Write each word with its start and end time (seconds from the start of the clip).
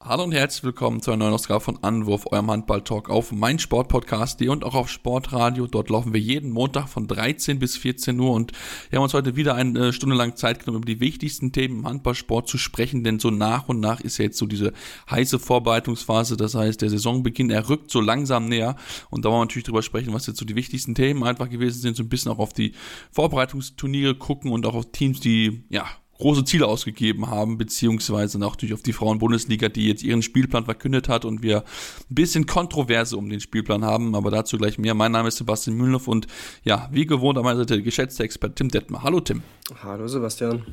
Hallo 0.00 0.22
und 0.22 0.32
herzlich 0.32 0.62
willkommen 0.62 1.02
zu 1.02 1.10
einer 1.10 1.24
neuen 1.24 1.34
Ausgabe 1.34 1.60
von 1.60 1.82
Anwurf, 1.82 2.26
eurem 2.30 2.52
Handball-Talk 2.52 3.10
auf 3.10 3.32
meinsportpodcast.de 3.32 4.48
und 4.48 4.62
auch 4.62 4.76
auf 4.76 4.88
Sportradio. 4.88 5.66
Dort 5.66 5.90
laufen 5.90 6.14
wir 6.14 6.20
jeden 6.20 6.52
Montag 6.52 6.88
von 6.88 7.08
13 7.08 7.58
bis 7.58 7.76
14 7.76 8.18
Uhr. 8.20 8.30
Und 8.30 8.52
wir 8.90 8.98
haben 8.98 9.02
uns 9.02 9.12
heute 9.12 9.34
wieder 9.34 9.56
eine 9.56 9.92
Stunde 9.92 10.14
lang 10.14 10.36
Zeit 10.36 10.60
genommen, 10.60 10.84
über 10.84 10.86
die 10.86 11.00
wichtigsten 11.00 11.50
Themen 11.50 11.80
im 11.80 11.86
Handballsport 11.88 12.48
zu 12.48 12.58
sprechen, 12.58 13.02
denn 13.02 13.18
so 13.18 13.30
nach 13.30 13.68
und 13.68 13.80
nach 13.80 14.00
ist 14.00 14.18
ja 14.18 14.26
jetzt 14.26 14.38
so 14.38 14.46
diese 14.46 14.72
heiße 15.10 15.40
Vorbereitungsphase, 15.40 16.36
das 16.36 16.54
heißt 16.54 16.80
der 16.80 16.90
Saisonbeginn, 16.90 17.50
er 17.50 17.68
rückt 17.68 17.90
so 17.90 18.00
langsam 18.00 18.46
näher. 18.46 18.76
Und 19.10 19.24
da 19.24 19.30
wollen 19.30 19.40
wir 19.40 19.46
natürlich 19.46 19.66
drüber 19.66 19.82
sprechen, 19.82 20.14
was 20.14 20.28
jetzt 20.28 20.38
so 20.38 20.44
die 20.44 20.54
wichtigsten 20.54 20.94
Themen 20.94 21.24
einfach 21.24 21.50
gewesen 21.50 21.80
sind, 21.80 21.96
so 21.96 22.04
ein 22.04 22.08
bisschen 22.08 22.30
auch 22.30 22.38
auf 22.38 22.52
die 22.52 22.72
Vorbereitungsturniere 23.10 24.14
gucken 24.14 24.52
und 24.52 24.64
auch 24.64 24.76
auf 24.76 24.92
Teams, 24.92 25.18
die, 25.18 25.64
ja, 25.70 25.86
große 26.18 26.44
Ziele 26.44 26.66
ausgegeben 26.66 27.28
haben, 27.28 27.58
beziehungsweise 27.58 28.38
natürlich 28.38 28.74
auf 28.74 28.82
die 28.82 28.92
Frauen-Bundesliga, 28.92 29.68
die 29.68 29.86
jetzt 29.88 30.02
ihren 30.02 30.22
Spielplan 30.22 30.64
verkündet 30.64 31.08
hat 31.08 31.24
und 31.24 31.42
wir 31.42 31.58
ein 31.58 32.14
bisschen 32.14 32.46
Kontroverse 32.46 33.16
um 33.16 33.28
den 33.28 33.40
Spielplan 33.40 33.84
haben, 33.84 34.14
aber 34.14 34.30
dazu 34.30 34.58
gleich 34.58 34.78
mehr. 34.78 34.94
Mein 34.94 35.12
Name 35.12 35.28
ist 35.28 35.36
Sebastian 35.36 35.76
Mühlenhoff 35.76 36.08
und 36.08 36.26
ja, 36.64 36.88
wie 36.92 37.06
gewohnt 37.06 37.38
an 37.38 37.44
meiner 37.44 37.58
Seite 37.58 37.74
der 37.74 37.82
geschätzte 37.82 38.24
Experte 38.24 38.56
Tim 38.56 38.68
Detmer. 38.68 39.02
Hallo 39.02 39.20
Tim. 39.20 39.42
Hallo 39.82 40.08
Sebastian. 40.08 40.64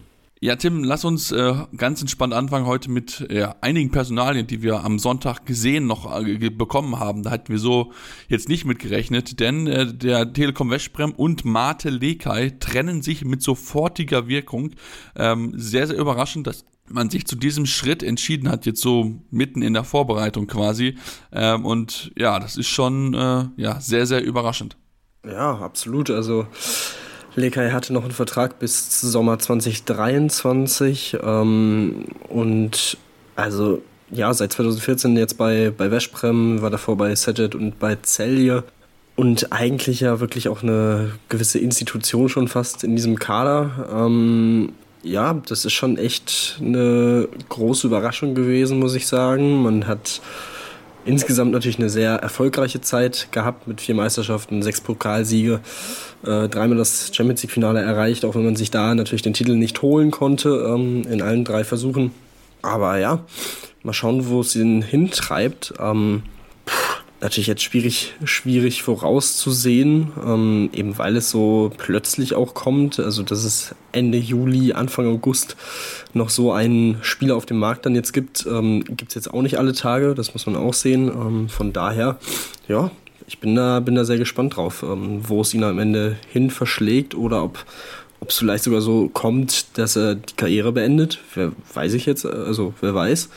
Ja, 0.41 0.57
Tim, 0.57 0.83
lass 0.83 1.05
uns 1.05 1.31
äh, 1.31 1.53
ganz 1.77 2.01
entspannt 2.01 2.33
anfangen 2.33 2.65
heute 2.65 2.91
mit 2.91 3.25
äh, 3.29 3.47
einigen 3.61 3.89
Personalien, 3.89 4.47
die 4.47 4.61
wir 4.61 4.83
am 4.83 4.99
Sonntag 4.99 5.45
gesehen 5.45 5.87
noch 5.87 6.13
äh, 6.19 6.49
bekommen 6.49 6.99
haben. 6.99 7.23
Da 7.23 7.31
hatten 7.31 7.47
wir 7.47 7.57
so 7.57 7.93
jetzt 8.27 8.49
nicht 8.49 8.65
mit 8.65 8.79
gerechnet, 8.79 9.39
denn 9.39 9.65
äh, 9.65 9.93
der 9.93 10.33
Telekom 10.33 10.69
Westbrem 10.69 11.13
und 11.13 11.45
Mate 11.45 11.89
Lekai 11.89 12.49
trennen 12.59 13.01
sich 13.01 13.23
mit 13.23 13.41
sofortiger 13.41 14.27
Wirkung. 14.27 14.71
Ähm, 15.15 15.53
sehr, 15.55 15.87
sehr 15.87 15.97
überraschend, 15.97 16.47
dass 16.47 16.65
man 16.89 17.09
sich 17.09 17.25
zu 17.25 17.37
diesem 17.37 17.65
Schritt 17.65 18.03
entschieden 18.03 18.49
hat, 18.49 18.65
jetzt 18.65 18.81
so 18.81 19.15
mitten 19.31 19.61
in 19.61 19.73
der 19.73 19.85
Vorbereitung 19.85 20.47
quasi. 20.47 20.97
Ähm, 21.31 21.65
und 21.65 22.11
ja, 22.17 22.39
das 22.39 22.57
ist 22.57 22.67
schon 22.67 23.13
äh, 23.13 23.45
ja, 23.55 23.79
sehr, 23.79 24.05
sehr 24.05 24.21
überraschend. 24.21 24.77
Ja, 25.25 25.57
absolut. 25.59 26.09
Also 26.09 26.45
Lekai 27.35 27.71
hatte 27.71 27.93
noch 27.93 28.03
einen 28.03 28.11
Vertrag 28.11 28.59
bis 28.59 29.01
Sommer 29.01 29.39
2023 29.39 31.17
ähm, 31.21 32.05
und 32.29 32.97
also 33.35 33.81
ja, 34.11 34.33
seit 34.33 34.53
2014 34.53 35.17
jetzt 35.17 35.37
bei, 35.37 35.71
bei 35.75 35.89
Veszprem, 35.91 36.61
war 36.61 36.69
davor 36.69 36.95
bei 36.95 37.13
Sejet 37.15 37.55
und 37.55 37.79
bei 37.79 37.97
Celje 38.03 38.63
und 39.15 39.51
eigentlich 39.51 40.01
ja 40.01 40.19
wirklich 40.19 40.47
auch 40.49 40.63
eine 40.63 41.11
gewisse 41.29 41.59
Institution 41.59 42.29
schon 42.29 42.47
fast 42.47 42.83
in 42.83 42.95
diesem 42.95 43.17
Kader. 43.17 43.89
Ähm, 43.93 44.73
ja, 45.03 45.33
das 45.47 45.65
ist 45.65 45.73
schon 45.73 45.97
echt 45.97 46.57
eine 46.59 47.27
große 47.49 47.87
Überraschung 47.87 48.35
gewesen, 48.35 48.79
muss 48.79 48.95
ich 48.95 49.07
sagen. 49.07 49.61
Man 49.61 49.87
hat 49.87 50.21
insgesamt 51.05 51.51
natürlich 51.51 51.79
eine 51.79 51.89
sehr 51.89 52.15
erfolgreiche 52.15 52.81
Zeit 52.81 53.29
gehabt 53.31 53.67
mit 53.67 53.81
vier 53.81 53.95
Meisterschaften, 53.95 54.61
sechs 54.61 54.81
Pokalsiege, 54.81 55.61
äh, 56.23 56.47
dreimal 56.47 56.77
das 56.77 57.11
Champions 57.13 57.43
League 57.43 57.51
Finale 57.51 57.81
erreicht, 57.81 58.25
auch 58.25 58.35
wenn 58.35 58.45
man 58.45 58.55
sich 58.55 58.71
da 58.71 58.93
natürlich 58.95 59.21
den 59.21 59.33
Titel 59.33 59.55
nicht 59.55 59.81
holen 59.81 60.11
konnte 60.11 60.49
ähm, 60.67 61.03
in 61.09 61.21
allen 61.21 61.45
drei 61.45 61.63
Versuchen. 61.63 62.11
Aber 62.61 62.97
ja, 62.97 63.19
mal 63.83 63.93
schauen, 63.93 64.27
wo 64.27 64.41
es 64.41 64.55
ihn 64.55 64.81
hintreibt. 64.81 65.73
Ähm, 65.79 66.23
natürlich 67.21 67.47
jetzt 67.47 67.63
schwierig, 67.63 68.13
schwierig 68.23 68.83
vorauszusehen, 68.83 70.11
ähm, 70.25 70.69
eben 70.73 70.97
weil 70.97 71.15
es 71.15 71.29
so 71.29 71.71
plötzlich 71.77 72.35
auch 72.35 72.53
kommt. 72.53 72.99
Also, 72.99 73.23
dass 73.23 73.43
es 73.43 73.73
Ende 73.91 74.17
Juli, 74.17 74.73
Anfang 74.73 75.07
August 75.07 75.55
noch 76.13 76.29
so 76.29 76.51
einen 76.51 76.97
Spieler 77.01 77.35
auf 77.35 77.45
dem 77.45 77.57
Markt 77.57 77.85
dann 77.85 77.95
jetzt 77.95 78.13
gibt, 78.13 78.45
ähm, 78.45 78.83
gibt 78.83 79.11
es 79.11 79.15
jetzt 79.15 79.33
auch 79.33 79.41
nicht 79.41 79.57
alle 79.57 79.73
Tage, 79.73 80.13
das 80.13 80.33
muss 80.33 80.45
man 80.45 80.55
auch 80.55 80.73
sehen. 80.73 81.07
Ähm, 81.07 81.49
von 81.49 81.73
daher, 81.73 82.17
ja, 82.67 82.91
ich 83.27 83.39
bin 83.39 83.55
da, 83.55 83.79
bin 83.79 83.95
da 83.95 84.05
sehr 84.05 84.17
gespannt 84.17 84.55
drauf, 84.55 84.83
ähm, 84.83 85.21
wo 85.27 85.41
es 85.41 85.53
ihn 85.53 85.63
am 85.63 85.79
Ende 85.79 86.17
hin 86.31 86.51
verschlägt 86.51 87.15
oder 87.15 87.43
ob 87.43 87.65
ob 88.19 88.29
es 88.29 88.37
vielleicht 88.37 88.63
sogar 88.63 88.81
so 88.81 89.09
kommt, 89.09 89.77
dass 89.77 89.95
er 89.95 90.15
die 90.15 90.35
Karriere 90.35 90.71
beendet, 90.71 91.19
wer 91.35 91.51
weiß 91.73 91.93
ich 91.93 92.05
jetzt, 92.05 92.25
also 92.25 92.73
wer 92.81 92.95
weiß. 92.95 93.29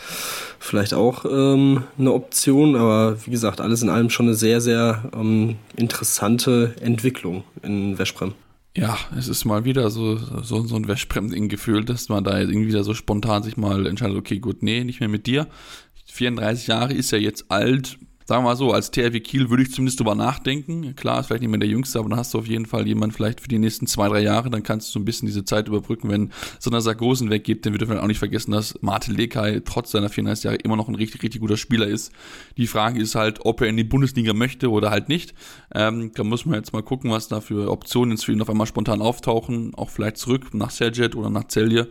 Vielleicht 0.60 0.94
auch 0.94 1.24
ähm, 1.24 1.84
eine 1.98 2.12
Option, 2.12 2.74
aber 2.74 3.16
wie 3.24 3.30
gesagt, 3.30 3.60
alles 3.60 3.82
in 3.82 3.90
allem 3.90 4.10
schon 4.10 4.26
eine 4.26 4.34
sehr, 4.34 4.60
sehr 4.60 5.10
ähm, 5.14 5.56
interessante 5.76 6.74
Entwicklung 6.80 7.44
in 7.62 7.96
Veszprem. 7.96 8.34
Ja, 8.76 8.96
es 9.16 9.28
ist 9.28 9.44
mal 9.44 9.64
wieder 9.64 9.90
so, 9.90 10.16
so, 10.16 10.62
so 10.62 10.76
ein 10.76 10.86
Veszprem-Ding 10.86 11.48
gefühlt, 11.48 11.88
dass 11.88 12.08
man 12.08 12.22
da 12.22 12.38
irgendwie 12.38 12.68
wieder 12.68 12.84
so 12.84 12.94
spontan 12.94 13.42
sich 13.42 13.56
mal 13.56 13.86
entscheidet, 13.86 14.16
okay, 14.16 14.38
gut, 14.38 14.62
nee, 14.62 14.84
nicht 14.84 15.00
mehr 15.00 15.08
mit 15.08 15.26
dir. 15.26 15.48
34 16.06 16.68
Jahre 16.68 16.92
ist 16.94 17.10
ja 17.10 17.18
jetzt 17.18 17.50
alt, 17.50 17.98
sagen 18.28 18.44
wir 18.44 18.50
mal 18.50 18.56
so, 18.56 18.72
als 18.72 18.90
THW 18.90 19.20
Kiel 19.20 19.48
würde 19.48 19.62
ich 19.62 19.72
zumindest 19.72 20.00
drüber 20.00 20.14
nachdenken. 20.14 20.94
Klar, 20.96 21.20
ist 21.20 21.28
vielleicht 21.28 21.40
nicht 21.40 21.50
mehr 21.50 21.60
der 21.60 21.68
Jüngste, 21.68 21.98
aber 21.98 22.10
dann 22.10 22.18
hast 22.18 22.34
du 22.34 22.38
auf 22.38 22.46
jeden 22.46 22.66
Fall 22.66 22.86
jemanden 22.86 23.16
vielleicht 23.16 23.40
für 23.40 23.48
die 23.48 23.58
nächsten 23.58 23.86
zwei, 23.86 24.06
drei 24.06 24.20
Jahre, 24.20 24.50
dann 24.50 24.62
kannst 24.62 24.88
du 24.88 24.92
so 24.92 24.98
ein 24.98 25.06
bisschen 25.06 25.24
diese 25.24 25.46
Zeit 25.46 25.66
überbrücken, 25.66 26.10
wenn 26.10 26.30
so 26.58 26.68
einer 26.68 26.82
Sargosen 26.82 27.30
weggeht, 27.30 27.64
dann 27.64 27.72
wird 27.72 27.88
man 27.88 27.98
auch 27.98 28.06
nicht 28.06 28.18
vergessen, 28.18 28.50
dass 28.50 28.76
Martin 28.82 29.14
Lekai 29.14 29.62
trotz 29.64 29.92
seiner 29.92 30.10
34 30.10 30.44
Jahre 30.44 30.56
immer 30.56 30.76
noch 30.76 30.88
ein 30.88 30.94
richtig, 30.94 31.22
richtig 31.22 31.40
guter 31.40 31.56
Spieler 31.56 31.86
ist. 31.86 32.12
Die 32.58 32.66
Frage 32.66 33.00
ist 33.00 33.14
halt, 33.14 33.46
ob 33.46 33.62
er 33.62 33.68
in 33.68 33.78
die 33.78 33.84
Bundesliga 33.84 34.34
möchte 34.34 34.70
oder 34.70 34.90
halt 34.90 35.08
nicht. 35.08 35.32
Ähm, 35.74 36.12
da 36.14 36.22
muss 36.22 36.44
man 36.44 36.56
jetzt 36.56 36.74
mal 36.74 36.82
gucken, 36.82 37.10
was 37.10 37.28
da 37.28 37.40
für 37.40 37.70
Optionen 37.70 38.10
jetzt 38.10 38.26
für 38.26 38.32
ihn 38.32 38.42
auf 38.42 38.50
einmal 38.50 38.66
spontan 38.66 39.00
auftauchen, 39.00 39.74
auch 39.74 39.88
vielleicht 39.88 40.18
zurück 40.18 40.52
nach 40.52 40.70
Serget 40.70 41.16
oder 41.16 41.30
nach 41.30 41.48
Celje 41.48 41.88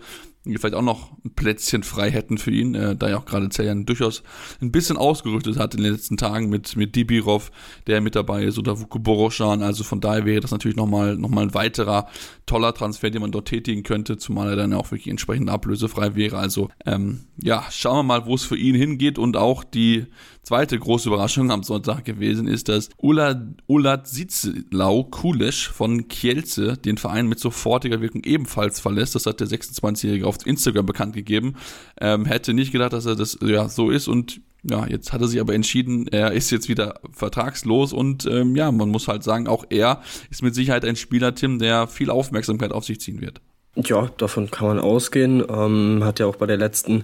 die 0.51 0.57
vielleicht 0.57 0.75
auch 0.75 0.81
noch 0.81 1.11
ein 1.23 1.31
Plätzchen 1.35 1.83
frei 1.83 2.11
hätten 2.11 2.37
für 2.37 2.51
ihn, 2.51 2.75
äh, 2.75 2.95
da 2.95 3.09
ja 3.09 3.17
auch 3.17 3.25
gerade 3.25 3.49
Zeljan 3.49 3.85
durchaus 3.85 4.23
ein 4.61 4.71
bisschen 4.71 4.97
ausgerüstet 4.97 5.57
hat 5.57 5.75
in 5.75 5.83
den 5.83 5.93
letzten 5.93 6.17
Tagen 6.17 6.49
mit, 6.49 6.75
mit 6.75 6.95
Dibirov, 6.95 7.51
der 7.87 8.01
mit 8.01 8.15
dabei 8.15 8.43
ist, 8.43 8.57
oder 8.57 8.79
Vuko 8.79 8.99
Boroshan. 8.99 9.63
Also 9.63 9.83
von 9.83 10.01
daher 10.01 10.25
wäre 10.25 10.41
das 10.41 10.51
natürlich 10.51 10.77
nochmal 10.77 11.15
noch 11.15 11.29
mal 11.29 11.43
ein 11.43 11.53
weiterer 11.53 12.07
toller 12.45 12.73
Transfer, 12.73 13.09
den 13.09 13.21
man 13.21 13.31
dort 13.31 13.47
tätigen 13.47 13.83
könnte, 13.83 14.17
zumal 14.17 14.49
er 14.49 14.55
dann 14.55 14.73
auch 14.73 14.91
wirklich 14.91 15.07
entsprechend 15.07 15.49
ablösefrei 15.49 16.15
wäre. 16.15 16.37
Also 16.37 16.69
ähm, 16.85 17.25
ja, 17.41 17.65
schauen 17.69 17.97
wir 17.97 18.03
mal, 18.03 18.25
wo 18.25 18.35
es 18.35 18.43
für 18.43 18.57
ihn 18.57 18.75
hingeht 18.75 19.19
und 19.19 19.37
auch 19.37 19.63
die 19.63 20.05
zweite 20.47 20.79
große 20.79 21.09
Überraschung 21.09 21.51
am 21.51 21.63
Sonntag 21.63 22.05
gewesen 22.05 22.47
ist, 22.47 22.69
dass 22.69 22.89
Ulat 22.97 24.07
Sitzlau 24.07 25.03
Kulesch 25.03 25.67
von 25.67 26.07
Kielce 26.07 26.77
den 26.77 26.97
Verein 26.97 27.27
mit 27.27 27.39
sofortiger 27.39 27.99
Wirkung 27.99 28.23
ebenfalls 28.23 28.79
verlässt. 28.79 29.15
Das 29.15 29.25
hat 29.25 29.41
der 29.41 29.47
26-Jährige 29.47 30.25
auf 30.25 30.36
Instagram 30.45 30.85
bekannt 30.85 31.15
gegeben. 31.15 31.55
Ähm, 31.99 32.25
hätte 32.25 32.53
nicht 32.53 32.71
gedacht, 32.71 32.93
dass 32.93 33.05
er 33.05 33.15
das 33.15 33.37
ja 33.41 33.69
so 33.69 33.89
ist 33.89 34.07
und 34.07 34.41
ja, 34.63 34.85
jetzt 34.87 35.13
hat 35.13 35.21
er 35.21 35.27
sich 35.27 35.39
aber 35.39 35.53
entschieden, 35.53 36.07
er 36.07 36.33
ist 36.33 36.49
jetzt 36.49 36.67
wieder 36.67 36.99
vertragslos 37.11 37.93
und 37.93 38.25
ähm, 38.25 38.55
ja, 38.55 38.71
man 38.71 38.89
muss 38.89 39.07
halt 39.07 39.23
sagen, 39.23 39.47
auch 39.47 39.65
er 39.69 40.01
ist 40.29 40.43
mit 40.43 40.55
Sicherheit 40.55 40.83
ein 40.83 40.95
Spieler, 40.95 41.35
Tim, 41.35 41.59
der 41.59 41.87
viel 41.87 42.09
Aufmerksamkeit 42.09 42.71
auf 42.71 42.83
sich 42.83 42.99
ziehen 42.99 43.21
wird. 43.21 43.41
Ja, 43.85 44.09
davon 44.17 44.49
kann 44.49 44.67
man 44.67 44.79
ausgehen. 44.79 45.43
Ähm, 45.49 46.01
hat 46.03 46.19
ja 46.19 46.25
auch 46.25 46.37
bei 46.37 46.47
der 46.47 46.57
letzten 46.57 47.03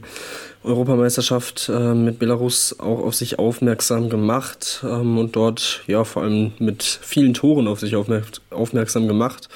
Europameisterschaft 0.64 1.70
äh, 1.70 1.94
mit 1.94 2.18
Belarus 2.18 2.80
auch 2.80 3.00
auf 3.00 3.14
sich 3.14 3.38
aufmerksam 3.38 4.10
gemacht 4.10 4.84
ähm, 4.84 5.20
und 5.20 5.36
dort 5.36 5.84
ja 5.86 6.04
vor 6.04 6.24
allem 6.24 6.54
mit 6.58 6.82
vielen 6.82 7.36
Toren 7.36 7.68
auf 7.68 7.80
sich 7.80 7.96
aufmerk 7.96 8.26
aufmerksam 8.50 9.08
gemacht. 9.08 9.50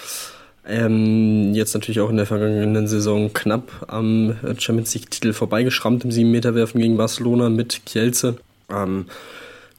Ähm, 0.67 1.53
jetzt 1.53 1.73
natürlich 1.73 2.01
auch 2.01 2.09
in 2.09 2.17
der 2.17 2.25
vergangenen 2.25 2.87
Saison 2.87 3.31
knapp 3.31 3.85
am 3.87 4.35
Champions 4.57 4.93
League-Titel 4.93 5.31
vorbeigeschrammt 5.31 6.03
im 6.03 6.11
7-Meter-Werfen 6.11 6.81
gegen 6.81 6.97
Barcelona 6.97 7.49
mit 7.49 7.85
Kielce. 7.85 8.35
Ähm, 8.69 9.05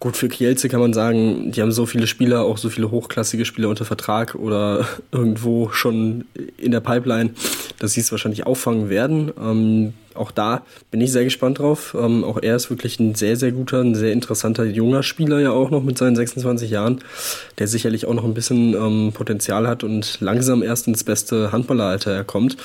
Gut, 0.01 0.17
für 0.17 0.29
Kielce 0.29 0.69
kann 0.69 0.79
man 0.79 0.93
sagen, 0.93 1.51
die 1.51 1.61
haben 1.61 1.73
so 1.73 1.85
viele 1.85 2.07
Spieler, 2.07 2.45
auch 2.45 2.57
so 2.57 2.69
viele 2.69 2.93
hochklassige 2.93 3.45
Spieler 3.45 3.69
unter 3.69 3.85
Vertrag 3.85 4.37
oder 4.37 4.87
irgendwo 5.11 5.71
schon 5.71 6.25
in 6.57 6.71
der 6.71 6.79
Pipeline, 6.79 7.31
dass 7.81 7.95
sie 7.95 8.01
es 8.01 8.13
wahrscheinlich 8.13 8.47
auffangen 8.47 8.91
werden. 8.91 9.33
Ähm, 9.41 9.95
auch 10.15 10.31
da 10.31 10.63
bin 10.93 11.01
ich 11.01 11.11
sehr 11.11 11.25
gespannt 11.25 11.59
drauf. 11.59 11.97
Ähm, 11.99 12.23
auch 12.23 12.39
er 12.41 12.55
ist 12.55 12.71
wirklich 12.71 13.01
ein 13.01 13.17
sehr, 13.17 13.35
sehr 13.35 13.51
guter, 13.51 13.81
ein 13.81 13.97
sehr 13.97 14.13
interessanter 14.13 14.65
junger 14.65 15.03
Spieler 15.03 15.41
ja 15.41 15.51
auch 15.51 15.71
noch 15.71 15.83
mit 15.83 15.99
seinen 15.99 16.15
26 16.15 16.71
Jahren, 16.71 17.01
der 17.59 17.67
sicherlich 17.67 18.07
auch 18.07 18.15
noch 18.15 18.25
ein 18.25 18.35
bisschen 18.35 18.75
ähm, 18.75 19.11
Potenzial 19.13 19.67
hat 19.67 19.83
und 19.83 20.21
langsam 20.21 20.63
erst 20.63 20.87
ins 20.87 21.03
beste 21.03 21.51
Handballeralter 21.51 22.23
kommt. 22.23 22.57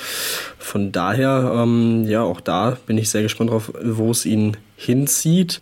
Von 0.59 0.91
daher, 0.91 1.51
ähm, 1.63 2.05
ja, 2.07 2.21
auch 2.21 2.41
da 2.41 2.77
bin 2.85 2.99
ich 2.99 3.09
sehr 3.09 3.23
gespannt 3.23 3.49
drauf, 3.49 3.71
wo 3.81 4.11
es 4.11 4.27
ihn 4.27 4.55
hinzieht 4.75 5.61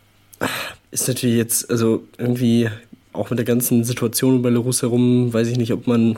ist 0.92 1.08
natürlich 1.08 1.38
jetzt, 1.38 1.70
also 1.70 2.04
irgendwie 2.18 2.70
auch 3.14 3.30
mit 3.30 3.40
der 3.40 3.46
ganzen 3.46 3.84
Situation 3.84 4.36
um 4.36 4.42
Belarus 4.42 4.82
herum, 4.82 5.34
weiß 5.34 5.48
ich 5.48 5.58
nicht, 5.58 5.74
ob 5.74 5.88
man, 5.88 6.18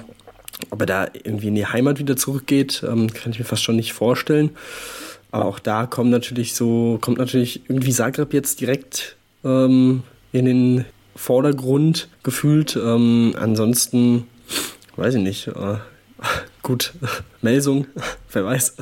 ob 0.70 0.82
er 0.82 0.86
da 0.86 1.08
irgendwie 1.14 1.48
in 1.48 1.56
die 1.56 1.66
Heimat 1.66 2.00
wieder 2.00 2.16
zurückgeht, 2.16 2.84
ähm, 2.88 3.12
kann 3.12 3.32
ich 3.32 3.40
mir 3.40 3.46
fast 3.46 3.64
schon 3.64 3.76
nicht 3.76 3.94
vorstellen. 3.94 4.52
Aber 5.32 5.46
auch 5.46 5.60
da 5.60 5.88
kommt 5.88 6.12
natürlich 6.12 6.54
so, 6.54 7.00
kommt 7.02 7.18
natürlich 7.18 7.68
irgendwie 7.68 7.92
Zagreb 7.92 8.34
jetzt 8.34 8.62
direkt 8.62 9.16
ähm, 9.44 10.04
in 10.32 10.46
den 10.46 10.86
Vordergrund 11.16 12.08
gefühlt. 12.22 12.76
Ähm, 12.76 13.34
ansonsten 13.40 14.28
weiß 14.96 15.16
ich 15.16 15.22
nicht, 15.22 15.48
äh, 15.48 15.78
gut, 16.62 16.94
Melsung, 17.42 17.88
wer 18.32 18.46
weiß. 18.46 18.76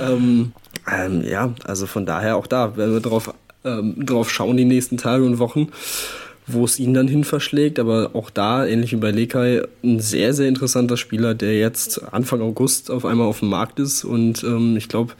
ähm, 0.00 0.52
ähm, 0.92 1.24
ja, 1.24 1.52
also 1.64 1.86
von 1.86 2.06
daher 2.06 2.36
auch 2.36 2.46
da, 2.46 2.76
wenn 2.76 2.92
wir 2.92 3.00
drauf, 3.00 3.32
ähm, 3.64 3.94
drauf 4.04 4.30
schauen 4.30 4.56
die 4.56 4.64
nächsten 4.64 4.96
Tage 4.96 5.24
und 5.24 5.38
Wochen, 5.38 5.68
wo 6.46 6.64
es 6.64 6.78
ihn 6.78 6.94
dann 6.94 7.08
hin 7.08 7.24
verschlägt. 7.24 7.78
Aber 7.78 8.10
auch 8.14 8.30
da, 8.30 8.66
ähnlich 8.66 8.92
wie 8.92 8.96
bei 8.96 9.10
Lekai, 9.10 9.62
ein 9.82 10.00
sehr, 10.00 10.34
sehr 10.34 10.48
interessanter 10.48 10.96
Spieler, 10.96 11.34
der 11.34 11.58
jetzt 11.58 12.12
Anfang 12.12 12.40
August 12.40 12.90
auf 12.90 13.04
einmal 13.04 13.26
auf 13.26 13.40
dem 13.40 13.48
Markt 13.48 13.80
ist. 13.80 14.04
Und 14.04 14.42
ähm, 14.44 14.76
ich 14.76 14.88
glaube, 14.88 15.14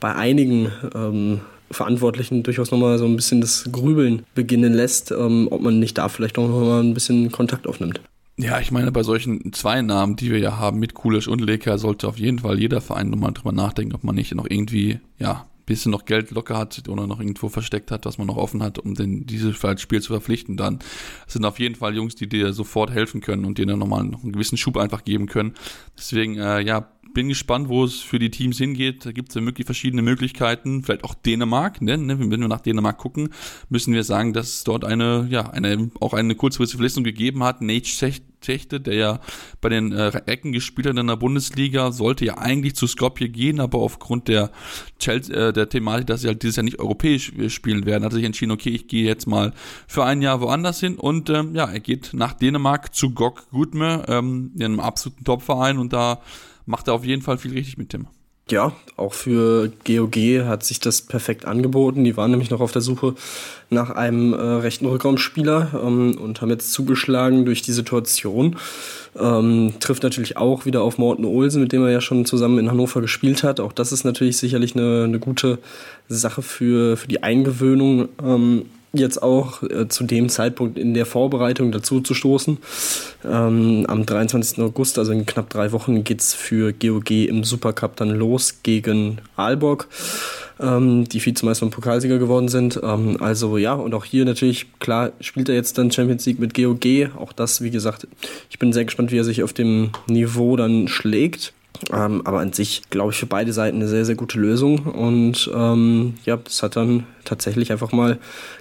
bei 0.00 0.14
einigen 0.14 0.70
ähm, 0.94 1.40
Verantwortlichen 1.70 2.42
durchaus 2.42 2.70
nochmal 2.70 2.98
so 2.98 3.04
ein 3.04 3.16
bisschen 3.16 3.40
das 3.40 3.68
Grübeln 3.70 4.24
beginnen 4.34 4.72
lässt, 4.72 5.10
ähm, 5.10 5.48
ob 5.50 5.60
man 5.60 5.78
nicht 5.78 5.98
da 5.98 6.08
vielleicht 6.08 6.38
auch 6.38 6.48
nochmal 6.48 6.82
ein 6.82 6.94
bisschen 6.94 7.30
Kontakt 7.30 7.66
aufnimmt. 7.66 8.00
Ja, 8.40 8.60
ich 8.60 8.70
meine, 8.70 8.92
bei 8.92 9.02
solchen 9.02 9.52
zwei 9.52 9.82
Namen, 9.82 10.14
die 10.14 10.30
wir 10.30 10.38
ja 10.38 10.56
haben, 10.58 10.78
mit 10.78 10.94
Kulisch 10.94 11.26
und 11.26 11.40
Leka, 11.40 11.76
sollte 11.76 12.06
auf 12.06 12.18
jeden 12.18 12.38
Fall 12.38 12.58
jeder 12.58 12.80
Verein 12.80 13.10
nochmal 13.10 13.32
drüber 13.32 13.52
nachdenken, 13.52 13.96
ob 13.96 14.04
man 14.04 14.14
nicht 14.14 14.32
noch 14.34 14.46
irgendwie, 14.48 15.00
ja, 15.18 15.46
bisschen 15.68 15.92
noch 15.92 16.06
Geld 16.06 16.30
locker 16.30 16.56
hat 16.56 16.88
oder 16.88 17.06
noch 17.06 17.20
irgendwo 17.20 17.48
versteckt 17.48 17.90
hat, 17.90 18.06
was 18.06 18.18
man 18.18 18.26
noch 18.26 18.36
offen 18.36 18.62
hat, 18.62 18.78
um 18.78 18.94
den, 18.94 19.26
dieses 19.26 19.56
Spiel 19.80 20.02
zu 20.02 20.12
verpflichten, 20.12 20.56
dann 20.56 20.80
sind 21.26 21.44
auf 21.44 21.58
jeden 21.60 21.74
Fall 21.74 21.94
Jungs, 21.94 22.16
die 22.16 22.28
dir 22.28 22.52
sofort 22.52 22.90
helfen 22.90 23.20
können 23.20 23.44
und 23.44 23.58
dir 23.58 23.66
dann 23.66 23.78
nochmal 23.78 24.04
noch 24.04 24.22
einen 24.22 24.32
gewissen 24.32 24.56
Schub 24.56 24.76
einfach 24.78 25.04
geben 25.04 25.26
können. 25.26 25.54
Deswegen, 25.96 26.38
äh, 26.38 26.60
ja, 26.60 26.90
bin 27.18 27.28
gespannt, 27.28 27.68
wo 27.68 27.82
es 27.82 27.98
für 27.98 28.20
die 28.20 28.30
Teams 28.30 28.58
hingeht. 28.58 29.04
Da 29.04 29.10
gibt 29.10 29.30
es 29.30 29.34
ja 29.34 29.44
wirklich 29.44 29.64
verschiedene 29.64 30.02
Möglichkeiten. 30.02 30.84
Vielleicht 30.84 31.02
auch 31.02 31.14
Dänemark. 31.14 31.82
Ne? 31.82 31.98
ne? 31.98 32.20
Wenn 32.20 32.30
wir 32.30 32.46
nach 32.46 32.60
Dänemark 32.60 32.96
gucken, 32.96 33.30
müssen 33.68 33.92
wir 33.92 34.04
sagen, 34.04 34.32
dass 34.32 34.48
es 34.50 34.62
dort 34.62 34.84
eine, 34.84 35.26
ja, 35.28 35.50
eine, 35.50 35.90
auch 35.98 36.14
eine 36.14 36.36
kurzfristige 36.36 36.78
Verletzung 36.78 37.02
gegeben 37.02 37.42
hat. 37.42 37.60
Nate 37.60 38.12
Techte, 38.40 38.80
der 38.80 38.94
ja 38.94 39.20
bei 39.60 39.68
den 39.68 39.90
äh, 39.90 40.12
Ecken 40.26 40.52
gespielt 40.52 40.86
hat 40.86 40.96
in 40.96 41.08
der 41.08 41.16
Bundesliga, 41.16 41.90
sollte 41.90 42.24
ja 42.24 42.38
eigentlich 42.38 42.76
zu 42.76 42.86
Skopje 42.86 43.28
gehen, 43.28 43.58
aber 43.58 43.78
aufgrund 43.78 44.28
der, 44.28 44.52
Chelsea, 45.00 45.48
äh, 45.48 45.52
der 45.52 45.68
Thematik, 45.68 46.06
dass 46.06 46.20
sie 46.20 46.28
halt 46.28 46.44
dieses 46.44 46.54
Jahr 46.54 46.62
nicht 46.62 46.78
europäisch 46.78 47.32
äh, 47.32 47.50
spielen 47.50 47.84
werden, 47.84 48.04
hat 48.04 48.12
er 48.12 48.14
sich 48.14 48.24
entschieden, 48.24 48.52
okay, 48.52 48.70
ich 48.70 48.86
gehe 48.86 49.04
jetzt 49.04 49.26
mal 49.26 49.54
für 49.88 50.04
ein 50.04 50.22
Jahr 50.22 50.40
woanders 50.40 50.78
hin 50.78 50.94
und 50.94 51.30
ähm, 51.30 51.56
ja, 51.56 51.64
er 51.64 51.80
geht 51.80 52.10
nach 52.12 52.32
Dänemark 52.32 52.94
zu 52.94 53.10
GOG 53.10 53.50
Gutme, 53.50 54.04
ähm, 54.06 54.52
in 54.54 54.62
einem 54.62 54.78
absoluten 54.78 55.24
Topverein 55.24 55.78
und 55.78 55.92
da 55.92 56.22
macht 56.68 56.88
er 56.88 56.94
auf 56.94 57.04
jeden 57.04 57.22
Fall 57.22 57.38
viel 57.38 57.52
richtig 57.52 57.78
mit 57.78 57.88
Tim. 57.88 58.06
Ja, 58.50 58.72
auch 58.96 59.12
für 59.12 59.70
GOG 59.84 60.16
hat 60.46 60.64
sich 60.64 60.80
das 60.80 61.02
perfekt 61.02 61.44
angeboten. 61.44 62.04
Die 62.04 62.16
waren 62.16 62.30
nämlich 62.30 62.48
noch 62.48 62.60
auf 62.60 62.72
der 62.72 62.80
Suche 62.80 63.14
nach 63.68 63.90
einem 63.90 64.32
äh, 64.32 64.36
rechten 64.36 64.86
Rückraumspieler 64.86 65.82
ähm, 65.84 66.16
und 66.16 66.40
haben 66.40 66.48
jetzt 66.48 66.72
zugeschlagen 66.72 67.44
durch 67.44 67.60
die 67.60 67.72
Situation. 67.72 68.56
Ähm, 69.18 69.74
trifft 69.80 70.02
natürlich 70.02 70.38
auch 70.38 70.64
wieder 70.64 70.80
auf 70.80 70.96
Morten 70.96 71.26
Olsen, 71.26 71.62
mit 71.62 71.72
dem 71.72 71.82
er 71.82 71.90
ja 71.90 72.00
schon 72.00 72.24
zusammen 72.24 72.58
in 72.58 72.70
Hannover 72.70 73.02
gespielt 73.02 73.42
hat. 73.42 73.60
Auch 73.60 73.72
das 73.72 73.92
ist 73.92 74.04
natürlich 74.04 74.38
sicherlich 74.38 74.74
eine, 74.74 75.04
eine 75.04 75.18
gute 75.18 75.58
Sache 76.08 76.40
für, 76.40 76.96
für 76.96 77.08
die 77.08 77.22
Eingewöhnung. 77.22 78.08
Ähm, 78.24 78.64
jetzt 78.92 79.22
auch 79.22 79.62
äh, 79.62 79.88
zu 79.88 80.04
dem 80.04 80.28
Zeitpunkt 80.28 80.78
in 80.78 80.94
der 80.94 81.06
Vorbereitung 81.06 81.72
dazu 81.72 82.00
zu 82.00 82.14
stoßen. 82.14 82.58
Ähm, 83.24 83.84
am 83.88 84.06
23. 84.06 84.58
August, 84.60 84.98
also 84.98 85.12
in 85.12 85.26
knapp 85.26 85.50
drei 85.50 85.72
Wochen, 85.72 86.04
geht 86.04 86.20
es 86.20 86.34
für 86.34 86.72
GOG 86.72 87.10
im 87.10 87.44
Supercup 87.44 87.96
dann 87.96 88.10
los 88.10 88.60
gegen 88.62 89.18
Aalborg, 89.36 89.88
ähm, 90.60 91.04
die 91.08 91.24
Vizemeister 91.24 91.66
und 91.66 91.72
Pokalsieger 91.72 92.18
geworden 92.18 92.48
sind. 92.48 92.80
Ähm, 92.82 93.18
also 93.20 93.58
ja, 93.58 93.74
und 93.74 93.94
auch 93.94 94.04
hier 94.04 94.24
natürlich, 94.24 94.78
klar, 94.78 95.12
spielt 95.20 95.48
er 95.48 95.54
jetzt 95.54 95.76
dann 95.78 95.90
Champions 95.90 96.24
League 96.26 96.38
mit 96.38 96.54
GOG. 96.54 97.10
Auch 97.16 97.32
das, 97.32 97.62
wie 97.62 97.70
gesagt, 97.70 98.06
ich 98.50 98.58
bin 98.58 98.72
sehr 98.72 98.84
gespannt, 98.84 99.12
wie 99.12 99.18
er 99.18 99.24
sich 99.24 99.42
auf 99.42 99.52
dem 99.52 99.90
Niveau 100.06 100.56
dann 100.56 100.88
schlägt. 100.88 101.52
Ähm, 101.92 102.22
aber 102.24 102.40
an 102.40 102.52
sich, 102.52 102.82
glaube 102.90 103.12
ich, 103.12 103.18
für 103.18 103.26
beide 103.26 103.52
Seiten 103.52 103.76
eine 103.76 103.88
sehr, 103.88 104.04
sehr 104.04 104.14
gute 104.14 104.38
Lösung. 104.38 104.80
Und 104.80 105.50
ähm, 105.54 106.14
ja, 106.24 106.36
das 106.36 106.62
hat 106.62 106.76
dann 106.76 107.06
tatsächlich 107.24 107.72
einfach 107.72 107.92
mal 107.92 108.18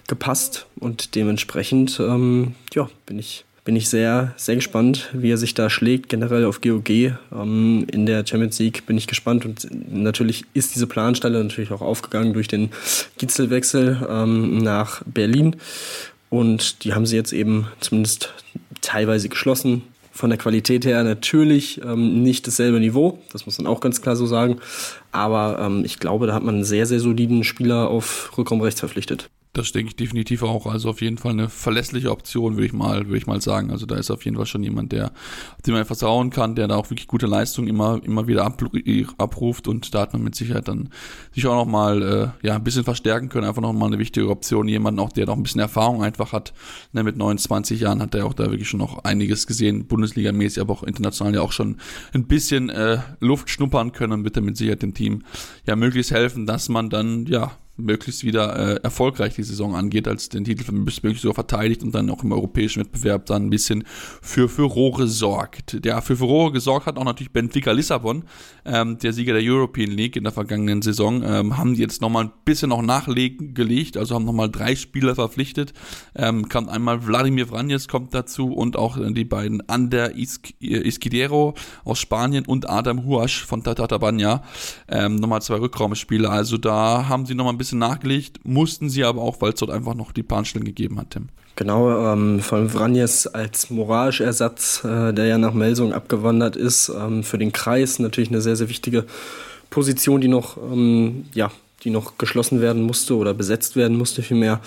gepasst. 0.07 0.67
Und 0.79 1.15
dementsprechend, 1.15 1.99
ähm, 1.99 2.55
ja, 2.73 2.89
bin 3.05 3.19
ich, 3.19 3.45
bin 3.65 3.75
ich 3.75 3.89
sehr, 3.89 4.33
sehr 4.37 4.55
gespannt, 4.55 5.09
wie 5.13 5.31
er 5.31 5.37
sich 5.37 5.53
da 5.53 5.69
schlägt, 5.69 6.09
generell 6.09 6.45
auf 6.45 6.61
GOG. 6.61 6.89
Ähm, 6.89 7.87
in 7.91 8.05
der 8.05 8.25
Champions 8.25 8.59
League 8.59 8.85
bin 8.85 8.97
ich 8.97 9.07
gespannt. 9.07 9.45
Und 9.45 9.67
natürlich 9.91 10.45
ist 10.53 10.75
diese 10.75 10.87
Planstelle 10.87 11.43
natürlich 11.43 11.71
auch 11.71 11.81
aufgegangen 11.81 12.33
durch 12.33 12.47
den 12.47 12.69
Gitzelwechsel 13.17 14.07
ähm, 14.09 14.59
nach 14.59 15.01
Berlin. 15.05 15.55
Und 16.29 16.83
die 16.83 16.93
haben 16.93 17.05
sie 17.05 17.15
jetzt 17.15 17.33
eben 17.33 17.67
zumindest 17.79 18.33
teilweise 18.81 19.29
geschlossen 19.29 19.83
von 20.17 20.31
der 20.31 20.39
Qualität 20.39 20.85
her 20.85 21.03
natürlich 21.03 21.81
ähm, 21.83 22.23
nicht 22.23 22.47
dasselbe 22.47 22.79
Niveau, 22.79 23.19
das 23.31 23.45
muss 23.45 23.57
man 23.59 23.67
auch 23.67 23.79
ganz 23.79 24.01
klar 24.01 24.15
so 24.15 24.25
sagen. 24.25 24.57
Aber 25.11 25.59
ähm, 25.61 25.85
ich 25.85 25.99
glaube, 25.99 26.27
da 26.27 26.33
hat 26.33 26.43
man 26.43 26.55
einen 26.55 26.63
sehr, 26.63 26.85
sehr 26.87 26.99
soliden 26.99 27.43
Spieler 27.43 27.89
auf 27.89 28.35
Rückraum 28.37 28.61
rechts 28.61 28.79
verpflichtet. 28.79 29.29
Das 29.57 29.71
denke 29.71 29.89
ich 29.89 29.95
definitiv 29.95 30.43
auch. 30.43 30.67
Also 30.67 30.89
auf 30.89 31.01
jeden 31.01 31.17
Fall 31.17 31.31
eine 31.31 31.49
verlässliche 31.49 32.11
Option, 32.11 32.55
würde 32.55 32.67
ich 32.67 32.73
mal, 32.73 33.07
würde 33.07 33.17
ich 33.17 33.25
mal 33.25 33.41
sagen. 33.41 33.71
Also 33.71 33.87
da 33.87 33.95
ist 33.95 34.11
auf 34.11 34.23
jeden 34.23 34.37
Fall 34.37 34.45
schon 34.45 34.63
jemand, 34.63 34.91
der, 34.91 35.11
dem 35.65 35.73
man 35.73 35.83
vertrauen 35.83 36.29
kann, 36.29 36.55
der 36.55 36.67
da 36.67 36.75
auch 36.75 36.91
wirklich 36.91 37.07
gute 37.07 37.25
Leistungen 37.25 37.67
immer, 37.67 37.99
immer 38.03 38.27
wieder 38.27 38.45
abruft 38.45 39.67
und 39.67 39.95
da 39.95 40.01
hat 40.01 40.13
man 40.13 40.23
mit 40.23 40.35
Sicherheit 40.35 40.67
dann 40.67 40.89
sich 41.33 41.47
auch 41.47 41.55
noch 41.55 41.65
mal, 41.65 42.03
äh, 42.43 42.47
ja, 42.47 42.55
ein 42.55 42.63
bisschen 42.63 42.83
verstärken 42.83 43.29
können. 43.29 43.47
Einfach 43.47 43.61
noch 43.61 43.73
mal 43.73 43.87
eine 43.87 43.97
wichtige 43.97 44.29
Option. 44.29 44.67
Jemanden 44.67 44.99
auch, 44.99 45.11
der 45.11 45.25
noch 45.25 45.35
ein 45.35 45.43
bisschen 45.43 45.61
Erfahrung 45.61 46.03
einfach 46.03 46.33
hat. 46.33 46.53
Ne, 46.91 47.03
mit 47.03 47.17
29 47.17 47.79
Jahren 47.79 48.01
hat 48.01 48.13
er 48.13 48.27
auch 48.27 48.33
da 48.33 48.51
wirklich 48.51 48.69
schon 48.69 48.79
noch 48.79 49.03
einiges 49.05 49.47
gesehen, 49.47 49.87
Bundesliga-mäßig, 49.87 50.61
aber 50.61 50.73
auch 50.73 50.83
international 50.83 51.33
ja 51.33 51.41
auch 51.41 51.51
schon 51.51 51.77
ein 52.13 52.27
bisschen 52.27 52.69
äh, 52.69 52.99
Luft 53.19 53.49
schnuppern 53.49 53.91
können 53.91 54.13
und 54.13 54.23
wird 54.23 54.35
er 54.35 54.43
mit 54.43 54.55
Sicherheit 54.55 54.83
dem 54.83 54.93
Team 54.93 55.23
ja 55.65 55.75
möglichst 55.75 56.11
helfen, 56.11 56.45
dass 56.45 56.69
man 56.69 56.91
dann, 56.91 57.25
ja, 57.25 57.53
möglichst 57.77 58.23
wieder 58.23 58.55
äh, 58.57 58.79
erfolgreich 58.83 59.35
die 59.35 59.43
Saison 59.43 59.75
angeht, 59.75 60.07
als 60.07 60.29
den 60.29 60.43
Titel 60.43 60.71
möglichst 60.71 61.21
so 61.21 61.33
verteidigt 61.33 61.83
und 61.83 61.93
dann 61.93 62.09
auch 62.09 62.23
im 62.23 62.31
europäischen 62.31 62.81
Wettbewerb 62.81 63.25
dann 63.27 63.45
ein 63.45 63.49
bisschen 63.49 63.83
für 64.21 64.49
Furore 64.49 65.07
sorgt. 65.07 65.85
Der 65.85 66.01
für 66.01 66.17
Furore 66.17 66.51
gesorgt 66.51 66.87
hat 66.87 66.97
auch 66.97 67.03
natürlich 67.03 67.31
Benfica 67.31 67.71
Lissabon, 67.71 68.23
ähm, 68.65 68.97
der 68.97 69.13
Sieger 69.13 69.33
der 69.33 69.43
European 69.43 69.91
League 69.91 70.15
in 70.15 70.23
der 70.23 70.33
vergangenen 70.33 70.81
Saison, 70.81 71.23
ähm, 71.23 71.57
haben 71.57 71.75
die 71.75 71.81
jetzt 71.81 72.01
nochmal 72.01 72.25
ein 72.25 72.31
bisschen 72.45 72.69
noch 72.69 72.81
nachgelegt, 72.81 73.97
also 73.97 74.15
haben 74.15 74.25
nochmal 74.25 74.49
drei 74.49 74.75
Spieler 74.75 75.15
verpflichtet. 75.15 75.73
Ähm, 76.15 76.49
kommt 76.49 76.69
einmal 76.69 77.05
Wladimir 77.05 77.47
Vranjes 77.47 77.87
kommt 77.87 78.13
dazu 78.13 78.53
und 78.53 78.75
auch 78.75 78.97
äh, 78.97 79.11
die 79.13 79.25
beiden 79.25 79.67
Ander 79.69 80.15
Isquidero 80.15 81.53
aus 81.83 81.99
Spanien 81.99 82.45
und 82.45 82.69
Adam 82.69 83.05
Huasch 83.05 83.45
von 83.45 83.63
Tata 83.63 83.97
Banya. 83.97 84.43
Ähm, 84.87 85.15
nochmal 85.15 85.41
zwei 85.41 85.55
Rückraumspieler. 85.59 86.31
Also 86.31 86.57
da 86.57 87.07
haben 87.07 87.25
sie 87.25 87.35
nochmal 87.35 87.53
ein 87.53 87.57
bisschen 87.57 87.66
bisschen 87.67 87.79
nachgelegt, 87.79 88.39
mussten 88.43 88.89
sie 88.89 89.03
aber 89.03 89.21
auch, 89.21 89.41
weil 89.41 89.53
es 89.53 89.59
dort 89.59 89.71
einfach 89.71 89.93
noch 89.93 90.11
die 90.11 90.23
Bahnstellen 90.23 90.65
gegeben 90.65 90.99
hat, 90.99 91.11
Tim. 91.11 91.29
Genau, 91.55 92.13
ähm, 92.13 92.39
von 92.39 92.69
Vranjes 92.69 93.25
als 93.25 93.69
Morage-Ersatz, 93.71 94.83
äh, 94.83 95.11
der 95.11 95.25
ja 95.25 95.37
nach 95.37 95.53
Melsung 95.53 95.91
abgewandert 95.91 96.55
ist, 96.55 96.89
ähm, 96.89 97.23
für 97.23 97.39
den 97.39 97.51
Kreis 97.51 97.97
natürlich 97.97 98.29
eine 98.29 98.41
sehr, 98.41 98.55
sehr 98.55 98.69
wichtige 98.69 99.05
Position, 99.69 100.21
die 100.21 100.27
noch 100.27 100.57
ähm, 100.57 101.25
ja, 101.33 101.51
die 101.87 101.91
noch 101.91 102.17
geschlossen 102.17 102.59
werden 102.59 102.81
musste 102.81 103.15
oder 103.15 103.33
besetzt 103.33 103.77
werden 103.77 103.97
musste 103.97 104.21
vielmehr. 104.21 104.59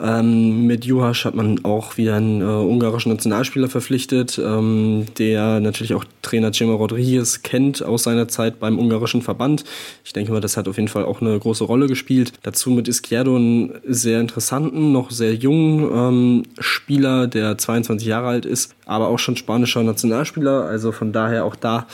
Ähm, 0.00 0.66
mit 0.66 0.86
Juhasch 0.86 1.26
hat 1.26 1.34
man 1.34 1.62
auch 1.62 1.98
wieder 1.98 2.16
einen 2.16 2.40
äh, 2.40 2.44
ungarischen 2.44 3.12
Nationalspieler 3.12 3.68
verpflichtet, 3.68 4.40
ähm, 4.42 5.04
der 5.18 5.60
natürlich 5.60 5.92
auch 5.92 6.06
Trainer 6.22 6.52
Cema 6.52 6.72
Rodriguez 6.72 7.42
kennt 7.42 7.82
aus 7.82 8.04
seiner 8.04 8.28
Zeit 8.28 8.60
beim 8.60 8.78
ungarischen 8.78 9.20
Verband. 9.20 9.64
Ich 10.04 10.14
denke 10.14 10.32
mal, 10.32 10.40
das 10.40 10.56
hat 10.56 10.66
auf 10.66 10.76
jeden 10.76 10.88
Fall 10.88 11.04
auch 11.04 11.20
eine 11.20 11.38
große 11.38 11.64
Rolle 11.64 11.86
gespielt. 11.86 12.32
Dazu 12.42 12.70
mit 12.70 12.88
Izquierdo 12.88 13.36
einen 13.36 13.74
sehr 13.86 14.20
interessanten, 14.20 14.90
noch 14.90 15.10
sehr 15.10 15.34
jungen 15.34 15.90
ähm, 15.92 16.42
Spieler, 16.58 17.26
der 17.26 17.58
22 17.58 18.08
Jahre 18.08 18.28
alt 18.28 18.46
ist, 18.46 18.74
aber 18.86 19.08
auch 19.08 19.18
schon 19.18 19.36
spanischer 19.36 19.82
Nationalspieler. 19.82 20.64
Also 20.64 20.92
von 20.92 21.12
daher 21.12 21.44
auch 21.44 21.56
da 21.56 21.86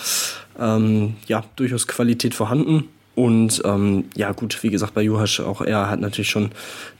ähm, 0.60 1.14
ja 1.26 1.42
durchaus 1.56 1.88
Qualität 1.88 2.34
vorhanden. 2.34 2.84
Und 3.20 3.60
ähm, 3.66 4.04
ja, 4.16 4.32
gut, 4.32 4.62
wie 4.62 4.70
gesagt, 4.70 4.94
bei 4.94 5.02
Juhasch 5.02 5.40
auch 5.40 5.60
er 5.60 5.90
hat 5.90 6.00
natürlich 6.00 6.30
schon 6.30 6.52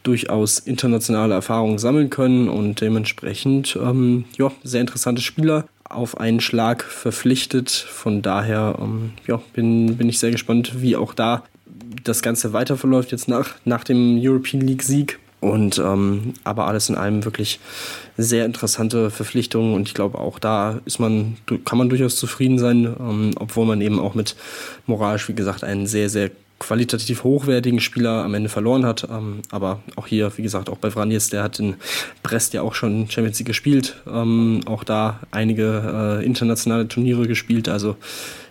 durchaus 0.02 0.58
internationale 0.58 1.32
Erfahrungen 1.32 1.78
sammeln 1.78 2.10
können 2.10 2.50
und 2.50 2.82
dementsprechend 2.82 3.78
ähm, 3.82 4.26
ja, 4.36 4.52
sehr 4.62 4.82
interessante 4.82 5.22
Spieler 5.22 5.64
auf 5.84 6.20
einen 6.20 6.40
Schlag 6.40 6.84
verpflichtet. 6.84 7.70
Von 7.70 8.20
daher 8.20 8.76
ähm, 8.82 9.12
ja, 9.26 9.40
bin, 9.54 9.96
bin 9.96 10.10
ich 10.10 10.18
sehr 10.18 10.30
gespannt, 10.30 10.82
wie 10.82 10.94
auch 10.94 11.14
da 11.14 11.42
das 12.04 12.20
Ganze 12.20 12.52
weiter 12.52 12.76
verläuft 12.76 13.12
jetzt 13.12 13.26
nach, 13.26 13.54
nach 13.64 13.82
dem 13.82 14.18
European 14.20 14.60
League 14.60 14.82
Sieg. 14.82 15.18
Und 15.40 15.78
ähm, 15.78 16.34
aber 16.44 16.66
alles 16.66 16.90
in 16.90 16.96
allem 16.96 17.24
wirklich 17.24 17.60
sehr 18.18 18.44
interessante 18.44 19.10
Verpflichtungen 19.10 19.74
und 19.74 19.88
ich 19.88 19.94
glaube 19.94 20.18
auch 20.18 20.38
da 20.38 20.80
ist 20.84 20.98
man, 20.98 21.38
kann 21.64 21.78
man 21.78 21.88
durchaus 21.88 22.16
zufrieden 22.16 22.58
sein, 22.58 22.94
ähm, 23.00 23.30
obwohl 23.36 23.64
man 23.64 23.80
eben 23.80 23.98
auch 23.98 24.14
mit 24.14 24.36
moralisch, 24.86 25.28
wie 25.28 25.34
gesagt, 25.34 25.64
einen 25.64 25.86
sehr, 25.86 26.10
sehr 26.10 26.30
qualitativ 26.58 27.24
hochwertigen 27.24 27.80
Spieler 27.80 28.22
am 28.22 28.34
Ende 28.34 28.50
verloren 28.50 28.84
hat. 28.84 29.08
Ähm, 29.10 29.40
aber 29.50 29.80
auch 29.96 30.06
hier, 30.06 30.30
wie 30.36 30.42
gesagt, 30.42 30.68
auch 30.68 30.76
bei 30.76 30.90
Vranjes, 30.90 31.30
der 31.30 31.42
hat 31.42 31.58
in 31.58 31.76
Brest 32.22 32.52
ja 32.52 32.60
auch 32.60 32.74
schon 32.74 33.10
Champions 33.10 33.38
League 33.38 33.48
gespielt. 33.48 33.96
Ähm, 34.06 34.60
auch 34.66 34.84
da 34.84 35.20
einige 35.30 36.20
äh, 36.20 36.24
internationale 36.24 36.86
Turniere 36.86 37.26
gespielt. 37.26 37.68
Also 37.68 37.96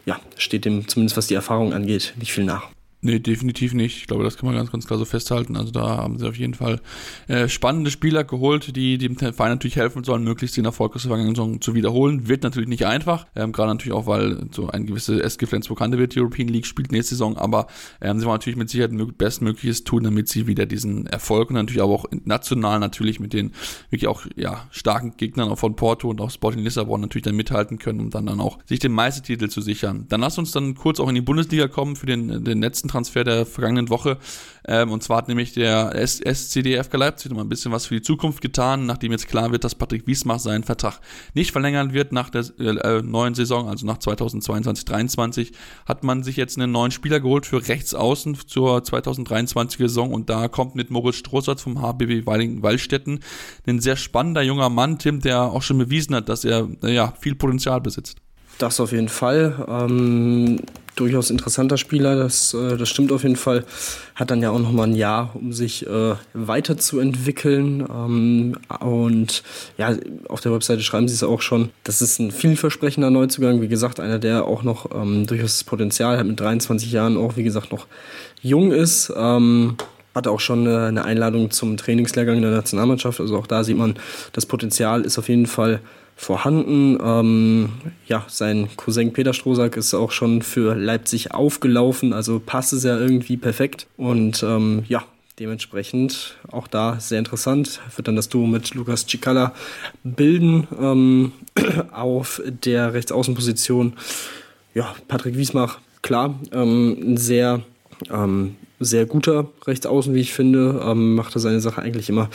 ja, 0.05 0.19
steht 0.37 0.65
dem 0.65 0.87
zumindest 0.87 1.17
was 1.17 1.27
die 1.27 1.35
Erfahrung 1.35 1.71
angeht 1.71 2.13
nicht 2.17 2.33
viel 2.33 2.45
nach. 2.45 2.63
Nee, 3.01 3.19
definitiv 3.19 3.73
nicht. 3.73 3.95
Ich 3.95 4.07
glaube, 4.07 4.25
das 4.25 4.35
kann 4.35 4.45
man 4.45 4.55
ganz, 4.55 4.73
ganz 4.73 4.85
klar 4.85 4.99
so 4.99 5.05
festhalten. 5.05 5.55
Also 5.55 5.71
da 5.71 5.97
haben 5.97 6.19
sie 6.19 6.27
auf 6.27 6.35
jeden 6.35 6.53
Fall 6.53 6.81
äh, 7.29 7.47
spannende 7.47 7.91
Spieler 7.91 8.25
geholt, 8.25 8.75
die 8.75 8.97
dem 8.97 9.15
Verein 9.15 9.51
natürlich 9.51 9.77
helfen 9.77 10.03
sollen, 10.03 10.25
möglichst 10.25 10.57
den 10.57 10.65
Erfolg 10.65 10.95
aus 10.95 11.03
der 11.03 11.09
vergangenen 11.09 11.33
Saison 11.33 11.61
zu 11.61 11.75
wiederholen. 11.75 12.27
Wird 12.27 12.43
natürlich 12.43 12.67
nicht 12.67 12.85
einfach, 12.85 13.25
ähm, 13.37 13.53
gerade 13.53 13.69
natürlich 13.69 13.93
auch, 13.93 14.05
weil 14.05 14.49
so 14.51 14.67
ein 14.67 14.85
gewisses 14.85 15.21
SG 15.21 15.45
Flensburg 15.45 15.79
wird, 15.79 16.13
die 16.13 16.19
European 16.19 16.49
League 16.49 16.65
spielt 16.65 16.91
nächste 16.91 17.15
Saison, 17.15 17.37
aber 17.37 17.67
ähm, 18.01 18.19
sie 18.19 18.25
wollen 18.25 18.35
natürlich 18.35 18.57
mit 18.57 18.69
Sicherheit 18.69 18.91
bestmögliches 19.17 19.85
tun, 19.85 20.03
damit 20.03 20.27
sie 20.27 20.47
wieder 20.47 20.65
diesen 20.65 21.07
Erfolg 21.07 21.51
und 21.51 21.55
natürlich 21.55 21.81
auch 21.81 22.03
national 22.25 22.79
natürlich 22.79 23.21
mit 23.21 23.31
den 23.31 23.53
wirklich 23.89 24.09
auch 24.09 24.25
ja, 24.35 24.67
starken 24.71 25.13
Gegnern 25.15 25.47
auch 25.47 25.57
von 25.57 25.77
Porto 25.77 26.09
und 26.09 26.19
auch 26.19 26.31
Sporting 26.31 26.63
Lissabon 26.63 26.99
natürlich 26.99 27.23
dann 27.23 27.37
mithalten 27.37 27.79
können, 27.79 28.01
um 28.01 28.09
dann, 28.09 28.25
dann 28.25 28.41
auch 28.41 28.59
sich 28.65 28.79
den 28.79 28.91
Meistertitel 28.91 29.47
zu 29.47 29.61
sichern. 29.61 30.05
Dann 30.09 30.19
lass 30.19 30.37
uns 30.37 30.51
dann 30.51 30.75
kurz 30.75 30.99
auch 30.99 31.07
in 31.07 31.15
die 31.15 31.21
Bundesliga 31.21 31.69
kommen 31.69 31.95
für 31.95 32.05
den, 32.05 32.43
den 32.43 32.59
letzten 32.59 32.88
Transfer 32.89 33.23
der 33.23 33.45
vergangenen 33.45 33.89
Woche. 33.89 34.17
Ähm, 34.67 34.91
und 34.91 35.01
zwar 35.01 35.17
hat 35.17 35.27
nämlich 35.27 35.53
der 35.53 35.95
SCDFK 35.95 36.97
Leipzig 36.97 37.31
noch 37.31 37.39
ein 37.39 37.49
bisschen 37.49 37.71
was 37.71 37.85
für 37.85 37.95
die 37.95 38.01
Zukunft 38.01 38.41
getan, 38.41 38.85
nachdem 38.85 39.11
jetzt 39.11 39.27
klar 39.27 39.51
wird, 39.51 39.63
dass 39.63 39.75
Patrick 39.75 40.05
Wiesmach 40.05 40.39
seinen 40.39 40.63
Vertrag 40.63 40.99
nicht 41.33 41.51
verlängern 41.51 41.93
wird 41.93 42.11
nach 42.11 42.29
der 42.29 42.45
äh, 42.59 43.01
neuen 43.01 43.35
Saison, 43.35 43.69
also 43.69 43.85
nach 43.85 43.97
2022-23, 43.97 45.53
hat 45.85 46.03
man 46.03 46.23
sich 46.23 46.35
jetzt 46.35 46.57
einen 46.57 46.71
neuen 46.71 46.91
Spieler 46.91 47.19
geholt 47.19 47.45
für 47.45 47.67
Rechtsaußen 47.67 48.37
zur 48.47 48.83
2023 48.83 49.79
Saison 49.79 50.11
und 50.11 50.29
da 50.29 50.47
kommt 50.47 50.75
mit 50.75 50.91
Moritz 50.91 51.15
Strohsatz 51.15 51.61
vom 51.61 51.81
HBW 51.81 52.25
Wallstetten 52.25 53.21
ein 53.67 53.79
sehr 53.79 53.95
spannender 53.95 54.41
junger 54.41 54.69
Mann, 54.69 54.99
Tim, 54.99 55.21
der 55.21 55.43
auch 55.43 55.61
schon 55.61 55.77
bewiesen 55.77 56.15
hat, 56.15 56.29
dass 56.29 56.43
er 56.43 56.67
ja, 56.83 57.13
viel 57.19 57.35
Potenzial 57.35 57.81
besitzt. 57.81 58.17
Das 58.57 58.79
auf 58.79 58.91
jeden 58.91 59.09
Fall. 59.09 59.65
Ähm, 59.69 60.59
durchaus 60.99 61.29
interessanter 61.29 61.77
Spieler, 61.77 62.15
das, 62.15 62.53
äh, 62.53 62.77
das 62.77 62.89
stimmt 62.89 63.11
auf 63.11 63.23
jeden 63.23 63.35
Fall. 63.35 63.63
Hat 64.15 64.31
dann 64.31 64.41
ja 64.41 64.51
auch 64.51 64.59
nochmal 64.59 64.87
ein 64.87 64.95
Jahr, 64.95 65.35
um 65.35 65.53
sich 65.53 65.87
äh, 65.87 66.15
weiterzuentwickeln. 66.33 67.85
Ähm, 67.89 68.57
und 68.79 69.43
ja, 69.77 69.95
auf 70.27 70.41
der 70.41 70.53
Webseite 70.53 70.81
schreiben 70.81 71.07
sie 71.07 71.15
es 71.15 71.23
auch 71.23 71.41
schon. 71.41 71.69
Das 71.83 72.01
ist 72.01 72.19
ein 72.19 72.31
vielversprechender 72.31 73.09
Neuzugang. 73.09 73.61
Wie 73.61 73.67
gesagt, 73.67 73.99
einer, 73.99 74.19
der 74.19 74.45
auch 74.45 74.63
noch 74.63 74.89
ähm, 74.93 75.25
durchaus 75.25 75.57
das 75.57 75.63
Potenzial 75.63 76.17
hat, 76.17 76.25
mit 76.25 76.39
23 76.39 76.91
Jahren 76.91 77.17
auch, 77.17 77.37
wie 77.37 77.43
gesagt, 77.43 77.71
noch 77.71 77.87
jung 78.41 78.71
ist. 78.71 79.11
Ähm, 79.15 79.75
hatte 80.15 80.31
auch 80.31 80.39
schon 80.39 80.67
eine 80.67 81.05
Einladung 81.05 81.51
zum 81.51 81.77
Trainingslehrgang 81.77 82.41
der 82.41 82.51
Nationalmannschaft. 82.51 83.19
Also 83.19 83.37
auch 83.37 83.47
da 83.47 83.63
sieht 83.63 83.77
man, 83.77 83.95
das 84.33 84.45
Potenzial 84.45 85.01
ist 85.01 85.17
auf 85.17 85.29
jeden 85.29 85.45
Fall 85.45 85.81
vorhanden. 86.19 86.97
Ähm, 87.01 87.69
ja, 88.05 88.25
sein 88.27 88.67
Cousin 88.75 89.13
Peter 89.13 89.33
Strohsack 89.33 89.77
ist 89.77 89.93
auch 89.93 90.11
schon 90.11 90.41
für 90.41 90.75
Leipzig 90.75 91.33
aufgelaufen, 91.33 92.11
also 92.11 92.41
passt 92.45 92.73
es 92.73 92.83
ja 92.83 92.97
irgendwie 92.97 93.37
perfekt. 93.37 93.87
Und 93.95 94.43
ähm, 94.43 94.83
ja, 94.89 95.05
dementsprechend 95.39 96.35
auch 96.51 96.67
da 96.67 96.99
sehr 96.99 97.19
interessant. 97.19 97.79
Wird 97.95 98.09
dann 98.09 98.17
das 98.17 98.27
Duo 98.27 98.47
mit 98.47 98.73
Lukas 98.75 99.07
Cicala 99.07 99.53
bilden 100.03 100.67
ähm, 100.77 101.31
auf 101.93 102.41
der 102.45 102.93
Rechtsaußenposition. 102.93 103.93
Ja, 104.73 104.93
Patrick 105.07 105.37
Wiesmach, 105.37 105.79
klar, 106.01 106.37
ähm, 106.51 106.97
ein 107.13 107.17
sehr 107.17 107.61
ähm, 108.11 108.57
sehr 108.79 109.05
guter 109.05 109.47
Rechtsaußen, 109.65 110.13
wie 110.13 110.21
ich 110.21 110.33
finde. 110.33 110.81
Ähm, 110.85 111.15
macht 111.15 111.35
er 111.35 111.39
seine 111.39 111.59
Sache 111.59 111.81
eigentlich 111.81 112.09
immer 112.09 112.29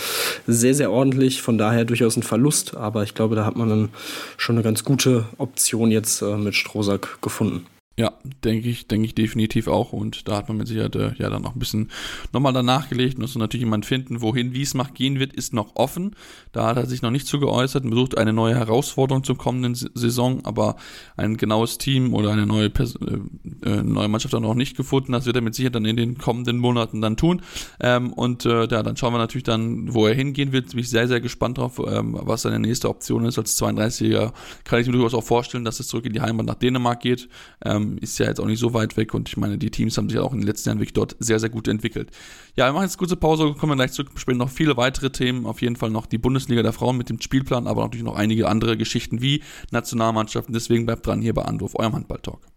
sehr, 0.46 0.74
sehr 0.74 0.90
ordentlich. 0.90 1.42
Von 1.42 1.58
daher 1.58 1.84
durchaus 1.84 2.16
ein 2.16 2.22
Verlust. 2.22 2.76
Aber 2.76 3.02
ich 3.02 3.14
glaube, 3.14 3.36
da 3.36 3.44
hat 3.44 3.56
man 3.56 3.68
dann 3.68 3.88
schon 4.36 4.56
eine 4.56 4.62
ganz 4.62 4.84
gute 4.84 5.24
Option 5.38 5.90
jetzt 5.90 6.22
äh, 6.22 6.36
mit 6.36 6.54
Strohsack 6.54 7.18
gefunden. 7.22 7.66
Ja, 7.96 8.12
denke 8.42 8.68
ich, 8.68 8.88
denke 8.88 9.06
ich 9.06 9.14
definitiv 9.14 9.68
auch. 9.68 9.92
Und 9.92 10.26
da 10.26 10.36
hat 10.38 10.48
man 10.48 10.56
mit 10.56 10.66
Sicherheit 10.66 10.96
äh, 10.96 11.12
ja 11.16 11.30
dann 11.30 11.42
noch 11.42 11.54
ein 11.54 11.60
bisschen 11.60 11.92
nochmal 12.32 12.52
danach 12.52 12.88
gelegt. 12.88 13.18
Muss 13.20 13.36
natürlich 13.36 13.62
jemand 13.62 13.86
finden, 13.86 14.20
wohin 14.20 14.52
Wiesmach 14.52 14.94
gehen 14.94 15.20
wird, 15.20 15.32
ist 15.32 15.54
noch 15.54 15.76
offen. 15.76 16.16
Da 16.50 16.66
hat 16.66 16.76
er 16.76 16.86
sich 16.86 17.02
noch 17.02 17.12
nicht 17.12 17.28
zu 17.28 17.38
geäußert. 17.38 17.84
Man 17.84 17.94
sucht 17.94 18.18
eine 18.18 18.32
neue 18.32 18.56
Herausforderung 18.56 19.22
zur 19.22 19.38
kommenden 19.38 19.76
Saison, 19.76 20.44
aber 20.44 20.74
ein 21.16 21.36
genaues 21.36 21.78
Team 21.78 22.14
oder 22.14 22.32
eine 22.32 22.46
neue, 22.46 22.68
Pers 22.68 22.96
äh, 22.96 23.68
äh, 23.68 23.82
neue 23.84 24.08
Mannschaft 24.08 24.34
hat 24.34 24.40
er 24.40 24.48
noch 24.48 24.56
nicht 24.56 24.76
gefunden. 24.76 25.12
Das 25.12 25.26
wird 25.26 25.36
er 25.36 25.42
mit 25.42 25.54
Sicherheit 25.54 25.76
dann 25.76 25.84
in 25.84 25.96
den 25.96 26.18
kommenden 26.18 26.58
Monaten 26.58 27.00
dann 27.00 27.16
tun. 27.16 27.42
Ähm, 27.78 28.12
und 28.12 28.44
äh, 28.44 28.66
ja, 28.66 28.82
dann 28.82 28.96
schauen 28.96 29.14
wir 29.14 29.18
natürlich 29.18 29.44
dann, 29.44 29.94
wo 29.94 30.08
er 30.08 30.14
hingehen 30.14 30.50
wird. 30.50 30.70
Bin 30.70 30.80
ich 30.80 30.90
sehr, 30.90 31.06
sehr 31.06 31.20
gespannt 31.20 31.58
drauf, 31.58 31.80
ähm, 31.86 32.18
was 32.20 32.42
seine 32.42 32.58
nächste 32.58 32.88
Option 32.88 33.24
ist. 33.24 33.38
Als 33.38 33.56
32er 33.56 34.32
kann 34.64 34.80
ich 34.80 34.88
mir 34.88 34.94
durchaus 34.94 35.14
auch 35.14 35.22
vorstellen, 35.22 35.64
dass 35.64 35.78
es 35.78 35.86
zurück 35.86 36.06
in 36.06 36.12
die 36.12 36.20
Heimat 36.20 36.46
nach 36.46 36.56
Dänemark 36.56 36.98
geht. 36.98 37.28
Ähm, 37.64 37.83
ähm, 37.84 37.98
ist 37.98 38.18
ja 38.18 38.26
jetzt 38.26 38.40
auch 38.40 38.46
nicht 38.46 38.58
so 38.58 38.74
weit 38.74 38.96
weg 38.96 39.14
und 39.14 39.28
ich 39.28 39.36
meine, 39.36 39.58
die 39.58 39.70
Teams 39.70 39.96
haben 39.96 40.08
sich 40.08 40.18
auch 40.18 40.32
in 40.32 40.40
den 40.40 40.46
letzten 40.46 40.68
Jahren 40.68 40.78
wirklich 40.78 40.94
dort 40.94 41.16
sehr, 41.18 41.38
sehr 41.38 41.50
gut 41.50 41.68
entwickelt. 41.68 42.10
Ja, 42.56 42.66
wir 42.66 42.72
machen 42.72 42.84
jetzt 42.84 42.94
eine 42.94 42.98
kurze 42.98 43.16
Pause, 43.16 43.54
kommen 43.58 43.72
wir 43.72 43.76
gleich 43.76 43.92
zurück, 43.92 44.12
besprechen 44.14 44.38
noch 44.38 44.50
viele 44.50 44.76
weitere 44.76 45.10
Themen, 45.10 45.46
auf 45.46 45.62
jeden 45.62 45.76
Fall 45.76 45.90
noch 45.90 46.06
die 46.06 46.18
Bundesliga 46.18 46.62
der 46.62 46.72
Frauen 46.72 46.96
mit 46.96 47.08
dem 47.08 47.20
Spielplan, 47.20 47.66
aber 47.66 47.82
natürlich 47.82 48.04
noch 48.04 48.16
einige 48.16 48.48
andere 48.48 48.76
Geschichten 48.76 49.20
wie 49.20 49.42
Nationalmannschaften, 49.70 50.52
deswegen 50.52 50.86
bleibt 50.86 51.06
dran 51.06 51.20
hier 51.20 51.34
bei 51.34 51.42
Anruf, 51.42 51.74
eurem 51.78 51.94
Handball-Talk. 51.94 52.53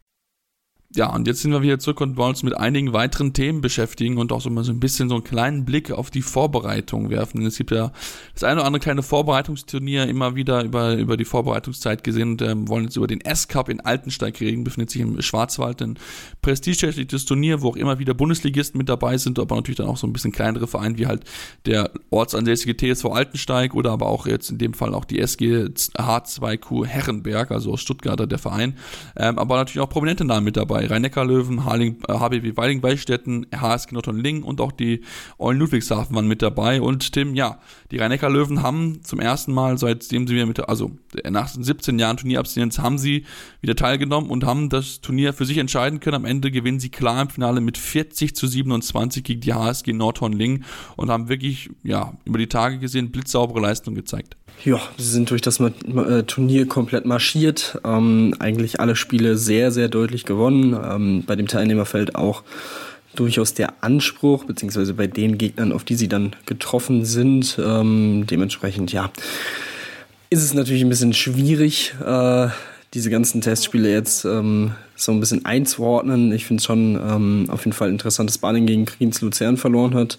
Ja, 0.98 1.14
und 1.14 1.28
jetzt 1.28 1.44
sind 1.44 1.52
wir 1.52 1.62
wieder 1.62 1.78
zurück 1.78 2.02
und 2.02 2.18
wollen 2.18 2.30
uns 2.30 2.42
mit 2.42 2.58
einigen 2.58 2.92
weiteren 2.92 3.32
Themen 3.32 3.62
beschäftigen 3.62 4.18
und 4.18 4.32
auch 4.32 4.42
so 4.42 4.50
mal 4.50 4.64
so 4.64 4.72
ein 4.72 4.80
bisschen 4.80 5.10
so 5.10 5.14
einen 5.14 5.24
kleinen 5.24 5.64
Blick 5.64 5.92
auf 5.92 6.10
die 6.10 6.24
Vorbereitung 6.24 7.12
werfen. 7.12 7.46
Es 7.46 7.58
gibt 7.58 7.70
ja 7.70 7.92
das 8.34 8.44
eine 8.44 8.62
oder 8.62 8.66
andere 8.66 8.80
kleine 8.80 9.04
Vorbereitungsturnier 9.04 10.08
immer 10.08 10.34
wieder 10.34 10.64
über, 10.64 10.96
über 10.96 11.16
die 11.16 11.24
Vorbereitungszeit 11.26 12.04
gesehen 12.04 12.32
und 12.32 12.42
ähm, 12.42 12.68
wollen 12.68 12.86
jetzt 12.86 12.98
über 12.98 13.06
den 13.06 13.22
S-Cup 13.22 13.70
in 13.70 13.80
Altensteig 13.80 14.42
reden, 14.42 14.64
befindet 14.64 14.90
sich 14.90 15.04
im 15.04 15.22
Schwarzwald, 15.22 15.84
ein 15.84 16.00
prestigeträchtiges 16.42 17.26
Turnier, 17.26 17.62
wo 17.62 17.70
auch 17.70 17.76
immer 17.76 18.00
wieder 18.00 18.16
Bundesligisten 18.16 18.80
mit 18.80 18.90
dabei 18.90 19.20
sind, 19.20 19.38
aber 19.38 19.56
natürlich 19.56 19.78
dann 19.78 19.90
auch 19.90 19.98
so 19.98 20.08
ein 20.08 20.14
bisschen 20.14 20.32
kleinere 20.32 20.66
Vereine 20.66 20.98
wie 20.98 21.06
halt 21.06 21.26
der 21.68 21.92
ortsansässige 22.10 22.76
TSV 22.76 23.06
Altensteig 23.06 23.76
oder 23.76 23.92
aber 23.92 24.08
auch 24.08 24.26
jetzt 24.26 24.50
in 24.50 24.58
dem 24.58 24.74
Fall 24.74 24.96
auch 24.96 25.06
die 25.06 25.20
SG 25.20 25.66
H2Q 25.68 26.88
Herrenberg, 26.88 27.52
also 27.52 27.74
aus 27.74 27.82
Stuttgarter 27.82 28.26
der 28.26 28.40
Verein, 28.40 28.74
ähm, 29.16 29.38
aber 29.38 29.58
natürlich 29.58 29.82
auch 29.82 29.90
prominente 29.90 30.26
Namen 30.26 30.46
mit 30.46 30.58
dabei 30.58 30.87
dabei. 30.87 30.87
Rhein-Neckar-Löwen, 30.88 31.66
HBW 31.66 32.58
Weiling-Weichstätten, 32.58 33.48
HSG 33.56 33.94
Nordhorn-Lingen 33.94 34.44
und 34.44 34.62
auch 34.62 34.72
die 34.72 35.02
Eulen 35.40 35.60
Ludwigshafen 35.60 36.16
waren 36.16 36.28
mit 36.28 36.42
dabei. 36.42 36.82
Und 36.82 37.14
Tim, 37.14 37.36
ja, 37.36 37.60
die 37.92 37.98
Rhein-Neckar-Löwen 37.98 38.64
haben 38.64 39.04
zum 39.04 39.20
ersten 39.20 39.54
Mal, 39.54 39.78
seitdem 39.78 40.28
sie 40.28 40.36
wieder 40.36 40.46
mit, 40.46 40.68
also 40.68 40.92
nach 41.30 41.48
17 41.48 42.00
Jahren 42.00 42.18
Turnierabstinenz, 42.18 42.80
haben 42.80 42.98
sie 42.98 43.26
wieder 43.62 43.76
teilgenommen 43.76 44.30
und 44.30 44.46
haben 44.46 44.70
das 44.70 45.02
Turnier 45.02 45.34
für 45.34 45.46
sich 45.46 45.58
entscheiden 45.58 46.00
können. 46.00 46.16
Am 46.16 46.26
Ende 46.26 46.52
gewinnen 46.52 46.80
sie 46.80 46.90
klar 46.90 47.22
im 47.22 47.30
Finale 47.30 47.62
mit 47.62 47.78
40 47.78 48.36
zu 48.36 48.48
27 48.48 49.24
gegen 49.24 49.42
die 49.42 49.54
HSG 49.54 49.94
Nordhorn-Lingen 49.94 50.66
und 50.96 51.10
haben 51.10 51.30
wirklich, 51.30 51.70
ja, 51.84 52.14
über 52.26 52.38
die 52.38 52.48
Tage 52.48 52.80
gesehen, 52.80 53.12
blitzsaubere 53.12 53.60
Leistung 53.60 53.96
gezeigt. 53.96 54.38
Ja, 54.66 54.82
sie 54.98 55.12
sind 55.12 55.30
durch 55.30 55.42
das 55.42 55.60
äh, 55.60 56.24
Turnier 56.24 56.68
komplett 56.68 57.06
marschiert. 57.06 57.80
Ähm, 57.84 58.34
eigentlich 58.40 58.80
alle 58.80 58.96
Spiele 58.96 59.38
sehr, 59.38 59.72
sehr 59.72 59.88
deutlich 59.88 60.26
gewonnen. 60.26 60.67
Ähm, 60.74 61.24
bei 61.26 61.36
dem 61.36 61.48
Teilnehmerfeld 61.48 62.16
auch 62.16 62.44
durchaus 63.16 63.54
der 63.54 63.74
Anspruch, 63.82 64.46
beziehungsweise 64.46 64.94
bei 64.94 65.08
den 65.08 65.38
Gegnern, 65.38 65.72
auf 65.72 65.84
die 65.84 65.96
sie 65.96 66.08
dann 66.08 66.36
getroffen 66.46 67.06
sind. 67.06 67.58
Ähm, 67.64 68.26
dementsprechend, 68.30 68.92
ja, 68.92 69.12
ist 70.30 70.44
es 70.44 70.54
natürlich 70.54 70.84
ein 70.84 70.90
bisschen 70.90 71.14
schwierig, 71.14 71.96
äh, 72.06 72.48
diese 72.94 73.10
ganzen 73.10 73.42
Testspiele 73.42 73.92
jetzt 73.92 74.26
ähm, 74.26 74.72
so 74.96 75.12
ein 75.12 75.20
bisschen 75.20 75.46
einzuordnen. 75.46 76.32
Ich 76.32 76.46
finde 76.46 76.62
es 76.62 76.66
schon 76.66 76.96
ähm, 76.96 77.46
auf 77.50 77.66
jeden 77.66 77.74
Fall 77.74 77.90
interessant, 77.90 78.30
dass 78.30 78.38
Baling 78.38 78.66
gegen 78.66 78.86
Kriens 78.86 79.22
Luzern 79.22 79.58
verloren 79.58 79.94
hat 79.94 80.18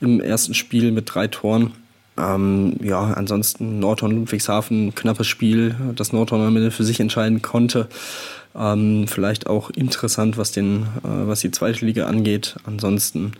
im 0.00 0.20
ersten 0.20 0.54
Spiel 0.54 0.92
mit 0.92 1.12
drei 1.12 1.26
Toren. 1.26 1.72
Ähm, 2.20 2.74
ja, 2.82 3.12
ansonsten 3.14 3.78
Nordhorn 3.78 4.12
Ludwigshafen, 4.12 4.94
knappes 4.94 5.26
Spiel, 5.26 5.74
das 5.96 6.12
Nordhorn 6.12 6.42
am 6.42 6.56
Ende 6.56 6.70
für 6.70 6.84
sich 6.84 7.00
entscheiden 7.00 7.40
konnte. 7.40 7.88
Ähm, 8.54 9.06
vielleicht 9.06 9.46
auch 9.46 9.70
interessant, 9.70 10.36
was, 10.36 10.52
den, 10.52 10.82
äh, 11.04 11.26
was 11.26 11.40
die 11.40 11.50
zweite 11.50 11.84
Liga 11.86 12.06
angeht. 12.06 12.56
Ansonsten, 12.64 13.32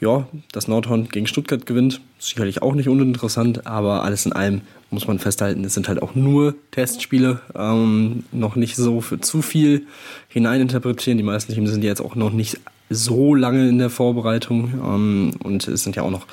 ja, 0.00 0.26
das 0.52 0.68
Nordhorn 0.68 1.08
gegen 1.08 1.26
Stuttgart 1.26 1.66
gewinnt, 1.66 2.00
sicherlich 2.18 2.62
auch 2.62 2.74
nicht 2.74 2.88
uninteressant, 2.88 3.66
aber 3.66 4.04
alles 4.04 4.24
in 4.24 4.32
allem 4.32 4.62
muss 4.90 5.08
man 5.08 5.18
festhalten, 5.18 5.64
es 5.64 5.74
sind 5.74 5.88
halt 5.88 6.00
auch 6.00 6.14
nur 6.14 6.54
Testspiele, 6.70 7.40
ähm, 7.56 8.24
noch 8.30 8.54
nicht 8.54 8.76
so 8.76 9.00
für 9.00 9.20
zu 9.20 9.42
viel 9.42 9.86
hineininterpretieren. 10.28 11.18
Die 11.18 11.24
meisten 11.24 11.52
Teams 11.52 11.70
sind 11.70 11.82
jetzt 11.82 12.00
auch 12.00 12.14
noch 12.14 12.30
nicht 12.30 12.60
so 12.88 13.34
lange 13.34 13.68
in 13.68 13.78
der 13.78 13.90
Vorbereitung 13.90 14.72
ähm, 14.74 15.32
und 15.42 15.66
es 15.68 15.82
sind 15.82 15.96
ja 15.96 16.02
auch 16.02 16.10
noch 16.10 16.26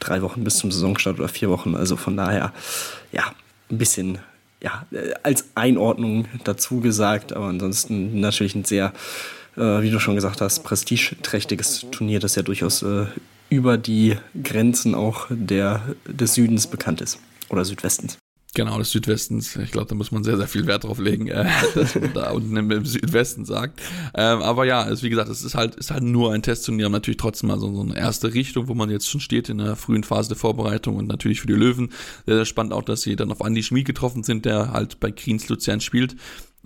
drei 0.00 0.22
Wochen 0.22 0.44
bis 0.44 0.56
zum 0.56 0.70
Saisonstart 0.70 1.18
oder 1.18 1.28
vier 1.28 1.50
Wochen. 1.50 1.74
Also 1.74 1.96
von 1.96 2.16
daher, 2.16 2.52
ja, 3.12 3.24
ein 3.70 3.78
bisschen 3.78 4.18
ja, 4.62 4.86
äh, 4.90 5.14
als 5.22 5.46
Einordnung 5.54 6.26
dazu 6.44 6.80
gesagt, 6.80 7.32
aber 7.32 7.46
ansonsten 7.46 8.20
natürlich 8.20 8.54
ein 8.54 8.64
sehr 8.64 8.92
äh, 9.56 9.82
wie 9.82 9.90
du 9.90 10.00
schon 10.00 10.14
gesagt 10.14 10.40
hast, 10.40 10.64
prestigeträchtiges 10.64 11.86
Turnier, 11.90 12.20
das 12.20 12.34
ja 12.34 12.42
durchaus 12.42 12.82
äh, 12.82 13.06
über 13.50 13.78
die 13.78 14.16
Grenzen 14.42 14.94
auch 14.94 15.26
der, 15.30 15.82
des 16.06 16.34
Südens 16.34 16.66
bekannt 16.66 17.00
ist 17.00 17.18
oder 17.50 17.64
Südwestens. 17.64 18.18
Genau, 18.54 18.78
des 18.78 18.92
Südwestens. 18.92 19.56
Ich 19.56 19.72
glaube, 19.72 19.88
da 19.88 19.96
muss 19.96 20.12
man 20.12 20.22
sehr, 20.22 20.36
sehr 20.36 20.46
viel 20.46 20.66
Wert 20.66 20.84
drauf 20.84 21.00
legen, 21.00 21.26
äh, 21.26 21.44
dass 21.74 21.96
man 21.96 22.14
da 22.14 22.30
unten 22.30 22.56
im 22.56 22.86
Südwesten 22.86 23.44
sagt. 23.44 23.80
Ähm, 24.14 24.42
aber 24.42 24.64
ja, 24.64 24.80
also 24.80 25.02
wie 25.02 25.10
gesagt, 25.10 25.28
es 25.28 25.42
ist 25.42 25.56
halt, 25.56 25.74
ist 25.74 25.90
halt 25.90 26.04
nur 26.04 26.32
ein 26.32 26.42
Testturnier, 26.42 26.88
natürlich 26.88 27.16
trotzdem 27.16 27.48
mal 27.48 27.58
so, 27.58 27.74
so 27.74 27.82
eine 27.82 27.96
erste 27.96 28.32
Richtung, 28.32 28.68
wo 28.68 28.74
man 28.74 28.90
jetzt 28.90 29.10
schon 29.10 29.20
steht 29.20 29.48
in 29.48 29.58
der 29.58 29.74
frühen 29.74 30.04
Phase 30.04 30.28
der 30.28 30.38
Vorbereitung 30.38 30.94
und 30.96 31.08
natürlich 31.08 31.40
für 31.40 31.48
die 31.48 31.54
Löwen 31.54 31.90
sehr, 32.26 32.36
sehr 32.36 32.44
spannend 32.44 32.72
auch, 32.72 32.84
dass 32.84 33.02
sie 33.02 33.16
dann 33.16 33.32
auf 33.32 33.40
Andy 33.40 33.62
Schmid 33.62 33.86
getroffen 33.86 34.22
sind, 34.22 34.44
der 34.44 34.72
halt 34.72 35.00
bei 35.00 35.10
Kriens 35.10 35.48
Luzern 35.48 35.80
spielt 35.80 36.14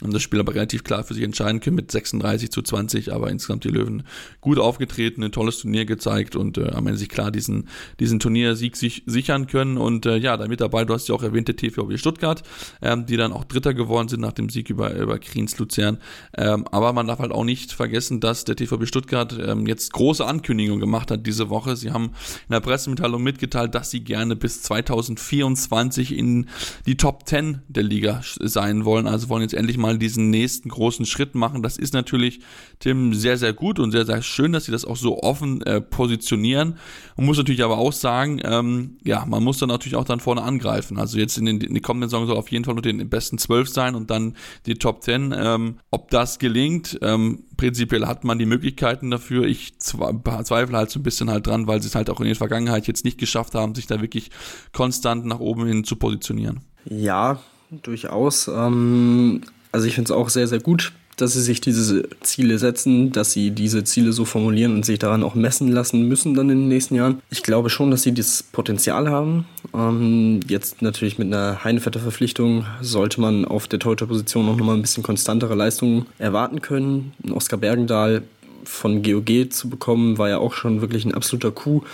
und 0.03 0.15
das 0.15 0.23
Spiel 0.23 0.39
aber 0.39 0.55
relativ 0.55 0.85
klar 0.85 1.03
für 1.03 1.15
sich 1.15 1.25
entscheiden 1.25 1.61
können 1.61 1.75
mit 1.75 1.91
36 1.91 2.51
zu 2.51 2.63
20, 2.63 3.13
aber 3.13 3.31
insgesamt 3.31 3.65
die 3.65 3.69
Löwen 3.69 4.05
gut 4.41 4.59
aufgetreten, 4.59 5.25
ein 5.25 5.33
tolles 5.33 5.59
Turnier 5.59 5.87
gezeigt 5.87 6.37
und 6.37 6.57
äh, 6.57 6.69
am 6.71 6.87
Ende 6.87 6.99
sich 6.99 7.09
klar 7.09 7.33
diesen, 7.33 7.69
diesen 7.99 8.21
Turniersieg 8.21 8.77
sich 8.77 9.03
sichern 9.07 9.49
können. 9.49 9.77
Und 9.77 10.07
äh, 10.07 10.17
ja, 10.17 10.37
damit 10.37 10.61
dabei, 10.61 10.85
du 10.85 10.95
hast 10.95 11.09
ja 11.09 11.15
auch 11.15 11.23
erwähnt, 11.23 11.49
der 11.49 11.57
TVB 11.57 11.99
Stuttgart, 11.99 12.45
ähm, 12.81 13.07
die 13.07 13.17
dann 13.17 13.33
auch 13.33 13.45
Dritter 13.45 13.75
geworden 13.75 14.09
sind 14.09 14.21
nach 14.21 14.33
dem 14.33 14.51
Sieg 14.51 14.71
über, 14.71 14.95
über 14.95 15.19
Kriens 15.19 15.59
Luzern, 15.59 15.99
ähm, 16.37 16.65
aber 16.71 16.93
man 16.93 17.07
darf 17.09 17.19
halt 17.19 17.33
auch 17.33 17.45
nicht 17.45 17.73
vergessen, 17.73 18.21
dass 18.21 18.45
der 18.45 18.55
TVB 18.55 18.87
Stuttgart 18.87 19.37
ähm, 19.45 19.67
jetzt 19.67 19.93
große 19.93 20.25
Ankündigungen 20.25 20.81
gemacht 20.81 21.11
hat 21.11 21.27
diese 21.27 21.51
Woche, 21.51 21.77
sie 21.77 21.91
haben 21.91 22.13
in 22.49 22.53
der 22.53 22.61
Pressemitteilung 22.61 23.23
mitgeteilt, 23.23 23.75
dass 23.75 23.91
sie 23.91 24.01
gerne 24.01 24.37
bis 24.37 24.63
2024 24.63 26.17
in 26.17 26.47
die 26.87 26.97
Top 26.97 27.27
10 27.27 27.63
der 27.69 27.83
Liga 27.83 28.21
sein 28.23 28.85
wollen, 28.85 29.09
also 29.09 29.29
wollen 29.29 29.43
jetzt 29.43 29.55
endlich 29.55 29.77
mal 29.77 29.88
mal 29.89 29.99
diesen 29.99 30.31
nächsten 30.31 30.69
großen 30.69 31.07
Schritt 31.07 31.35
machen. 31.35 31.63
Das 31.63 31.77
ist 31.77 31.95
natürlich, 31.95 32.41
Tim, 32.79 33.15
sehr, 33.15 33.39
sehr 33.39 33.53
gut 33.53 33.79
und 33.79 33.91
sehr, 33.91 34.05
sehr 34.05 34.23
schön, 34.23 34.53
dass 34.53 34.65
sie 34.65 34.73
das 34.73 34.85
auch 34.85 34.97
so 34.97 35.23
offen 35.23 35.63
äh, 35.63 35.81
positionieren. 35.81 36.77
Man 37.17 37.27
muss 37.27 37.39
natürlich 37.39 37.65
aber 37.65 37.79
auch 37.79 37.93
sagen, 37.93 38.41
ähm, 38.45 38.99
ja, 39.05 39.25
man 39.27 39.43
muss 39.43 39.59
dann 39.59 39.69
natürlich 39.69 39.97
auch 39.97 40.05
dann 40.05 40.21
vorne 40.21 40.43
angreifen. 40.43 40.99
Also 40.99 41.19
jetzt 41.19 41.39
in 41.39 41.47
den, 41.47 41.61
in 41.61 41.75
den 41.75 41.83
kommenden 41.83 42.11
Saison 42.11 42.27
soll 42.27 42.37
auf 42.37 42.51
jeden 42.51 42.65
Fall 42.65 42.75
nur 42.75 42.83
den 42.83 43.09
besten 43.09 43.39
zwölf 43.39 43.69
sein 43.69 43.95
und 43.95 44.11
dann 44.11 44.37
die 44.67 44.75
Top 44.75 45.01
Ten. 45.01 45.35
Ähm, 45.37 45.79
ob 45.91 46.11
das 46.11 46.39
gelingt, 46.39 46.99
ähm, 47.03 47.45
prinzipiell 47.57 48.07
hat 48.07 48.25
man 48.25 48.39
die 48.39 48.47
Möglichkeiten 48.47 49.11
dafür. 49.11 49.47
Ich 49.47 49.79
zweifle 49.79 50.77
halt 50.77 50.91
so 50.91 51.01
ein 51.01 51.03
bisschen 51.03 51.31
halt 51.31 51.47
dran, 51.47 51.67
weil 51.67 51.81
sie 51.81 51.89
es 51.89 51.95
halt 51.95 52.11
auch 52.11 52.21
in 52.21 52.27
der 52.27 52.37
Vergangenheit 52.37 52.87
jetzt 52.87 53.05
nicht 53.05 53.19
geschafft 53.19 53.55
haben, 53.55 53.75
sich 53.75 53.87
da 53.87 54.01
wirklich 54.01 54.31
konstant 54.73 55.25
nach 55.25 55.41
oben 55.41 55.67
hin 55.67 55.85
zu 55.85 55.97
positionieren. 55.97 56.61
Ja, 56.85 57.41
durchaus. 57.71 58.49
Ähm, 58.49 59.43
also 59.79 59.87
ich 59.87 59.95
finde 59.95 60.13
es 60.13 60.19
auch 60.19 60.29
sehr, 60.29 60.49
sehr 60.49 60.59
gut, 60.59 60.91
dass 61.19 61.35
sie 61.35 61.41
sich 61.41 61.61
diese 61.61 62.03
Ziele 62.21 62.59
setzen, 62.59 63.13
dass 63.13 63.31
sie 63.31 63.53
diese 63.53 63.85
Ziele 63.85 64.13
so 64.13 64.25
formulieren 64.25 64.75
und 64.75 64.85
sich 64.85 64.99
daran 64.99 65.23
auch 65.23 65.37
messen 65.37 65.71
lassen 65.71 66.09
müssen 66.09 66.35
dann 66.35 66.51
in 66.51 66.63
den 66.63 66.69
nächsten 66.69 66.97
Jahren. 66.97 67.23
Ich 67.31 67.45
glaube 67.45 67.71
schon, 67.71 67.93
dass 67.93 68.03
sie 68.03 68.13
das 68.13 68.43
Potenzial 68.43 69.09
haben. 69.09 69.47
Ähm, 69.73 70.41
jetzt 70.49 70.83
natürlich 70.83 71.17
mit 71.17 71.29
einer 71.29 71.63
Heinevetter 71.63 72.01
Verpflichtung 72.01 72.67
sollte 72.81 73.21
man 73.21 73.45
auf 73.45 73.69
der 73.69 73.79
Torhüter-Position 73.79 74.47
noch 74.47 74.57
mal 74.57 74.75
ein 74.75 74.83
bisschen 74.83 75.05
konstantere 75.05 75.55
Leistungen 75.55 76.07
erwarten 76.19 76.61
können. 76.61 77.13
Oskar 77.31 77.61
Bergendahl 77.61 78.25
von 78.65 79.05
GOG 79.05 79.53
zu 79.53 79.69
bekommen, 79.69 80.19
war 80.19 80.29
ja 80.29 80.39
auch 80.39 80.55
schon 80.55 80.81
wirklich 80.81 81.05
ein 81.05 81.15
absoluter 81.15 81.53
Coup 81.53 81.87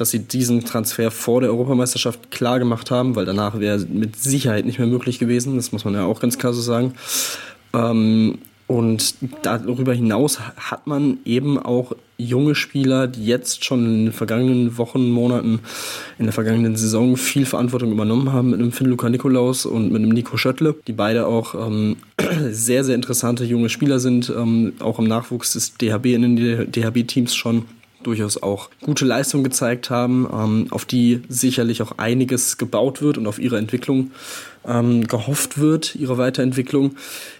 dass 0.00 0.10
sie 0.10 0.20
diesen 0.20 0.64
Transfer 0.64 1.10
vor 1.10 1.40
der 1.40 1.50
Europameisterschaft 1.50 2.30
klar 2.30 2.58
gemacht 2.58 2.90
haben, 2.90 3.16
weil 3.16 3.26
danach 3.26 3.60
wäre 3.60 3.78
mit 3.78 4.16
Sicherheit 4.16 4.64
nicht 4.64 4.78
mehr 4.78 4.88
möglich 4.88 5.18
gewesen. 5.18 5.56
Das 5.56 5.72
muss 5.72 5.84
man 5.84 5.94
ja 5.94 6.04
auch 6.04 6.20
ganz 6.20 6.38
klar 6.38 6.52
so 6.52 6.62
sagen. 6.62 6.94
Ähm, 7.74 8.38
und 8.70 9.16
darüber 9.42 9.92
hinaus 9.92 10.38
hat 10.38 10.86
man 10.86 11.18
eben 11.24 11.58
auch 11.58 11.96
junge 12.18 12.54
Spieler, 12.54 13.08
die 13.08 13.26
jetzt 13.26 13.64
schon 13.64 13.84
in 13.84 14.04
den 14.04 14.12
vergangenen 14.12 14.78
Wochen, 14.78 15.10
Monaten, 15.10 15.58
in 16.20 16.26
der 16.26 16.32
vergangenen 16.32 16.76
Saison 16.76 17.16
viel 17.16 17.46
Verantwortung 17.46 17.90
übernommen 17.90 18.32
haben 18.32 18.50
mit 18.50 18.60
einem 18.60 18.70
Finn 18.70 18.86
Luca 18.86 19.08
Nikolaus 19.08 19.66
und 19.66 19.90
mit 19.90 20.00
einem 20.00 20.12
Nico 20.12 20.36
Schöttle, 20.36 20.76
die 20.86 20.92
beide 20.92 21.26
auch 21.26 21.54
ähm, 21.54 21.96
sehr, 22.50 22.84
sehr 22.84 22.94
interessante 22.94 23.44
junge 23.44 23.70
Spieler 23.70 23.98
sind, 23.98 24.32
ähm, 24.36 24.74
auch 24.78 25.00
im 25.00 25.08
Nachwuchs 25.08 25.54
des 25.54 25.74
DHB 25.74 26.06
in 26.06 26.36
den 26.36 26.70
DHB-Teams 26.70 27.34
schon 27.34 27.64
durchaus 28.02 28.42
auch 28.42 28.70
gute 28.82 29.04
Leistung 29.04 29.44
gezeigt 29.44 29.90
haben, 29.90 30.28
ähm, 30.32 30.66
auf 30.70 30.84
die 30.84 31.22
sicherlich 31.28 31.82
auch 31.82 31.98
einiges 31.98 32.58
gebaut 32.58 33.02
wird 33.02 33.18
und 33.18 33.26
auf 33.26 33.38
ihre 33.38 33.58
Entwicklung 33.58 34.10
ähm, 34.66 35.06
gehofft 35.06 35.58
wird, 35.58 35.94
ihre 35.96 36.18
Weiterentwicklung. 36.18 36.96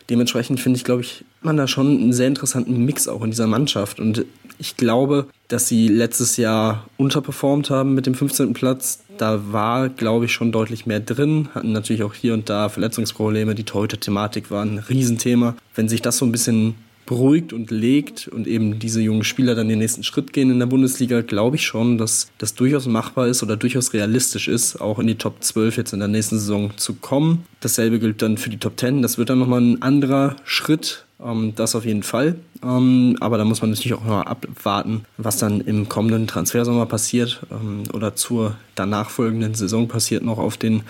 Dementsprechend 0.09 0.61
finde 0.61 0.77
ich, 0.77 0.85
glaube 0.85 1.03
ich, 1.03 1.25
man 1.42 1.57
da 1.57 1.66
schon 1.66 1.99
einen 1.99 2.12
sehr 2.12 2.27
interessanten 2.27 2.85
Mix 2.85 3.09
auch 3.09 3.23
in 3.23 3.31
dieser 3.31 3.46
Mannschaft. 3.46 4.01
Und 4.01 4.25
ich 4.59 4.77
glaube, 4.77 5.27
dass 5.49 5.68
sie 5.68 5.88
letztes 5.88 6.37
Jahr 6.37 6.87
unterperformt 6.96 7.70
haben 7.70 7.94
mit 7.94 8.07
dem 8.07 8.14
15. 8.14 8.53
Platz. 8.53 9.01
Da 9.16 9.53
war, 9.53 9.88
glaube 9.88 10.27
ich, 10.27 10.33
schon 10.33 10.53
deutlich 10.53 10.87
mehr 10.87 11.01
drin. 11.01 11.49
Hatten 11.55 11.73
natürlich 11.73 12.03
auch 12.03 12.14
hier 12.14 12.35
und 12.35 12.51
da 12.51 12.68
Verletzungsprobleme. 12.68 13.55
Die 13.55 13.64
Torhüter-Thematik 13.64 14.51
war 14.51 14.64
ein 14.64 14.79
Riesenthema. 14.79 15.57
Wenn 15.75 15.88
sich 15.88 16.03
das 16.03 16.18
so 16.18 16.27
ein 16.27 16.33
bisschen 16.33 16.75
beruhigt 17.11 17.53
und 17.53 17.73
legt 17.73 18.29
und 18.29 18.46
eben 18.46 18.79
diese 18.79 19.01
jungen 19.01 19.25
Spieler 19.25 19.57
dann 19.57 19.68
den 19.68 19.81
nächsten 19.81 20.05
Schritt 20.05 20.33
gehen 20.33 20.49
in 20.49 20.61
der 20.61 20.66
Bundesliga, 20.66 21.23
glaube 21.23 21.57
ich 21.57 21.66
schon, 21.66 21.99
dass 21.99 22.29
das 22.38 22.55
durchaus 22.55 22.87
machbar 22.87 23.27
ist 23.27 23.42
oder 23.42 23.57
durchaus 23.57 23.92
realistisch 23.92 24.46
ist, 24.46 24.81
auch 24.81 25.01
in 25.01 25.09
die 25.09 25.16
Top 25.16 25.42
12 25.42 25.77
jetzt 25.77 25.92
in 25.92 25.99
der 25.99 26.07
nächsten 26.07 26.38
Saison 26.38 26.70
zu 26.77 26.94
kommen. 26.94 27.44
Dasselbe 27.59 27.99
gilt 27.99 28.23
dann 28.23 28.38
für 28.38 28.49
die 28.49 28.59
Top 28.59 28.79
10. 28.79 29.03
Das 29.03 29.18
wird 29.18 29.29
dann 29.29 29.40
nochmal 29.40 29.61
ein 29.61 29.83
anderer 29.83 30.37
Schritt, 30.44 31.05
ähm, 31.20 31.53
das 31.57 31.75
auf 31.75 31.85
jeden 31.85 32.05
Fall. 32.05 32.37
Ähm, 32.62 33.16
aber 33.18 33.38
da 33.38 33.44
muss 33.44 33.61
man 33.61 33.70
natürlich 33.70 33.94
auch 33.94 34.05
mal 34.05 34.23
abwarten, 34.23 35.05
was 35.16 35.37
dann 35.37 35.61
im 35.62 35.88
kommenden 35.88 36.29
Transfersommer 36.29 36.87
passiert 36.87 37.40
ähm, 37.51 37.83
oder 37.92 38.14
zur 38.14 38.55
danach 38.77 39.11
folgenden 39.11 39.55
Saison 39.55 39.88
passiert 39.88 40.23
noch 40.23 40.38
auf 40.38 40.57
den 40.57 40.83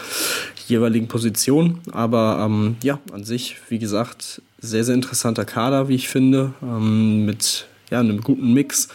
jeweiligen 0.68 1.08
Positionen. 1.08 1.78
Aber 1.92 2.50
ja, 2.82 3.00
an 3.12 3.24
sich, 3.24 3.56
wie 3.70 3.80
gesagt, 3.80 4.42
sehr, 4.60 4.84
sehr 4.84 4.94
interessanter 4.94 5.44
Kader, 5.44 5.88
wie 5.88 5.94
ich 5.94 6.08
finde, 6.08 6.52
ähm, 6.62 7.24
mit 7.24 7.66
ja, 7.90 8.00
einem 8.00 8.20
guten 8.20 8.52
Mix, 8.52 8.88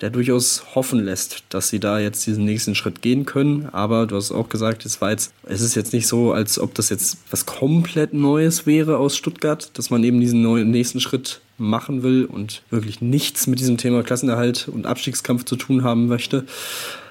der 0.00 0.10
durchaus 0.10 0.62
hoffen 0.74 1.04
lässt, 1.04 1.42
dass 1.48 1.70
sie 1.70 1.80
da 1.80 1.98
jetzt 1.98 2.26
diesen 2.26 2.44
nächsten 2.44 2.74
Schritt 2.74 3.02
gehen 3.02 3.26
können. 3.26 3.68
Aber 3.72 4.06
du 4.06 4.16
hast 4.16 4.30
auch 4.30 4.48
gesagt, 4.48 4.86
es 4.86 5.00
war 5.00 5.10
jetzt, 5.10 5.32
es 5.44 5.60
ist 5.60 5.74
jetzt 5.74 5.92
nicht 5.92 6.06
so, 6.06 6.32
als 6.32 6.58
ob 6.58 6.74
das 6.74 6.88
jetzt 6.88 7.18
was 7.30 7.46
komplett 7.46 8.14
Neues 8.14 8.64
wäre 8.64 8.98
aus 8.98 9.16
Stuttgart, 9.16 9.70
dass 9.74 9.90
man 9.90 10.04
eben 10.04 10.20
diesen 10.20 10.40
neuen, 10.42 10.70
nächsten 10.70 11.00
Schritt 11.00 11.40
machen 11.58 12.04
will 12.04 12.24
und 12.24 12.62
wirklich 12.70 13.00
nichts 13.00 13.48
mit 13.48 13.58
diesem 13.58 13.76
Thema 13.76 14.04
Klassenerhalt 14.04 14.68
und 14.68 14.86
Abstiegskampf 14.86 15.44
zu 15.44 15.56
tun 15.56 15.82
haben 15.82 16.06
möchte. 16.06 16.44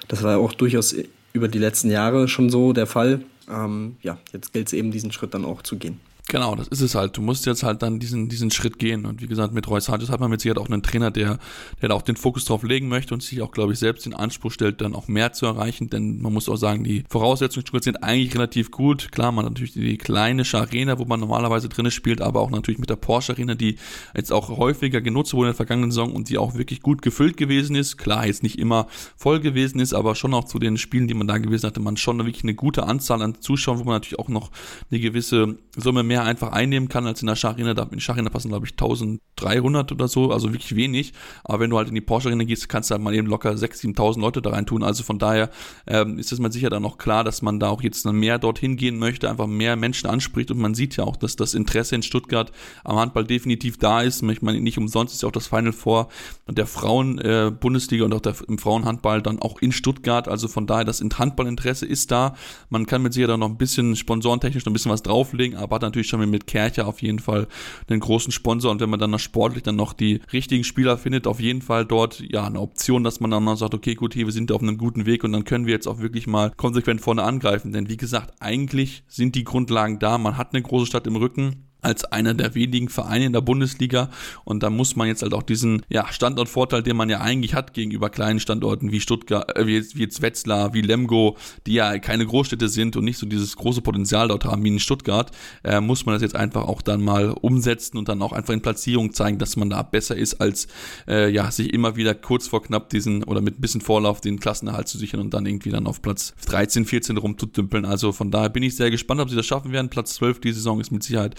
Das 0.08 0.22
war 0.22 0.32
ja 0.32 0.38
auch 0.38 0.54
durchaus 0.54 0.94
über 1.34 1.48
die 1.48 1.58
letzten 1.58 1.90
Jahre 1.90 2.28
schon 2.28 2.48
so 2.48 2.72
der 2.72 2.86
Fall. 2.86 3.20
Ähm, 3.50 3.96
ja, 4.02 4.16
jetzt 4.32 4.54
gilt 4.54 4.68
es 4.68 4.72
eben, 4.72 4.90
diesen 4.90 5.12
Schritt 5.12 5.34
dann 5.34 5.44
auch 5.44 5.60
zu 5.60 5.76
gehen. 5.76 6.00
Genau, 6.30 6.54
das 6.54 6.68
ist 6.68 6.82
es 6.82 6.94
halt. 6.94 7.16
Du 7.16 7.22
musst 7.22 7.46
jetzt 7.46 7.62
halt 7.62 7.80
dann 7.80 7.98
diesen, 7.98 8.28
diesen 8.28 8.50
Schritt 8.50 8.78
gehen. 8.78 9.06
Und 9.06 9.22
wie 9.22 9.26
gesagt, 9.26 9.54
mit 9.54 9.66
Royce 9.66 9.88
Hodges 9.88 10.10
hat 10.10 10.20
man 10.20 10.30
mit 10.30 10.42
Sicherheit 10.42 10.58
auch 10.58 10.68
einen 10.68 10.82
Trainer, 10.82 11.10
der, 11.10 11.38
der 11.80 11.88
da 11.88 11.94
auch 11.94 12.02
den 12.02 12.16
Fokus 12.16 12.44
drauf 12.44 12.62
legen 12.62 12.86
möchte 12.88 13.14
und 13.14 13.22
sich 13.22 13.40
auch, 13.40 13.50
glaube 13.50 13.72
ich, 13.72 13.78
selbst 13.78 14.04
den 14.04 14.12
Anspruch 14.12 14.52
stellt, 14.52 14.82
dann 14.82 14.94
auch 14.94 15.08
mehr 15.08 15.32
zu 15.32 15.46
erreichen. 15.46 15.88
Denn 15.88 16.20
man 16.20 16.34
muss 16.34 16.50
auch 16.50 16.56
sagen, 16.56 16.84
die 16.84 17.04
Voraussetzungen 17.08 17.64
sind 17.80 18.02
eigentlich 18.02 18.34
relativ 18.34 18.70
gut. 18.70 19.10
Klar, 19.10 19.32
man 19.32 19.46
hat 19.46 19.52
natürlich 19.52 19.72
die 19.72 19.96
kleine 19.96 20.42
Arena, 20.52 20.98
wo 20.98 21.06
man 21.06 21.18
normalerweise 21.18 21.70
drinne 21.70 21.90
spielt, 21.90 22.20
aber 22.20 22.40
auch 22.40 22.50
natürlich 22.50 22.78
mit 22.78 22.90
der 22.90 22.96
Porsche 22.96 23.32
Arena, 23.32 23.54
die 23.54 23.76
jetzt 24.14 24.30
auch 24.30 24.50
häufiger 24.50 25.00
genutzt 25.00 25.32
wurde 25.32 25.46
in 25.46 25.52
der 25.52 25.56
vergangenen 25.56 25.92
Saison 25.92 26.12
und 26.12 26.28
die 26.28 26.36
auch 26.36 26.54
wirklich 26.56 26.82
gut 26.82 27.00
gefüllt 27.00 27.38
gewesen 27.38 27.74
ist. 27.74 27.96
Klar, 27.96 28.26
jetzt 28.26 28.42
nicht 28.42 28.58
immer 28.58 28.88
voll 29.16 29.40
gewesen 29.40 29.80
ist, 29.80 29.94
aber 29.94 30.14
schon 30.14 30.34
auch 30.34 30.44
zu 30.44 30.58
den 30.58 30.76
Spielen, 30.76 31.08
die 31.08 31.14
man 31.14 31.26
da 31.26 31.38
gewesen 31.38 31.66
hatte, 31.66 31.80
man 31.80 31.96
schon 31.96 32.18
wirklich 32.18 32.42
eine 32.42 32.54
gute 32.54 32.82
Anzahl 32.82 33.22
an 33.22 33.40
Zuschauern, 33.40 33.78
wo 33.78 33.84
man 33.84 33.94
natürlich 33.94 34.18
auch 34.18 34.28
noch 34.28 34.50
eine 34.90 35.00
gewisse 35.00 35.56
Summe 35.74 36.02
mehr 36.02 36.17
mehr 36.18 36.26
einfach 36.26 36.52
einnehmen 36.52 36.88
kann 36.88 37.06
als 37.06 37.20
in 37.20 37.26
der 37.26 37.36
Schacharena. 37.36 37.88
In 37.90 38.00
Schacharena 38.00 38.30
passen, 38.30 38.48
glaube 38.48 38.66
ich, 38.66 38.72
1300 38.72 39.92
oder 39.92 40.08
so, 40.08 40.32
also 40.32 40.52
wirklich 40.52 40.74
wenig. 40.74 41.12
Aber 41.44 41.60
wenn 41.60 41.70
du 41.70 41.76
halt 41.76 41.88
in 41.88 41.94
die 41.94 42.00
Porsche 42.00 42.28
Arena 42.28 42.44
gehst, 42.44 42.68
kannst 42.68 42.90
du 42.90 42.94
halt 42.94 43.02
mal 43.02 43.14
eben 43.14 43.28
locker 43.28 43.52
6.000, 43.52 43.96
7.000 43.96 44.20
Leute 44.20 44.42
da 44.42 44.50
rein 44.50 44.66
tun. 44.66 44.82
Also 44.82 45.04
von 45.04 45.18
daher 45.18 45.50
ähm, 45.86 46.18
ist 46.18 46.32
es 46.32 46.40
mal 46.40 46.52
sicher 46.52 46.70
dann 46.70 46.84
auch 46.84 46.98
klar, 46.98 47.24
dass 47.24 47.42
man 47.42 47.60
da 47.60 47.68
auch 47.68 47.82
jetzt 47.82 48.04
mehr 48.04 48.38
dorthin 48.38 48.76
gehen 48.76 48.98
möchte, 48.98 49.30
einfach 49.30 49.46
mehr 49.46 49.76
Menschen 49.76 50.08
anspricht. 50.08 50.50
Und 50.50 50.58
man 50.58 50.74
sieht 50.74 50.96
ja 50.96 51.04
auch, 51.04 51.16
dass 51.16 51.36
das 51.36 51.54
Interesse 51.54 51.94
in 51.94 52.02
Stuttgart 52.02 52.50
am 52.84 52.96
Handball 52.96 53.24
definitiv 53.24 53.78
da 53.78 54.02
ist. 54.02 54.22
Ich 54.22 54.42
meine, 54.42 54.60
nicht 54.60 54.78
umsonst 54.78 55.14
ist 55.14 55.22
ja 55.22 55.28
auch 55.28 55.32
das 55.32 55.46
Final 55.46 55.72
Four 55.72 56.08
der 56.48 56.66
Frauen-Bundesliga 56.66 58.02
äh, 58.02 58.06
und 58.06 58.14
auch 58.14 58.20
der, 58.20 58.34
im 58.48 58.58
Frauenhandball 58.58 59.22
dann 59.22 59.40
auch 59.40 59.60
in 59.60 59.72
Stuttgart. 59.72 60.28
Also 60.28 60.48
von 60.48 60.66
daher, 60.66 60.84
das 60.84 61.00
Handballinteresse 61.00 61.86
ist 61.86 62.10
da. 62.10 62.34
Man 62.70 62.86
kann 62.86 63.02
mit 63.02 63.12
Sicherheit 63.12 63.34
auch 63.34 63.38
noch 63.38 63.48
ein 63.48 63.58
bisschen 63.58 63.96
sponsorentechnisch 63.96 64.64
noch 64.64 64.70
ein 64.70 64.74
bisschen 64.74 64.92
was 64.92 65.02
drauflegen, 65.02 65.56
aber 65.56 65.76
hat 65.76 65.82
natürlich 65.82 66.07
schon 66.08 66.28
mit 66.28 66.46
Kercher 66.46 66.86
auf 66.86 67.02
jeden 67.02 67.18
Fall 67.18 67.46
einen 67.88 68.00
großen 68.00 68.32
Sponsor. 68.32 68.70
Und 68.70 68.80
wenn 68.80 68.90
man 68.90 69.00
dann 69.00 69.10
noch 69.10 69.18
sportlich 69.18 69.62
dann 69.62 69.76
noch 69.76 69.92
die 69.92 70.20
richtigen 70.32 70.64
Spieler 70.64 70.98
findet, 70.98 71.26
auf 71.26 71.40
jeden 71.40 71.62
Fall 71.62 71.84
dort 71.84 72.20
ja 72.20 72.46
eine 72.46 72.60
Option, 72.60 73.04
dass 73.04 73.20
man 73.20 73.30
dann 73.30 73.44
mal 73.44 73.56
sagt, 73.56 73.74
okay, 73.74 73.94
gut, 73.94 74.14
hier, 74.14 74.26
wir 74.26 74.32
sind 74.32 74.50
auf 74.52 74.62
einem 74.62 74.78
guten 74.78 75.06
Weg 75.06 75.24
und 75.24 75.32
dann 75.32 75.44
können 75.44 75.66
wir 75.66 75.74
jetzt 75.74 75.86
auch 75.86 75.98
wirklich 75.98 76.26
mal 76.26 76.52
konsequent 76.56 77.00
vorne 77.00 77.22
angreifen, 77.22 77.72
denn 77.72 77.88
wie 77.88 77.96
gesagt, 77.96 78.34
eigentlich 78.40 79.04
sind 79.08 79.34
die 79.34 79.44
Grundlagen 79.44 79.98
da, 79.98 80.18
man 80.18 80.36
hat 80.36 80.54
eine 80.54 80.62
große 80.62 80.86
Stadt 80.86 81.06
im 81.06 81.16
Rücken, 81.16 81.67
als 81.80 82.04
einer 82.04 82.34
der 82.34 82.54
wenigen 82.54 82.88
Vereine 82.88 83.26
in 83.26 83.32
der 83.32 83.40
Bundesliga 83.40 84.10
und 84.44 84.62
da 84.62 84.70
muss 84.70 84.96
man 84.96 85.08
jetzt 85.08 85.22
halt 85.22 85.34
auch 85.34 85.42
diesen 85.42 85.82
ja, 85.88 86.10
Standortvorteil, 86.10 86.82
den 86.82 86.96
man 86.96 87.08
ja 87.08 87.20
eigentlich 87.20 87.54
hat 87.54 87.74
gegenüber 87.74 88.10
kleinen 88.10 88.40
Standorten 88.40 88.92
wie 88.92 89.00
Stuttgart, 89.00 89.56
äh, 89.56 89.66
wie, 89.66 89.74
jetzt, 89.74 89.96
wie 89.96 90.02
jetzt 90.02 90.22
Wetzlar, 90.22 90.74
wie 90.74 90.82
Lemgo, 90.82 91.36
die 91.66 91.74
ja 91.74 91.98
keine 91.98 92.26
Großstädte 92.26 92.68
sind 92.68 92.96
und 92.96 93.04
nicht 93.04 93.18
so 93.18 93.26
dieses 93.26 93.56
große 93.56 93.82
Potenzial 93.82 94.28
dort 94.28 94.44
haben 94.44 94.64
wie 94.64 94.68
in 94.68 94.80
Stuttgart, 94.80 95.30
äh, 95.64 95.80
muss 95.80 96.06
man 96.06 96.14
das 96.14 96.22
jetzt 96.22 96.36
einfach 96.36 96.66
auch 96.66 96.82
dann 96.82 97.02
mal 97.02 97.30
umsetzen 97.30 97.96
und 97.96 98.08
dann 98.08 98.22
auch 98.22 98.32
einfach 98.32 98.54
in 98.54 98.62
Platzierung 98.62 99.12
zeigen, 99.12 99.38
dass 99.38 99.56
man 99.56 99.70
da 99.70 99.82
besser 99.82 100.16
ist, 100.16 100.40
als 100.40 100.68
äh, 101.06 101.30
ja, 101.30 101.50
sich 101.50 101.72
immer 101.72 101.96
wieder 101.96 102.14
kurz 102.14 102.48
vor 102.48 102.62
knapp 102.62 102.88
diesen 102.90 103.24
oder 103.24 103.40
mit 103.40 103.58
ein 103.58 103.60
bisschen 103.60 103.80
Vorlauf 103.80 104.20
den 104.20 104.40
Klassenerhalt 104.40 104.88
zu 104.88 104.98
sichern 104.98 105.20
und 105.20 105.34
dann 105.34 105.46
irgendwie 105.46 105.70
dann 105.70 105.86
auf 105.86 106.02
Platz 106.02 106.34
13, 106.46 106.84
14 106.84 107.16
rumzudümpeln. 107.16 107.84
Also 107.84 108.12
von 108.12 108.30
daher 108.30 108.48
bin 108.48 108.62
ich 108.62 108.76
sehr 108.76 108.90
gespannt, 108.90 109.20
ob 109.20 109.30
sie 109.30 109.36
das 109.36 109.46
schaffen 109.46 109.72
werden. 109.72 109.88
Platz 109.88 110.14
12 110.14 110.40
die 110.40 110.52
Saison 110.52 110.80
ist 110.80 110.90
mit 110.90 111.02
Sicherheit 111.02 111.34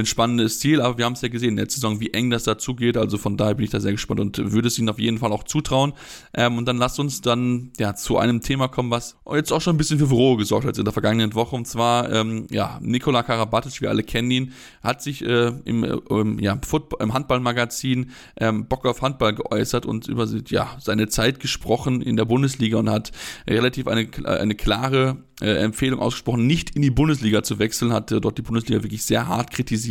ein 0.00 0.06
spannendes 0.06 0.58
Ziel, 0.58 0.80
aber 0.80 0.98
wir 0.98 1.04
haben 1.04 1.12
es 1.12 1.20
ja 1.20 1.28
gesehen 1.28 1.50
in 1.50 1.56
der 1.56 1.70
Saison, 1.70 2.00
wie 2.00 2.10
eng 2.10 2.30
das 2.30 2.44
dazu 2.44 2.74
geht. 2.74 2.96
Also 2.96 3.18
von 3.18 3.36
daher 3.36 3.54
bin 3.54 3.64
ich 3.64 3.70
da 3.70 3.80
sehr 3.80 3.92
gespannt 3.92 4.20
und 4.20 4.52
würde 4.52 4.68
es 4.68 4.78
ihnen 4.78 4.88
auf 4.88 4.98
jeden 4.98 5.18
Fall 5.18 5.32
auch 5.32 5.44
zutrauen. 5.44 5.92
Ähm, 6.34 6.58
und 6.58 6.66
dann 6.66 6.78
lasst 6.78 6.98
uns 6.98 7.20
dann 7.20 7.70
ja 7.78 7.94
zu 7.94 8.18
einem 8.18 8.40
Thema 8.40 8.68
kommen, 8.68 8.90
was 8.90 9.16
jetzt 9.34 9.52
auch 9.52 9.60
schon 9.60 9.74
ein 9.74 9.78
bisschen 9.78 9.98
für 9.98 10.06
Furore 10.06 10.38
gesorgt 10.38 10.66
hat 10.66 10.78
in 10.78 10.84
der 10.84 10.92
vergangenen 10.92 11.34
Woche. 11.34 11.56
Und 11.56 11.66
zwar, 11.66 12.10
ähm, 12.10 12.46
ja, 12.50 12.78
Nikola 12.82 13.22
Karabatic, 13.22 13.80
wir 13.80 13.90
alle 13.90 14.02
kennen 14.02 14.30
ihn, 14.30 14.52
hat 14.82 15.02
sich 15.02 15.24
äh, 15.24 15.52
im, 15.64 16.00
ähm, 16.10 16.38
ja, 16.38 16.58
Football, 16.64 17.02
im 17.02 17.14
Handballmagazin 17.14 18.10
ähm, 18.36 18.66
Bock 18.66 18.86
auf 18.86 19.02
Handball 19.02 19.34
geäußert 19.34 19.86
und 19.86 20.08
über 20.08 20.26
ja, 20.48 20.76
seine 20.80 21.08
Zeit 21.08 21.40
gesprochen 21.40 22.00
in 22.02 22.16
der 22.16 22.24
Bundesliga 22.24 22.78
und 22.78 22.90
hat 22.90 23.12
relativ 23.48 23.88
eine, 23.88 24.08
eine 24.24 24.54
klare 24.54 25.18
äh, 25.42 25.56
Empfehlung 25.56 25.98
ausgesprochen, 26.00 26.46
nicht 26.46 26.76
in 26.76 26.82
die 26.82 26.90
Bundesliga 26.90 27.42
zu 27.42 27.58
wechseln, 27.58 27.92
hat 27.92 28.12
äh, 28.12 28.20
dort 28.20 28.38
die 28.38 28.42
Bundesliga 28.42 28.82
wirklich 28.82 29.02
sehr 29.02 29.26
hart 29.26 29.50
kritisiert, 29.50 29.81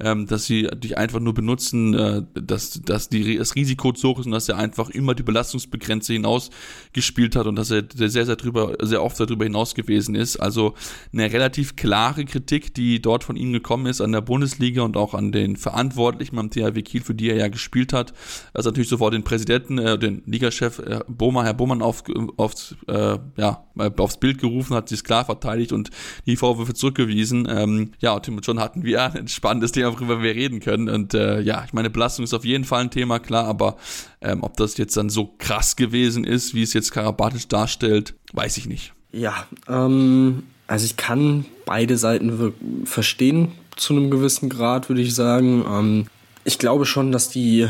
ähm, 0.00 0.26
dass 0.26 0.44
sie 0.44 0.68
dich 0.76 0.98
einfach 0.98 1.20
nur 1.20 1.34
benutzen, 1.34 1.94
äh, 1.94 2.22
dass, 2.34 2.80
dass 2.82 3.08
die, 3.08 3.36
das 3.36 3.54
Risiko 3.54 3.92
zu 3.92 4.10
hoch 4.10 4.20
ist 4.20 4.26
und 4.26 4.32
dass 4.32 4.48
er 4.48 4.58
einfach 4.58 4.90
immer 4.90 5.14
die 5.14 5.22
Belastungsbegrenze 5.22 6.12
hinausgespielt 6.12 7.36
hat 7.36 7.46
und 7.46 7.56
dass 7.56 7.70
er 7.70 7.84
sehr, 7.94 8.26
sehr 8.26 8.36
drüber, 8.36 8.76
sehr 8.80 9.02
oft 9.02 9.18
darüber 9.18 9.44
hinaus 9.44 9.74
gewesen 9.74 10.14
ist. 10.14 10.36
Also 10.36 10.74
eine 11.12 11.32
relativ 11.32 11.76
klare 11.76 12.24
Kritik, 12.24 12.74
die 12.74 13.00
dort 13.00 13.24
von 13.24 13.36
ihm 13.36 13.52
gekommen 13.52 13.86
ist 13.86 14.00
an 14.00 14.12
der 14.12 14.20
Bundesliga 14.20 14.82
und 14.82 14.96
auch 14.96 15.14
an 15.14 15.32
den 15.32 15.56
Verantwortlichen 15.56 16.38
am 16.38 16.50
THW 16.50 16.82
Kiel, 16.82 17.02
für 17.02 17.14
die 17.14 17.30
er 17.30 17.36
ja 17.36 17.48
gespielt 17.48 17.92
hat. 17.92 18.12
Also 18.52 18.70
natürlich 18.70 18.88
sofort 18.88 19.14
den 19.14 19.24
Präsidenten, 19.24 19.78
äh, 19.78 19.98
den 19.98 20.22
Ligachef 20.26 20.78
äh, 20.78 21.00
Boma, 21.08 21.44
Herr 21.44 21.54
Bohmann 21.54 21.82
auf, 21.82 22.04
auf, 22.36 22.74
äh, 22.88 23.18
ja, 23.36 23.64
aufs 23.96 24.18
Bild 24.18 24.38
gerufen 24.38 24.74
hat 24.74 24.88
sich 24.88 25.04
klar 25.04 25.24
verteidigt 25.24 25.72
und 25.72 25.90
die 26.26 26.36
Vorwürfe 26.36 26.74
zurückgewiesen. 26.74 27.46
Ähm, 27.48 27.92
ja, 28.00 28.18
Tim 28.20 28.36
und 28.36 28.46
John 28.46 28.60
hatten 28.60 28.84
wir 28.84 29.12
ein 29.22 29.28
spannendes 29.28 29.72
Thema, 29.72 29.92
worüber 29.92 30.22
wir 30.22 30.34
reden 30.34 30.60
können. 30.60 30.88
Und 30.88 31.14
äh, 31.14 31.40
ja, 31.40 31.64
ich 31.64 31.72
meine, 31.72 31.90
Belastung 31.90 32.24
ist 32.24 32.34
auf 32.34 32.44
jeden 32.44 32.64
Fall 32.64 32.82
ein 32.82 32.90
Thema, 32.90 33.18
klar, 33.18 33.46
aber 33.46 33.76
ähm, 34.20 34.42
ob 34.42 34.56
das 34.56 34.76
jetzt 34.76 34.96
dann 34.96 35.10
so 35.10 35.34
krass 35.38 35.76
gewesen 35.76 36.24
ist, 36.24 36.54
wie 36.54 36.62
es 36.62 36.72
jetzt 36.72 36.92
Karabatic 36.92 37.48
darstellt, 37.48 38.14
weiß 38.32 38.56
ich 38.56 38.66
nicht. 38.66 38.92
Ja, 39.12 39.46
ähm, 39.68 40.44
also 40.66 40.84
ich 40.84 40.96
kann 40.96 41.44
beide 41.66 41.96
Seiten 41.98 42.54
verstehen, 42.84 43.52
zu 43.76 43.94
einem 43.94 44.10
gewissen 44.10 44.48
Grad, 44.48 44.88
würde 44.88 45.02
ich 45.02 45.14
sagen. 45.14 45.64
Ähm, 45.68 46.06
ich 46.44 46.58
glaube 46.58 46.86
schon, 46.86 47.12
dass 47.12 47.30
die 47.30 47.68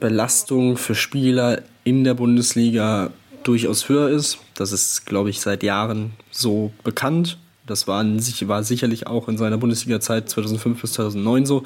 Belastung 0.00 0.76
für 0.76 0.94
Spieler 0.94 1.62
in 1.84 2.04
der 2.04 2.14
Bundesliga 2.14 3.10
durchaus 3.42 3.88
höher 3.88 4.08
ist. 4.10 4.38
Das 4.54 4.72
ist, 4.72 5.06
glaube 5.06 5.30
ich, 5.30 5.40
seit 5.40 5.62
Jahren 5.62 6.12
so 6.30 6.72
bekannt. 6.84 7.38
Das 7.70 7.86
war, 7.86 8.04
war 8.04 8.64
sicherlich 8.64 9.06
auch 9.06 9.28
in 9.28 9.38
seiner 9.38 9.58
Bundesliga-Zeit 9.58 10.28
2005 10.28 10.80
bis 10.80 10.92
2009 10.94 11.46
so. 11.46 11.64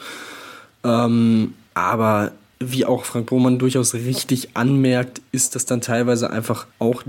Ähm, 0.85 1.55
aber 1.75 2.33
wie 2.59 2.85
auch 2.85 3.05
Frank 3.05 3.27
Bohmann 3.27 3.59
durchaus 3.59 3.95
richtig 3.95 4.57
anmerkt, 4.57 5.21
ist 5.33 5.55
das 5.55 5.67
dann 5.67 5.81
teilweise 5.81 6.31
einfach 6.31 6.67
auch, 6.79 7.03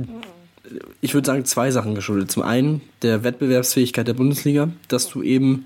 ich 1.01 1.13
würde 1.13 1.27
sagen, 1.27 1.45
zwei 1.45 1.71
Sachen 1.71 1.95
geschuldet. 1.95 2.31
Zum 2.31 2.43
einen 2.43 2.81
der 3.01 3.23
Wettbewerbsfähigkeit 3.23 4.07
der 4.07 4.13
Bundesliga, 4.13 4.69
dass 4.87 5.09
du 5.09 5.21
eben 5.21 5.65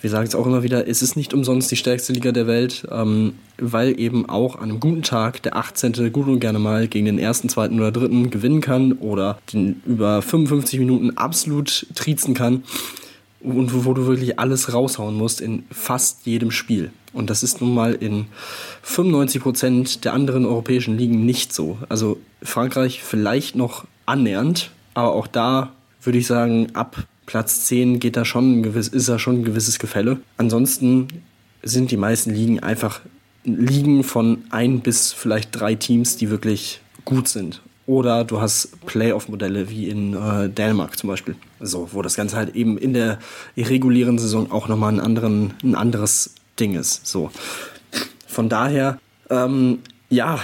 wir 0.00 0.10
sagen 0.10 0.26
es 0.26 0.34
auch 0.34 0.46
immer 0.46 0.62
wieder, 0.62 0.86
es 0.86 1.02
ist 1.02 1.16
nicht 1.16 1.34
umsonst 1.34 1.70
die 1.70 1.76
stärkste 1.76 2.12
Liga 2.12 2.30
der 2.30 2.46
Welt, 2.46 2.86
ähm, 2.90 3.34
weil 3.58 3.98
eben 3.98 4.28
auch 4.28 4.56
an 4.56 4.70
einem 4.70 4.80
guten 4.80 5.02
Tag 5.02 5.42
der 5.42 5.56
18. 5.56 6.12
gut 6.12 6.28
und 6.28 6.40
gerne 6.40 6.58
mal 6.58 6.86
gegen 6.86 7.06
den 7.06 7.18
ersten, 7.18 7.48
zweiten 7.48 7.78
oder 7.78 7.90
dritten 7.90 8.30
gewinnen 8.30 8.60
kann 8.60 8.92
oder 8.92 9.38
den 9.52 9.82
über 9.84 10.22
55 10.22 10.78
Minuten 10.78 11.16
absolut 11.16 11.86
triezen 11.94 12.34
kann 12.34 12.62
und 13.40 13.84
wo 13.84 13.94
du 13.94 14.06
wirklich 14.06 14.38
alles 14.38 14.72
raushauen 14.72 15.16
musst 15.16 15.40
in 15.40 15.64
fast 15.70 16.26
jedem 16.26 16.50
Spiel. 16.50 16.90
Und 17.12 17.30
das 17.30 17.42
ist 17.42 17.60
nun 17.60 17.74
mal 17.74 17.94
in 17.94 18.26
95 18.82 19.42
Prozent 19.42 20.04
der 20.04 20.12
anderen 20.12 20.44
europäischen 20.44 20.96
Ligen 20.96 21.24
nicht 21.24 21.52
so. 21.52 21.78
Also 21.88 22.18
Frankreich 22.42 23.02
vielleicht 23.02 23.56
noch 23.56 23.84
annähernd, 24.06 24.70
aber 24.94 25.12
auch 25.12 25.26
da 25.26 25.72
würde 26.02 26.18
ich 26.18 26.26
sagen, 26.26 26.68
ab 26.74 26.96
Platz 27.28 27.66
10 27.66 28.00
geht 28.00 28.16
da 28.16 28.24
schon 28.24 28.60
ein 28.60 28.62
gewiss, 28.62 28.88
ist 28.88 29.10
da 29.10 29.18
schon 29.18 29.40
ein 29.40 29.44
gewisses 29.44 29.78
Gefälle. 29.78 30.18
Ansonsten 30.38 31.08
sind 31.62 31.90
die 31.90 31.98
meisten 31.98 32.30
Ligen 32.30 32.60
einfach 32.60 33.02
Ligen 33.44 34.02
von 34.02 34.44
ein 34.48 34.80
bis 34.80 35.12
vielleicht 35.12 35.50
drei 35.52 35.74
Teams, 35.74 36.16
die 36.16 36.30
wirklich 36.30 36.80
gut 37.04 37.28
sind. 37.28 37.60
Oder 37.84 38.24
du 38.24 38.40
hast 38.40 38.80
Playoff-Modelle 38.86 39.68
wie 39.68 39.90
in 39.90 40.14
äh, 40.14 40.48
Dänemark 40.48 40.96
zum 40.96 41.08
Beispiel. 41.08 41.36
So, 41.60 41.90
wo 41.92 42.00
das 42.00 42.16
Ganze 42.16 42.34
halt 42.34 42.56
eben 42.56 42.78
in 42.78 42.94
der 42.94 43.18
irregulären 43.56 44.18
Saison 44.18 44.50
auch 44.50 44.68
nochmal 44.68 44.94
ein, 44.94 45.00
anderen, 45.00 45.52
ein 45.62 45.74
anderes 45.74 46.34
Ding 46.58 46.76
ist. 46.76 47.06
So. 47.06 47.30
Von 48.26 48.48
daher 48.48 48.98
ähm, 49.28 49.80
ja, 50.08 50.40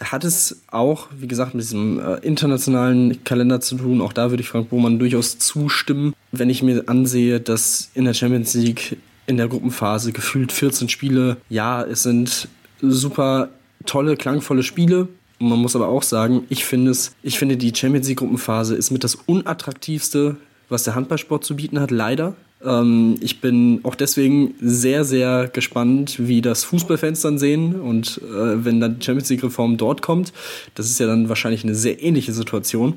hat 0.00 0.24
es 0.24 0.62
auch, 0.70 1.08
wie 1.18 1.28
gesagt, 1.28 1.54
mit 1.54 1.64
diesem 1.64 1.98
äh, 1.98 2.16
internationalen 2.16 3.22
Kalender 3.24 3.60
zu 3.60 3.76
tun. 3.76 4.00
Auch 4.00 4.12
da 4.12 4.30
würde 4.30 4.42
ich 4.42 4.48
Frank 4.48 4.70
Bohmann 4.70 4.98
durchaus 4.98 5.38
zustimmen, 5.38 6.14
wenn 6.32 6.50
ich 6.50 6.62
mir 6.62 6.84
ansehe, 6.88 7.40
dass 7.40 7.90
in 7.94 8.04
der 8.04 8.14
Champions 8.14 8.54
League 8.54 8.98
in 9.26 9.36
der 9.36 9.48
Gruppenphase 9.48 10.12
gefühlt 10.12 10.52
14 10.52 10.88
Spiele, 10.88 11.36
ja, 11.48 11.82
es 11.82 12.02
sind 12.02 12.48
super 12.80 13.48
tolle, 13.86 14.16
klangvolle 14.16 14.62
Spiele. 14.62 15.08
Man 15.38 15.58
muss 15.58 15.76
aber 15.76 15.88
auch 15.88 16.02
sagen, 16.02 16.44
ich 16.48 16.64
finde 16.64 16.90
es, 16.90 17.14
ich 17.22 17.38
finde 17.38 17.56
die 17.56 17.74
Champions 17.74 18.08
League 18.08 18.18
Gruppenphase 18.18 18.74
ist 18.74 18.90
mit 18.90 19.04
das 19.04 19.14
unattraktivste, 19.14 20.36
was 20.68 20.84
der 20.84 20.94
Handballsport 20.94 21.44
zu 21.44 21.56
bieten 21.56 21.80
hat, 21.80 21.90
leider. 21.90 22.34
Ähm, 22.64 23.16
ich 23.20 23.40
bin 23.40 23.80
auch 23.82 23.94
deswegen 23.94 24.54
sehr, 24.60 25.04
sehr 25.04 25.48
gespannt, 25.48 26.16
wie 26.18 26.40
das 26.40 26.64
Fußballfans 26.64 27.20
dann 27.20 27.38
sehen 27.38 27.80
und 27.80 28.20
äh, 28.22 28.64
wenn 28.64 28.80
dann 28.80 28.98
die 28.98 29.04
Champions 29.04 29.28
League-Reform 29.30 29.76
dort 29.76 30.02
kommt. 30.02 30.32
Das 30.74 30.86
ist 30.86 30.98
ja 30.98 31.06
dann 31.06 31.28
wahrscheinlich 31.28 31.64
eine 31.64 31.74
sehr 31.74 32.02
ähnliche 32.02 32.32
Situation. 32.32 32.94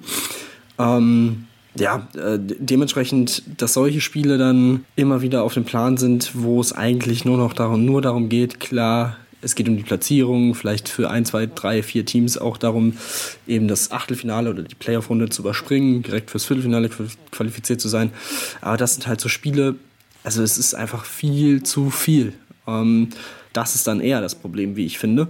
Ähm, 0.79 1.45
ja, 1.75 2.07
äh, 2.15 2.39
dementsprechend, 2.39 3.43
dass 3.61 3.73
solche 3.73 4.01
Spiele 4.01 4.37
dann 4.37 4.85
immer 4.95 5.21
wieder 5.21 5.43
auf 5.43 5.53
dem 5.53 5.65
Plan 5.65 5.97
sind, 5.97 6.31
wo 6.33 6.59
es 6.59 6.73
eigentlich 6.73 7.25
nur 7.25 7.37
noch 7.37 7.53
darum, 7.53 7.85
nur 7.85 8.01
darum 8.01 8.29
geht, 8.29 8.59
klar, 8.59 9.17
es 9.41 9.55
geht 9.55 9.69
um 9.69 9.77
die 9.77 9.83
Platzierung, 9.83 10.55
vielleicht 10.55 10.89
für 10.89 11.09
ein, 11.09 11.25
zwei, 11.25 11.45
drei, 11.45 11.83
vier 11.83 12.05
Teams 12.05 12.37
auch 12.37 12.57
darum, 12.57 12.97
eben 13.47 13.67
das 13.67 13.91
Achtelfinale 13.91 14.49
oder 14.49 14.63
die 14.63 14.75
Playoff-Runde 14.75 15.29
zu 15.29 15.41
überspringen, 15.43 16.01
direkt 16.01 16.31
fürs 16.31 16.45
Viertelfinale 16.45 16.89
qualifiziert 17.31 17.79
zu 17.79 17.87
sein. 17.87 18.11
Aber 18.61 18.77
das 18.77 18.95
sind 18.95 19.07
halt 19.07 19.21
so 19.21 19.29
Spiele, 19.29 19.75
also 20.23 20.41
es 20.41 20.57
ist 20.57 20.73
einfach 20.73 21.05
viel 21.05 21.63
zu 21.63 21.89
viel. 21.89 22.33
Ähm, 22.67 23.09
das 23.53 23.75
ist 23.75 23.87
dann 23.87 24.01
eher 24.01 24.21
das 24.21 24.35
Problem, 24.35 24.75
wie 24.75 24.85
ich 24.85 24.99
finde. 24.99 25.27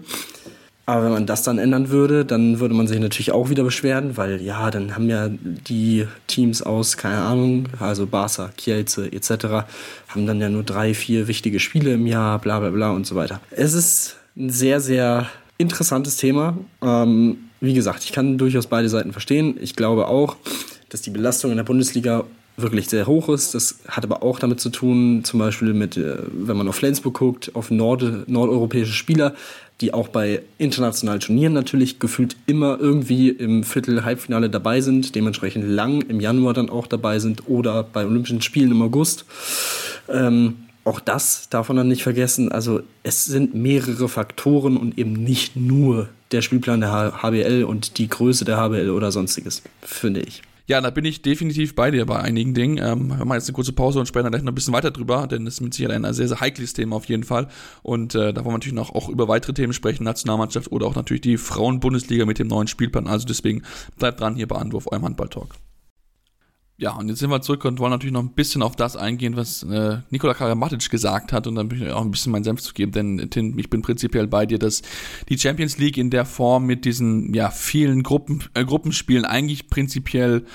Aber 0.89 1.03
wenn 1.03 1.11
man 1.11 1.25
das 1.25 1.43
dann 1.43 1.57
ändern 1.59 1.89
würde, 1.89 2.23
dann 2.23 2.61
würde 2.61 2.73
man 2.73 2.87
sich 2.87 2.97
natürlich 2.97 3.33
auch 3.33 3.49
wieder 3.49 3.65
beschweren, 3.65 4.15
weil 4.15 4.41
ja, 4.41 4.71
dann 4.71 4.95
haben 4.95 5.09
ja 5.09 5.27
die 5.29 6.07
Teams 6.27 6.61
aus, 6.61 6.95
keine 6.95 7.17
Ahnung, 7.17 7.67
also 7.81 8.07
Barca, 8.07 8.51
Kielce 8.55 9.11
etc., 9.11 9.67
haben 10.07 10.25
dann 10.25 10.39
ja 10.39 10.47
nur 10.47 10.63
drei, 10.63 10.93
vier 10.93 11.27
wichtige 11.27 11.59
Spiele 11.59 11.95
im 11.95 12.07
Jahr, 12.07 12.39
bla 12.39 12.61
bla 12.61 12.69
bla 12.69 12.91
und 12.91 13.05
so 13.05 13.15
weiter. 13.15 13.41
Es 13.51 13.73
ist 13.73 14.15
ein 14.37 14.49
sehr, 14.49 14.79
sehr 14.79 15.27
interessantes 15.57 16.15
Thema. 16.15 16.57
Ähm, 16.81 17.37
wie 17.59 17.73
gesagt, 17.73 18.05
ich 18.05 18.13
kann 18.13 18.37
durchaus 18.37 18.67
beide 18.67 18.87
Seiten 18.87 19.11
verstehen. 19.11 19.57
Ich 19.59 19.75
glaube 19.75 20.07
auch, 20.07 20.37
dass 20.87 21.01
die 21.01 21.09
Belastung 21.09 21.51
in 21.51 21.57
der 21.57 21.65
Bundesliga 21.65 22.23
wirklich 22.57 22.89
sehr 22.89 23.05
hoch 23.05 23.29
ist. 23.29 23.53
Das 23.53 23.79
hat 23.87 24.03
aber 24.03 24.23
auch 24.23 24.39
damit 24.39 24.59
zu 24.59 24.69
tun, 24.69 25.23
zum 25.23 25.39
Beispiel 25.39 25.73
mit, 25.73 25.95
äh, 25.95 26.17
wenn 26.31 26.57
man 26.57 26.67
auf 26.67 26.75
Flensburg 26.75 27.13
guckt, 27.13 27.51
auf 27.53 27.69
Nord 27.69 28.27
nordeuropäische 28.27 28.93
Spieler, 28.93 29.35
die 29.79 29.93
auch 29.93 30.07
bei 30.07 30.41
internationalen 30.57 31.19
Turnieren 31.19 31.53
natürlich 31.53 31.99
gefühlt 31.99 32.35
immer 32.47 32.79
irgendwie 32.79 33.29
im 33.29 33.63
Viertel-Halbfinale 33.63 34.49
dabei 34.49 34.81
sind, 34.81 35.13
dementsprechend 35.13 35.65
lang 35.65 36.01
im 36.01 36.19
Januar 36.19 36.55
dann 36.55 36.69
auch 36.69 36.87
dabei 36.87 37.19
sind 37.19 37.47
oder 37.47 37.83
bei 37.83 38.05
Olympischen 38.05 38.41
Spielen 38.41 38.71
im 38.71 38.81
August. 38.81 39.25
Ähm, 40.09 40.55
auch 40.83 40.99
das 40.99 41.49
darf 41.49 41.67
man 41.67 41.77
dann 41.77 41.89
nicht 41.89 42.01
vergessen. 42.01 42.51
Also 42.51 42.81
es 43.03 43.25
sind 43.25 43.53
mehrere 43.53 44.09
Faktoren 44.09 44.77
und 44.77 44.97
eben 44.97 45.13
nicht 45.13 45.55
nur 45.55 46.09
der 46.31 46.41
Spielplan 46.41 46.79
der 46.79 47.21
HBL 47.21 47.65
und 47.65 47.99
die 47.99 48.07
Größe 48.07 48.45
der 48.45 48.57
HBL 48.57 48.89
oder 48.89 49.11
sonstiges, 49.11 49.61
finde 49.81 50.21
ich. 50.21 50.41
Ja, 50.69 50.81
da 50.81 50.89
bin 50.89 51.05
ich 51.05 51.21
definitiv 51.21 51.75
bei 51.75 51.91
dir 51.91 52.05
bei 52.05 52.19
einigen 52.19 52.53
Dingen. 52.53 52.77
Ähm, 52.77 53.07
wir 53.07 53.23
machen 53.23 53.37
jetzt 53.37 53.47
eine 53.47 53.55
kurze 53.55 53.71
Pause 53.71 53.99
und 53.99 54.05
sprechen 54.05 54.29
gleich 54.29 54.43
noch 54.43 54.51
ein 54.51 54.55
bisschen 54.55 54.73
weiter 54.73 54.91
drüber, 54.91 55.25
denn 55.25 55.45
das 55.45 55.55
ist 55.55 55.61
mit 55.61 55.73
Sicherheit 55.73 56.03
ein 56.03 56.13
sehr, 56.13 56.27
sehr 56.27 56.41
heikles 56.41 56.73
Thema 56.73 56.97
auf 56.97 57.05
jeden 57.05 57.23
Fall. 57.23 57.47
Und 57.83 58.15
äh, 58.15 58.33
da 58.33 58.43
wollen 58.43 58.47
wir 58.47 58.57
natürlich 58.57 58.75
noch 58.75 58.93
auch 58.93 59.07
über 59.07 59.29
weitere 59.29 59.53
Themen 59.53 59.71
sprechen, 59.71 60.03
Nationalmannschaft 60.03 60.69
oder 60.73 60.85
auch 60.85 60.95
natürlich 60.95 61.21
die 61.21 61.37
Frauen-Bundesliga 61.37 62.25
mit 62.25 62.37
dem 62.37 62.47
neuen 62.47 62.67
Spielplan. 62.67 63.07
Also 63.07 63.25
deswegen 63.25 63.63
bleibt 63.97 64.19
dran 64.19 64.35
hier 64.35 64.47
bei 64.47 64.57
Anwurf, 64.57 64.87
eurem 64.91 65.05
Handball-Talk. 65.05 65.55
Ja, 66.79 66.91
und 66.91 67.09
jetzt 67.09 67.17
sind 67.17 67.31
wir 67.31 67.41
zurück 67.41 67.65
und 67.65 67.79
wollen 67.79 67.89
natürlich 67.89 68.13
noch 68.13 68.21
ein 68.21 68.33
bisschen 68.33 68.61
auf 68.61 68.75
das 68.75 68.95
eingehen, 68.95 69.35
was 69.35 69.63
äh, 69.63 69.97
Nikola 70.11 70.35
Karamatic 70.35 70.91
gesagt 70.91 71.33
hat 71.33 71.47
und 71.47 71.55
dann 71.55 71.69
bin 71.69 71.81
ich 71.81 71.89
auch 71.89 72.03
ein 72.03 72.11
bisschen 72.11 72.31
meinen 72.31 72.43
Senf 72.43 72.61
zu 72.61 72.75
geben, 72.75 72.91
denn 72.91 73.29
Tim, 73.31 73.57
ich 73.57 73.71
bin 73.71 73.81
prinzipiell 73.81 74.27
bei 74.27 74.45
dir, 74.45 74.59
dass 74.59 74.83
die 75.27 75.39
Champions 75.39 75.79
League 75.79 75.97
in 75.97 76.11
der 76.11 76.23
Form 76.23 76.67
mit 76.67 76.85
diesen 76.85 77.33
ja 77.33 77.49
vielen 77.49 78.03
Gruppen 78.03 78.43
äh, 78.53 78.63
Gruppenspielen 78.63 79.25
eigentlich 79.25 79.69
prinzipiell 79.69 80.45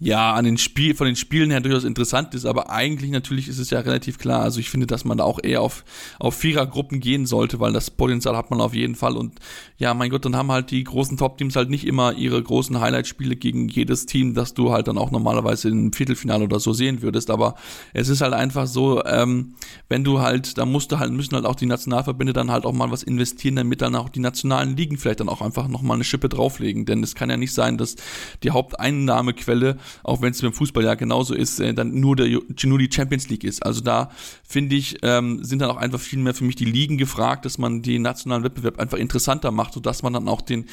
ja 0.00 0.32
an 0.34 0.44
den 0.44 0.58
Spiel 0.58 0.94
von 0.94 1.06
den 1.06 1.16
Spielen 1.16 1.50
her 1.50 1.60
durchaus 1.60 1.84
interessant 1.84 2.34
ist, 2.34 2.44
aber 2.44 2.70
eigentlich 2.70 3.10
natürlich 3.10 3.48
ist 3.48 3.58
es 3.58 3.70
ja 3.70 3.80
relativ 3.80 4.18
klar. 4.18 4.42
Also 4.42 4.60
ich 4.60 4.70
finde, 4.70 4.86
dass 4.86 5.04
man 5.04 5.18
da 5.18 5.24
auch 5.24 5.40
eher 5.42 5.60
auf 5.60 5.84
auf 6.18 6.34
Vierergruppen 6.36 7.00
gehen 7.00 7.26
sollte, 7.26 7.58
weil 7.58 7.72
das 7.72 7.90
Potenzial 7.90 8.36
hat 8.36 8.50
man 8.50 8.60
auf 8.60 8.74
jeden 8.74 8.94
Fall 8.94 9.16
und 9.16 9.38
ja, 9.76 9.94
mein 9.94 10.10
Gott, 10.10 10.24
dann 10.24 10.36
haben 10.36 10.50
halt 10.50 10.70
die 10.70 10.82
großen 10.82 11.16
Top-Teams 11.16 11.56
halt 11.56 11.70
nicht 11.70 11.86
immer 11.86 12.12
ihre 12.12 12.42
großen 12.42 12.80
Highlight-Spiele 12.80 13.36
gegen 13.36 13.68
jedes 13.68 14.06
Team, 14.06 14.34
das 14.34 14.54
du 14.54 14.72
halt 14.72 14.88
dann 14.88 14.98
auch 14.98 15.10
normalerweise 15.10 15.68
im 15.68 15.92
Viertelfinale 15.92 16.44
oder 16.44 16.58
so 16.58 16.72
sehen 16.72 17.02
würdest. 17.02 17.30
Aber 17.30 17.54
es 17.92 18.08
ist 18.08 18.20
halt 18.20 18.34
einfach 18.34 18.66
so, 18.66 19.04
ähm, 19.04 19.54
wenn 19.88 20.02
du 20.02 20.20
halt, 20.20 20.58
da 20.58 20.66
musst 20.66 20.90
du 20.90 20.98
halt, 20.98 21.12
müssen 21.12 21.34
halt 21.34 21.44
auch 21.44 21.54
die 21.54 21.66
Nationalverbände 21.66 22.32
dann 22.32 22.50
halt 22.50 22.66
auch 22.66 22.72
mal 22.72 22.90
was 22.90 23.04
investieren, 23.04 23.56
damit 23.56 23.82
dann 23.82 23.94
auch 23.94 24.08
die 24.08 24.20
nationalen 24.20 24.76
Ligen 24.76 24.98
vielleicht 24.98 25.20
dann 25.20 25.28
auch 25.28 25.42
einfach 25.42 25.68
nochmal 25.68 25.96
eine 25.96 26.04
Schippe 26.04 26.28
drauflegen. 26.28 26.84
Denn 26.84 27.02
es 27.04 27.14
kann 27.14 27.30
ja 27.30 27.36
nicht 27.36 27.54
sein, 27.54 27.78
dass 27.78 27.94
die 28.42 28.50
Haupteinnahmequelle 28.50 29.76
auch 30.02 30.22
wenn 30.22 30.32
es 30.32 30.42
beim 30.42 30.52
Fußball 30.52 30.84
ja 30.84 30.94
genauso 30.94 31.34
ist, 31.34 31.60
äh, 31.60 31.74
dann 31.74 31.98
nur, 32.00 32.16
der, 32.16 32.40
nur 32.64 32.78
die 32.78 32.90
Champions 32.92 33.28
League 33.28 33.44
ist. 33.44 33.64
Also 33.64 33.80
da 33.80 34.10
finde 34.46 34.76
ich, 34.76 34.98
ähm, 35.02 35.44
sind 35.44 35.60
dann 35.60 35.70
auch 35.70 35.76
einfach 35.76 36.00
viel 36.00 36.18
mehr 36.18 36.34
für 36.34 36.44
mich 36.44 36.56
die 36.56 36.64
Ligen 36.64 36.98
gefragt, 36.98 37.44
dass 37.44 37.58
man 37.58 37.82
den 37.82 38.02
nationalen 38.02 38.44
Wettbewerb 38.44 38.78
einfach 38.78 38.98
interessanter 38.98 39.50
macht, 39.50 39.74
sodass 39.74 40.02
man 40.02 40.12
dann 40.12 40.28
auch 40.28 40.40
den 40.40 40.66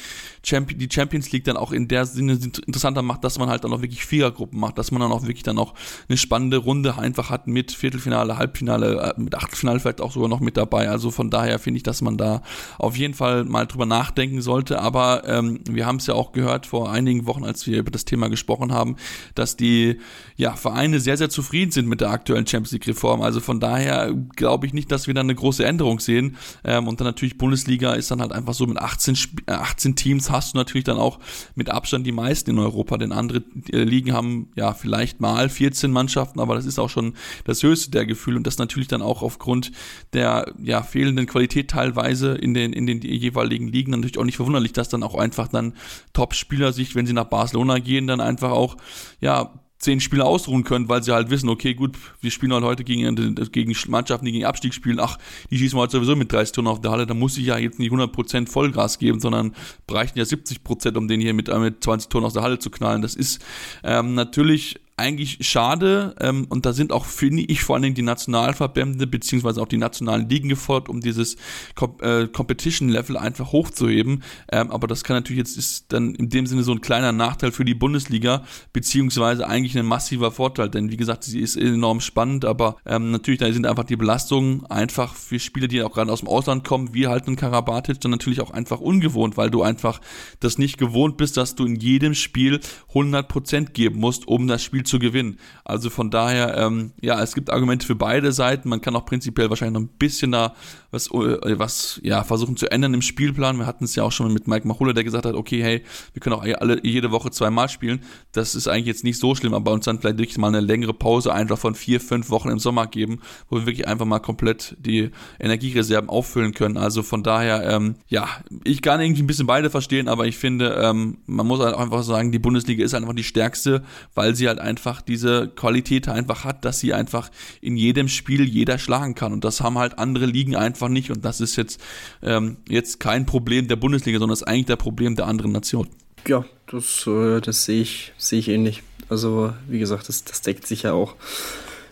Champion, 0.44 0.78
die 0.78 0.88
Champions 0.90 1.32
League 1.32 1.44
dann 1.44 1.56
auch 1.56 1.72
in 1.72 1.88
der 1.88 2.06
Sinne 2.06 2.38
interessanter 2.66 3.02
macht, 3.02 3.24
dass 3.24 3.38
man 3.38 3.48
halt 3.48 3.64
dann 3.64 3.72
auch 3.72 3.82
wirklich 3.82 4.04
Vierergruppen 4.04 4.58
macht, 4.58 4.78
dass 4.78 4.90
man 4.90 5.00
dann 5.00 5.12
auch 5.12 5.22
wirklich 5.22 5.42
dann 5.42 5.58
auch 5.58 5.74
eine 6.08 6.16
spannende 6.16 6.58
Runde 6.58 6.98
einfach 6.98 7.30
hat 7.30 7.46
mit 7.46 7.72
Viertelfinale, 7.72 8.38
Halbfinale, 8.38 9.14
äh, 9.16 9.20
mit 9.20 9.34
Achtelfinale 9.34 9.80
vielleicht 9.80 10.00
auch 10.00 10.12
sogar 10.12 10.28
noch 10.28 10.40
mit 10.40 10.56
dabei. 10.56 10.88
Also 10.88 11.10
von 11.10 11.30
daher 11.30 11.58
finde 11.58 11.78
ich, 11.78 11.82
dass 11.82 12.02
man 12.02 12.16
da 12.16 12.42
auf 12.78 12.96
jeden 12.96 13.14
Fall 13.14 13.44
mal 13.44 13.66
drüber 13.66 13.86
nachdenken 13.86 14.42
sollte. 14.42 14.80
Aber 14.80 15.22
ähm, 15.26 15.60
wir 15.68 15.86
haben 15.86 15.96
es 15.96 16.06
ja 16.06 16.14
auch 16.14 16.32
gehört 16.32 16.66
vor 16.66 16.90
einigen 16.90 17.26
Wochen, 17.26 17.44
als 17.44 17.66
wir 17.66 17.78
über 17.78 17.90
das 17.90 18.04
Thema 18.04 18.28
gesprochen 18.28 18.72
haben, 18.72 18.96
dass 19.34 19.56
die 19.56 19.98
ja, 20.36 20.54
Vereine 20.54 21.00
sehr, 21.00 21.16
sehr 21.16 21.30
zufrieden 21.30 21.70
sind 21.70 21.88
mit 21.88 22.00
der 22.00 22.10
aktuellen 22.10 22.46
Champions 22.46 22.72
League-Reform. 22.72 23.22
Also 23.22 23.40
von 23.40 23.58
daher 23.58 24.14
glaube 24.36 24.66
ich 24.66 24.74
nicht, 24.74 24.92
dass 24.92 25.06
wir 25.06 25.14
da 25.14 25.22
eine 25.22 25.34
große 25.34 25.64
Änderung 25.64 25.98
sehen. 25.98 26.36
Ähm, 26.64 26.88
und 26.88 27.00
dann 27.00 27.06
natürlich 27.06 27.38
Bundesliga 27.38 27.94
ist 27.94 28.10
dann 28.10 28.20
halt 28.20 28.32
einfach 28.32 28.54
so 28.54 28.66
mit 28.66 28.78
18, 28.78 29.16
18 29.46 29.90
äh, 29.90 29.94
Teams 29.94 30.30
hast 30.30 30.54
du 30.54 30.58
natürlich 30.58 30.84
dann 30.84 30.98
auch 30.98 31.18
mit 31.54 31.70
Abstand 31.70 32.06
die 32.06 32.12
meisten 32.12 32.50
in 32.50 32.58
Europa, 32.58 32.98
denn 32.98 33.12
andere 33.12 33.42
äh, 33.72 33.82
Ligen 33.82 34.12
haben 34.12 34.50
ja 34.56 34.74
vielleicht 34.74 35.20
mal 35.20 35.48
14 35.48 35.90
Mannschaften, 35.90 36.40
aber 36.40 36.54
das 36.54 36.66
ist 36.66 36.78
auch 36.78 36.90
schon 36.90 37.14
das 37.44 37.62
höchste 37.62 37.90
der 37.90 38.04
Gefühle 38.04 38.36
und 38.36 38.46
das 38.46 38.58
natürlich 38.58 38.88
dann 38.88 39.02
auch 39.02 39.22
aufgrund 39.22 39.72
der 40.12 40.52
ja 40.62 40.82
fehlenden 40.82 41.26
Qualität 41.26 41.70
teilweise 41.70 42.34
in 42.34 42.52
den 42.52 42.72
in 42.72 42.86
den 42.86 43.00
jeweiligen 43.00 43.68
Ligen 43.68 43.92
natürlich 43.92 44.18
auch 44.18 44.24
nicht 44.24 44.36
verwunderlich, 44.36 44.72
dass 44.72 44.88
dann 44.88 45.02
auch 45.02 45.14
einfach 45.14 45.48
dann 45.48 45.74
Top-Spieler 46.12 46.72
sich, 46.72 46.94
wenn 46.94 47.06
sie 47.06 47.12
nach 47.12 47.24
Barcelona 47.24 47.78
gehen, 47.78 48.06
dann 48.06 48.20
einfach 48.20 48.50
auch 48.50 48.76
ja, 49.20 49.52
zehn 49.78 50.00
Spiele 50.00 50.24
ausruhen 50.24 50.64
können, 50.64 50.88
weil 50.88 51.02
sie 51.02 51.12
halt 51.12 51.30
wissen, 51.30 51.48
okay, 51.48 51.74
gut, 51.74 51.96
wir 52.20 52.30
spielen 52.30 52.52
halt 52.52 52.64
heute 52.64 52.82
gegen, 52.82 53.14
gegen 53.52 53.76
Mannschaften, 53.88 54.24
die 54.24 54.32
gegen 54.32 54.44
Abstieg 54.44 54.72
spielen, 54.72 54.98
ach, 54.98 55.18
die 55.50 55.58
schießen 55.58 55.76
wir 55.76 55.82
halt 55.82 55.90
sowieso 55.90 56.16
mit 56.16 56.32
30 56.32 56.52
Tonnen 56.52 56.68
auf 56.68 56.80
der 56.80 56.90
Halle, 56.90 57.06
da 57.06 57.14
muss 57.14 57.36
ich 57.36 57.46
ja 57.46 57.58
jetzt 57.58 57.78
nicht 57.78 57.92
100% 57.92 58.48
Vollgas 58.48 58.98
geben, 58.98 59.20
sondern 59.20 59.54
bräuchten 59.86 60.18
ja 60.18 60.24
70%, 60.24 60.96
um 60.96 61.08
den 61.08 61.20
hier 61.20 61.34
mit, 61.34 61.48
mit 61.58 61.84
20 61.84 62.08
Tonnen 62.08 62.26
aus 62.26 62.32
der 62.32 62.42
Halle 62.42 62.58
zu 62.58 62.70
knallen. 62.70 63.02
Das 63.02 63.14
ist 63.14 63.44
ähm, 63.84 64.14
natürlich 64.14 64.80
eigentlich 64.98 65.46
schade 65.46 66.14
ähm, 66.20 66.46
und 66.48 66.64
da 66.64 66.72
sind 66.72 66.90
auch, 66.90 67.04
finde 67.04 67.42
ich, 67.42 67.62
vor 67.62 67.76
allen 67.76 67.82
Dingen 67.82 67.94
die 67.94 68.02
Nationalverbände 68.02 69.06
beziehungsweise 69.06 69.60
auch 69.60 69.68
die 69.68 69.76
nationalen 69.76 70.26
Ligen 70.28 70.48
gefordert, 70.48 70.88
um 70.88 71.00
dieses 71.00 71.36
Com 71.74 71.96
äh, 72.00 72.26
Competition-Level 72.26 73.18
einfach 73.18 73.52
hochzuheben. 73.52 74.22
Ähm, 74.50 74.70
aber 74.70 74.86
das 74.86 75.04
kann 75.04 75.16
natürlich 75.16 75.38
jetzt 75.38 75.58
ist 75.58 75.92
dann 75.92 76.14
in 76.14 76.30
dem 76.30 76.46
Sinne 76.46 76.62
so 76.62 76.72
ein 76.72 76.80
kleiner 76.80 77.12
Nachteil 77.12 77.52
für 77.52 77.66
die 77.66 77.74
Bundesliga 77.74 78.44
beziehungsweise 78.72 79.46
eigentlich 79.46 79.76
ein 79.76 79.84
massiver 79.84 80.30
Vorteil, 80.30 80.70
denn 80.70 80.90
wie 80.90 80.96
gesagt, 80.96 81.24
sie 81.24 81.40
ist 81.40 81.56
enorm 81.56 82.00
spannend, 82.00 82.46
aber 82.46 82.76
ähm, 82.86 83.10
natürlich 83.10 83.40
da 83.40 83.52
sind 83.52 83.66
einfach 83.66 83.84
die 83.84 83.96
Belastungen 83.96 84.64
einfach 84.66 85.14
für 85.14 85.38
Spieler, 85.38 85.68
die 85.68 85.82
auch 85.82 85.92
gerade 85.92 86.10
aus 86.10 86.20
dem 86.20 86.28
Ausland 86.28 86.64
kommen, 86.64 86.94
wie 86.94 87.06
halt 87.06 87.28
ein 87.28 87.36
Karabatic, 87.36 88.00
dann 88.00 88.12
natürlich 88.12 88.40
auch 88.40 88.50
einfach 88.50 88.80
ungewohnt, 88.80 89.36
weil 89.36 89.50
du 89.50 89.62
einfach 89.62 90.00
das 90.40 90.56
nicht 90.56 90.78
gewohnt 90.78 91.18
bist, 91.18 91.36
dass 91.36 91.54
du 91.54 91.66
in 91.66 91.76
jedem 91.76 92.14
Spiel 92.14 92.60
100% 92.94 93.72
geben 93.72 94.00
musst, 94.00 94.26
um 94.26 94.46
das 94.46 94.62
Spiel 94.62 94.85
zu 94.86 94.98
gewinnen. 94.98 95.38
Also 95.64 95.90
von 95.90 96.10
daher, 96.10 96.56
ähm, 96.56 96.92
ja, 97.00 97.22
es 97.22 97.34
gibt 97.34 97.50
Argumente 97.50 97.86
für 97.86 97.94
beide 97.96 98.32
Seiten. 98.32 98.68
Man 98.68 98.80
kann 98.80 98.96
auch 98.96 99.04
prinzipiell 99.04 99.50
wahrscheinlich 99.50 99.74
noch 99.74 99.88
ein 99.88 99.98
bisschen 99.98 100.32
da 100.32 100.54
was, 100.90 101.08
äh, 101.08 101.58
was 101.58 102.00
ja, 102.02 102.24
versuchen 102.24 102.56
zu 102.56 102.70
ändern 102.70 102.94
im 102.94 103.02
Spielplan. 103.02 103.58
Wir 103.58 103.66
hatten 103.66 103.84
es 103.84 103.94
ja 103.94 104.02
auch 104.02 104.12
schon 104.12 104.32
mit 104.32 104.48
Mike 104.48 104.66
Machulla, 104.66 104.92
der 104.92 105.04
gesagt 105.04 105.26
hat, 105.26 105.34
okay, 105.34 105.62
hey, 105.62 105.82
wir 106.12 106.20
können 106.20 106.34
auch 106.34 106.44
alle 106.60 106.84
jede 106.84 107.10
Woche 107.10 107.30
zweimal 107.30 107.68
spielen. 107.68 108.02
Das 108.32 108.54
ist 108.54 108.68
eigentlich 108.68 108.86
jetzt 108.86 109.04
nicht 109.04 109.18
so 109.18 109.34
schlimm, 109.34 109.54
aber 109.54 109.72
uns 109.72 109.84
dann 109.84 110.00
vielleicht 110.00 110.18
wirklich 110.18 110.38
mal 110.38 110.48
eine 110.48 110.60
längere 110.60 110.94
Pause 110.94 111.32
einfach 111.32 111.58
von 111.58 111.74
vier, 111.74 112.00
fünf 112.00 112.30
Wochen 112.30 112.48
im 112.48 112.58
Sommer 112.58 112.86
geben, 112.86 113.20
wo 113.48 113.56
wir 113.56 113.66
wirklich 113.66 113.86
einfach 113.86 114.06
mal 114.06 114.20
komplett 114.20 114.76
die 114.78 115.10
Energiereserven 115.38 116.08
auffüllen 116.08 116.54
können. 116.54 116.76
Also 116.76 117.02
von 117.02 117.22
daher, 117.22 117.64
ähm, 117.68 117.96
ja, 118.08 118.28
ich 118.64 118.82
kann 118.82 119.00
irgendwie 119.00 119.22
ein 119.22 119.26
bisschen 119.26 119.46
beide 119.46 119.70
verstehen, 119.70 120.08
aber 120.08 120.26
ich 120.26 120.36
finde, 120.36 120.78
ähm, 120.82 121.18
man 121.26 121.46
muss 121.46 121.60
halt 121.60 121.76
einfach 121.76 122.02
sagen, 122.02 122.32
die 122.32 122.38
Bundesliga 122.38 122.84
ist 122.84 122.94
einfach 122.94 123.14
die 123.14 123.24
stärkste, 123.24 123.82
weil 124.14 124.34
sie 124.34 124.48
halt 124.48 124.58
einfach 124.58 124.75
diese 125.02 125.48
Qualität 125.48 126.08
einfach 126.08 126.44
hat, 126.44 126.64
dass 126.64 126.80
sie 126.80 126.94
einfach 126.94 127.30
in 127.60 127.76
jedem 127.76 128.08
Spiel 128.08 128.44
jeder 128.44 128.78
schlagen 128.78 129.14
kann. 129.14 129.32
Und 129.32 129.44
das 129.44 129.60
haben 129.60 129.78
halt 129.78 129.98
andere 129.98 130.26
Ligen 130.26 130.54
einfach 130.54 130.76
einfach 130.76 130.88
nicht. 130.88 131.10
Und 131.10 131.24
das 131.24 131.40
ist 131.40 131.56
jetzt, 131.56 131.80
ähm, 132.22 132.58
jetzt 132.68 133.00
kein 133.00 133.26
Problem 133.26 133.68
der 133.68 133.76
Bundesliga, 133.76 134.18
sondern 134.18 134.32
das 134.32 134.42
ist 134.42 134.48
eigentlich 134.48 134.66
der 134.66 134.76
Problem 134.76 135.16
der 135.16 135.26
anderen 135.26 135.52
Nationen. 135.52 135.90
Ja, 136.26 136.44
das, 136.70 137.06
äh, 137.06 137.40
das 137.40 137.64
sehe 137.64 137.82
ich, 137.82 138.12
sehe 138.18 138.38
ich 138.38 138.48
ähnlich. 138.48 138.82
Also, 139.08 139.52
wie 139.68 139.78
gesagt, 139.78 140.08
das, 140.08 140.24
das 140.24 140.42
deckt 140.42 140.66
sich 140.66 140.82
ja 140.82 140.92
auch. 140.92 141.14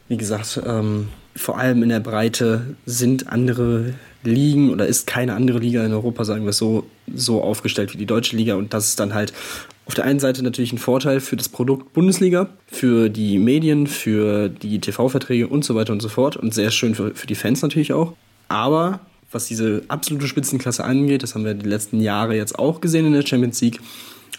Wie 0.08 0.16
gesagt, 0.16 0.60
ähm, 0.66 1.08
vor 1.34 1.58
allem 1.58 1.82
in 1.82 1.88
der 1.88 2.00
Breite 2.00 2.76
sind 2.84 3.28
andere 3.28 3.94
Ligen 4.32 4.70
oder 4.70 4.86
ist 4.86 5.06
keine 5.06 5.34
andere 5.34 5.58
Liga 5.58 5.84
in 5.84 5.92
Europa, 5.92 6.24
sagen 6.24 6.44
wir 6.44 6.50
es 6.50 6.58
so, 6.58 6.86
so 7.14 7.42
aufgestellt 7.42 7.92
wie 7.92 7.98
die 7.98 8.06
deutsche 8.06 8.36
Liga. 8.36 8.54
Und 8.54 8.72
das 8.72 8.88
ist 8.88 9.00
dann 9.00 9.14
halt 9.14 9.32
auf 9.86 9.94
der 9.94 10.04
einen 10.04 10.20
Seite 10.20 10.42
natürlich 10.42 10.72
ein 10.72 10.78
Vorteil 10.78 11.20
für 11.20 11.36
das 11.36 11.48
Produkt 11.48 11.92
Bundesliga, 11.92 12.48
für 12.66 13.10
die 13.10 13.38
Medien, 13.38 13.86
für 13.86 14.48
die 14.48 14.80
TV-Verträge 14.80 15.46
und 15.48 15.64
so 15.64 15.74
weiter 15.74 15.92
und 15.92 16.00
so 16.00 16.08
fort. 16.08 16.36
Und 16.36 16.54
sehr 16.54 16.70
schön 16.70 16.94
für, 16.94 17.14
für 17.14 17.26
die 17.26 17.34
Fans 17.34 17.60
natürlich 17.60 17.92
auch. 17.92 18.14
Aber 18.48 19.00
was 19.30 19.46
diese 19.46 19.82
absolute 19.88 20.26
Spitzenklasse 20.26 20.84
angeht, 20.84 21.22
das 21.22 21.34
haben 21.34 21.44
wir 21.44 21.54
die 21.54 21.68
letzten 21.68 22.00
Jahre 22.00 22.36
jetzt 22.36 22.58
auch 22.58 22.80
gesehen 22.80 23.06
in 23.06 23.12
der 23.12 23.26
Champions 23.26 23.60
League, 23.60 23.80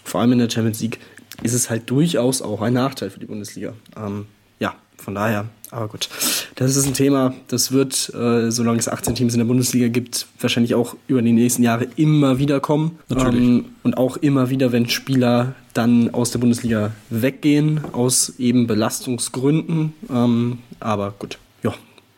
vor 0.04 0.20
allem 0.20 0.32
in 0.32 0.38
der 0.38 0.50
Champions 0.50 0.80
League, 0.80 0.98
ist 1.42 1.52
es 1.52 1.70
halt 1.70 1.88
durchaus 1.90 2.42
auch 2.42 2.62
ein 2.62 2.72
Nachteil 2.72 3.10
für 3.10 3.20
die 3.20 3.26
Bundesliga. 3.26 3.74
Ähm, 3.96 4.26
ja, 4.58 4.74
von 4.96 5.14
daher, 5.14 5.46
aber 5.70 5.88
gut. 5.88 6.08
Das 6.54 6.76
ist 6.76 6.86
ein 6.86 6.94
Thema, 6.94 7.34
das 7.48 7.72
wird, 7.72 8.12
äh, 8.14 8.50
solange 8.50 8.78
es 8.78 8.88
18 8.88 9.14
Teams 9.14 9.34
in 9.34 9.38
der 9.38 9.46
Bundesliga 9.46 9.88
gibt, 9.88 10.26
wahrscheinlich 10.40 10.74
auch 10.74 10.96
über 11.08 11.22
die 11.22 11.32
nächsten 11.32 11.62
Jahre 11.62 11.88
immer 11.96 12.38
wieder 12.38 12.60
kommen. 12.60 12.98
Natürlich. 13.08 13.40
Ähm, 13.40 13.64
und 13.82 13.96
auch 13.96 14.16
immer 14.16 14.48
wieder, 14.50 14.72
wenn 14.72 14.88
Spieler 14.88 15.54
dann 15.74 16.14
aus 16.14 16.30
der 16.30 16.38
Bundesliga 16.38 16.92
weggehen, 17.10 17.80
aus 17.92 18.34
eben 18.38 18.66
Belastungsgründen. 18.66 19.92
Ähm, 20.10 20.58
aber 20.80 21.14
gut, 21.18 21.38
ja, 21.62 21.74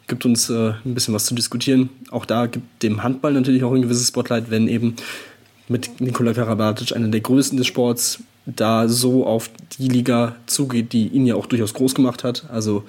gibt 0.07 0.25
uns 0.25 0.51
äh, 0.51 0.73
ein 0.85 0.95
bisschen 0.95 1.15
was 1.15 1.27
zu 1.27 1.35
diskutieren. 1.35 1.91
Auch 2.11 2.25
da 2.25 2.47
gibt 2.47 2.83
dem 2.83 3.03
Handball 3.03 3.33
natürlich 3.33 3.65
auch 3.65 3.73
ein 3.73 3.83
gewisses 3.83 4.09
Spotlight, 4.09 4.51
wenn 4.51 4.69
eben 4.69 4.97
mit 5.69 6.01
Nikola 6.01 6.33
Karabatic, 6.33 6.95
einer 6.95 7.09
der 7.09 7.21
größten 7.21 7.59
des 7.59 7.67
Sports, 7.67 8.21
da 8.57 8.89
so 8.89 9.27
auf 9.27 9.51
die 9.79 9.89
Liga 9.89 10.37
zugeht, 10.47 10.93
die 10.93 11.09
ihn 11.09 11.27
ja 11.27 11.35
auch 11.35 11.47
durchaus 11.47 11.75
groß 11.75 11.95
gemacht 11.95 12.25
hat. 12.25 12.47
Also 12.51 12.85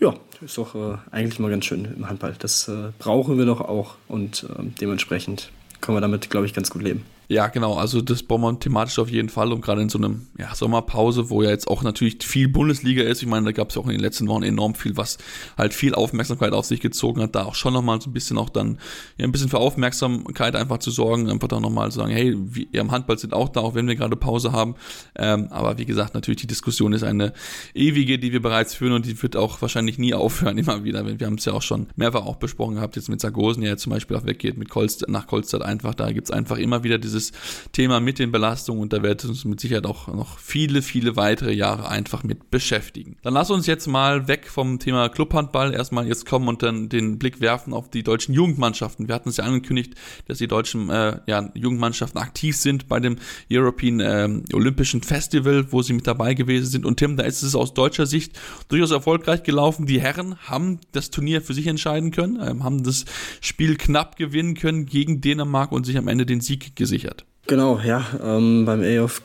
ja, 0.00 0.14
ist 0.44 0.58
doch 0.58 0.74
äh, 0.74 0.98
eigentlich 1.10 1.38
mal 1.38 1.50
ganz 1.50 1.64
schön 1.64 1.84
im 1.84 2.08
Handball. 2.08 2.34
Das 2.38 2.68
äh, 2.68 2.90
brauchen 2.98 3.38
wir 3.38 3.46
doch 3.46 3.60
auch 3.60 3.94
und 4.08 4.44
äh, 4.44 4.62
dementsprechend 4.80 5.50
können 5.80 5.96
wir 5.96 6.00
damit, 6.00 6.30
glaube 6.30 6.46
ich, 6.46 6.54
ganz 6.54 6.70
gut 6.70 6.82
leben. 6.82 7.04
Ja, 7.28 7.48
genau. 7.48 7.74
Also 7.74 8.00
das 8.02 8.22
braucht 8.22 8.40
man 8.40 8.60
thematisch 8.60 8.98
auf 8.98 9.10
jeden 9.10 9.28
Fall 9.28 9.52
und 9.52 9.60
gerade 9.60 9.82
in 9.82 9.88
so 9.88 9.98
einem 9.98 10.28
ja, 10.38 10.54
Sommerpause, 10.54 11.28
wo 11.28 11.42
ja 11.42 11.50
jetzt 11.50 11.66
auch 11.66 11.82
natürlich 11.82 12.22
viel 12.22 12.48
Bundesliga 12.48 13.02
ist. 13.02 13.22
Ich 13.22 13.28
meine, 13.28 13.46
da 13.46 13.52
gab 13.52 13.70
es 13.70 13.74
ja 13.74 13.82
auch 13.82 13.86
in 13.86 13.92
den 13.92 14.00
letzten 14.00 14.28
Wochen 14.28 14.44
enorm 14.44 14.76
viel, 14.76 14.96
was 14.96 15.18
halt 15.58 15.74
viel 15.74 15.94
Aufmerksamkeit 15.94 16.52
auf 16.52 16.66
sich 16.66 16.80
gezogen 16.80 17.20
hat. 17.22 17.34
Da 17.34 17.44
auch 17.44 17.56
schon 17.56 17.72
nochmal 17.72 18.00
so 18.00 18.10
ein 18.10 18.12
bisschen 18.12 18.38
auch 18.38 18.48
dann 18.48 18.78
ja, 19.16 19.24
ein 19.24 19.32
bisschen 19.32 19.48
für 19.48 19.58
Aufmerksamkeit 19.58 20.54
einfach 20.54 20.78
zu 20.78 20.92
sorgen, 20.92 21.28
einfach 21.28 21.48
dann 21.48 21.62
nochmal 21.62 21.90
zu 21.90 21.98
sagen, 21.98 22.12
hey, 22.12 22.36
wir 22.36 22.66
im 22.72 22.92
Handball 22.92 23.18
sind 23.18 23.32
auch 23.32 23.48
da, 23.48 23.60
auch 23.60 23.74
wenn 23.74 23.88
wir 23.88 23.96
gerade 23.96 24.14
Pause 24.14 24.52
haben. 24.52 24.76
Ähm, 25.16 25.48
aber 25.50 25.78
wie 25.78 25.86
gesagt, 25.86 26.14
natürlich 26.14 26.40
die 26.40 26.46
Diskussion 26.46 26.92
ist 26.92 27.02
eine 27.02 27.32
ewige, 27.74 28.20
die 28.20 28.32
wir 28.32 28.40
bereits 28.40 28.74
führen 28.74 28.92
und 28.92 29.04
die 29.04 29.20
wird 29.20 29.36
auch 29.36 29.60
wahrscheinlich 29.62 29.98
nie 29.98 30.14
aufhören, 30.14 30.58
immer 30.58 30.84
wieder. 30.84 31.04
Wir 31.18 31.26
haben 31.26 31.38
es 31.38 31.44
ja 31.44 31.54
auch 31.54 31.62
schon 31.62 31.88
mehrfach 31.96 32.24
auch 32.24 32.36
besprochen 32.36 32.76
gehabt, 32.76 32.94
jetzt 32.94 33.08
mit 33.08 33.20
Sargosen, 33.20 33.62
der 33.62 33.72
ja 33.72 33.76
zum 33.76 33.90
Beispiel 33.90 34.16
auch 34.16 34.26
weggeht, 34.26 34.56
mit 34.56 34.68
Kolstadt, 34.68 35.08
nach 35.08 35.26
Kolstadt 35.26 35.62
einfach. 35.62 35.94
Da 35.94 36.12
gibt 36.12 36.28
es 36.28 36.30
einfach 36.30 36.58
immer 36.58 36.84
wieder 36.84 36.98
diese 36.98 37.15
dieses 37.16 37.32
Thema 37.72 38.00
mit 38.00 38.18
den 38.18 38.30
Belastungen 38.30 38.82
und 38.82 38.92
da 38.92 39.02
wird 39.02 39.24
uns 39.24 39.44
mit 39.44 39.60
Sicherheit 39.60 39.86
auch 39.86 40.08
noch 40.08 40.38
viele, 40.38 40.82
viele 40.82 41.16
weitere 41.16 41.52
Jahre 41.52 41.88
einfach 41.88 42.22
mit 42.22 42.50
beschäftigen. 42.50 43.16
Dann 43.22 43.34
lass 43.34 43.50
uns 43.50 43.66
jetzt 43.66 43.86
mal 43.86 44.28
weg 44.28 44.48
vom 44.48 44.78
Thema 44.78 45.08
Clubhandball 45.08 45.74
erstmal 45.74 46.06
jetzt 46.06 46.26
kommen 46.26 46.48
und 46.48 46.62
dann 46.62 46.88
den 46.88 47.18
Blick 47.18 47.40
werfen 47.40 47.72
auf 47.72 47.90
die 47.90 48.02
deutschen 48.02 48.34
Jugendmannschaften. 48.34 49.08
Wir 49.08 49.14
hatten 49.14 49.30
es 49.30 49.38
ja 49.38 49.44
angekündigt, 49.44 49.94
dass 50.26 50.38
die 50.38 50.46
deutschen 50.46 50.90
äh, 50.90 51.20
ja, 51.26 51.50
Jugendmannschaften 51.54 52.20
aktiv 52.20 52.56
sind 52.56 52.88
bei 52.88 53.00
dem 53.00 53.16
European 53.50 54.00
äh, 54.00 54.28
Olympischen 54.52 55.02
Festival, 55.02 55.72
wo 55.72 55.82
sie 55.82 55.92
mit 55.92 56.06
dabei 56.06 56.34
gewesen 56.34 56.66
sind. 56.66 56.84
Und 56.84 56.98
Tim, 56.98 57.16
da 57.16 57.24
ist 57.24 57.42
es 57.42 57.54
aus 57.54 57.74
deutscher 57.74 58.06
Sicht 58.06 58.38
durchaus 58.68 58.90
erfolgreich 58.90 59.42
gelaufen. 59.42 59.86
Die 59.86 60.00
Herren 60.00 60.36
haben 60.48 60.80
das 60.92 61.10
Turnier 61.10 61.40
für 61.40 61.54
sich 61.54 61.66
entscheiden 61.66 62.10
können, 62.10 62.36
äh, 62.36 62.62
haben 62.62 62.82
das 62.82 63.04
Spiel 63.40 63.76
knapp 63.76 64.16
gewinnen 64.16 64.54
können 64.54 64.86
gegen 64.86 65.20
Dänemark 65.20 65.72
und 65.72 65.86
sich 65.86 65.96
am 65.96 66.08
Ende 66.08 66.26
den 66.26 66.40
Sieg 66.40 66.76
gesichert. 66.76 67.05
Genau, 67.46 67.80
ja. 67.84 68.04
Ähm, 68.22 68.64
beim 68.64 68.82
AOF 68.82 69.22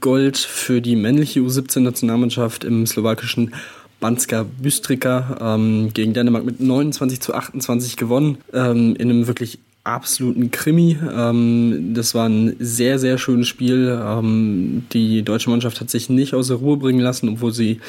Gold 0.00 0.38
für 0.38 0.80
die 0.80 0.94
männliche 0.94 1.40
U17-Nationalmannschaft 1.40 2.62
im 2.64 2.86
slowakischen 2.86 3.54
Banska 3.98 4.44
Bystrika 4.60 5.38
ähm, 5.40 5.92
gegen 5.92 6.12
Dänemark 6.12 6.44
mit 6.44 6.60
29 6.60 7.20
zu 7.20 7.34
28 7.34 7.96
gewonnen. 7.96 8.38
Ähm, 8.52 8.94
in 8.96 9.10
einem 9.10 9.26
wirklich 9.26 9.58
absoluten 9.84 10.50
Krimi. 10.50 10.98
Ähm, 11.14 11.92
das 11.94 12.14
war 12.14 12.28
ein 12.28 12.56
sehr, 12.58 12.98
sehr 12.98 13.18
schönes 13.18 13.48
Spiel. 13.48 14.00
Ähm, 14.02 14.86
die 14.92 15.22
deutsche 15.22 15.50
Mannschaft 15.50 15.80
hat 15.80 15.90
sich 15.90 16.08
nicht 16.08 16.32
aus 16.32 16.48
der 16.48 16.56
Ruhe 16.56 16.78
bringen 16.78 17.00
lassen, 17.00 17.28
obwohl 17.28 17.52
sie 17.52 17.80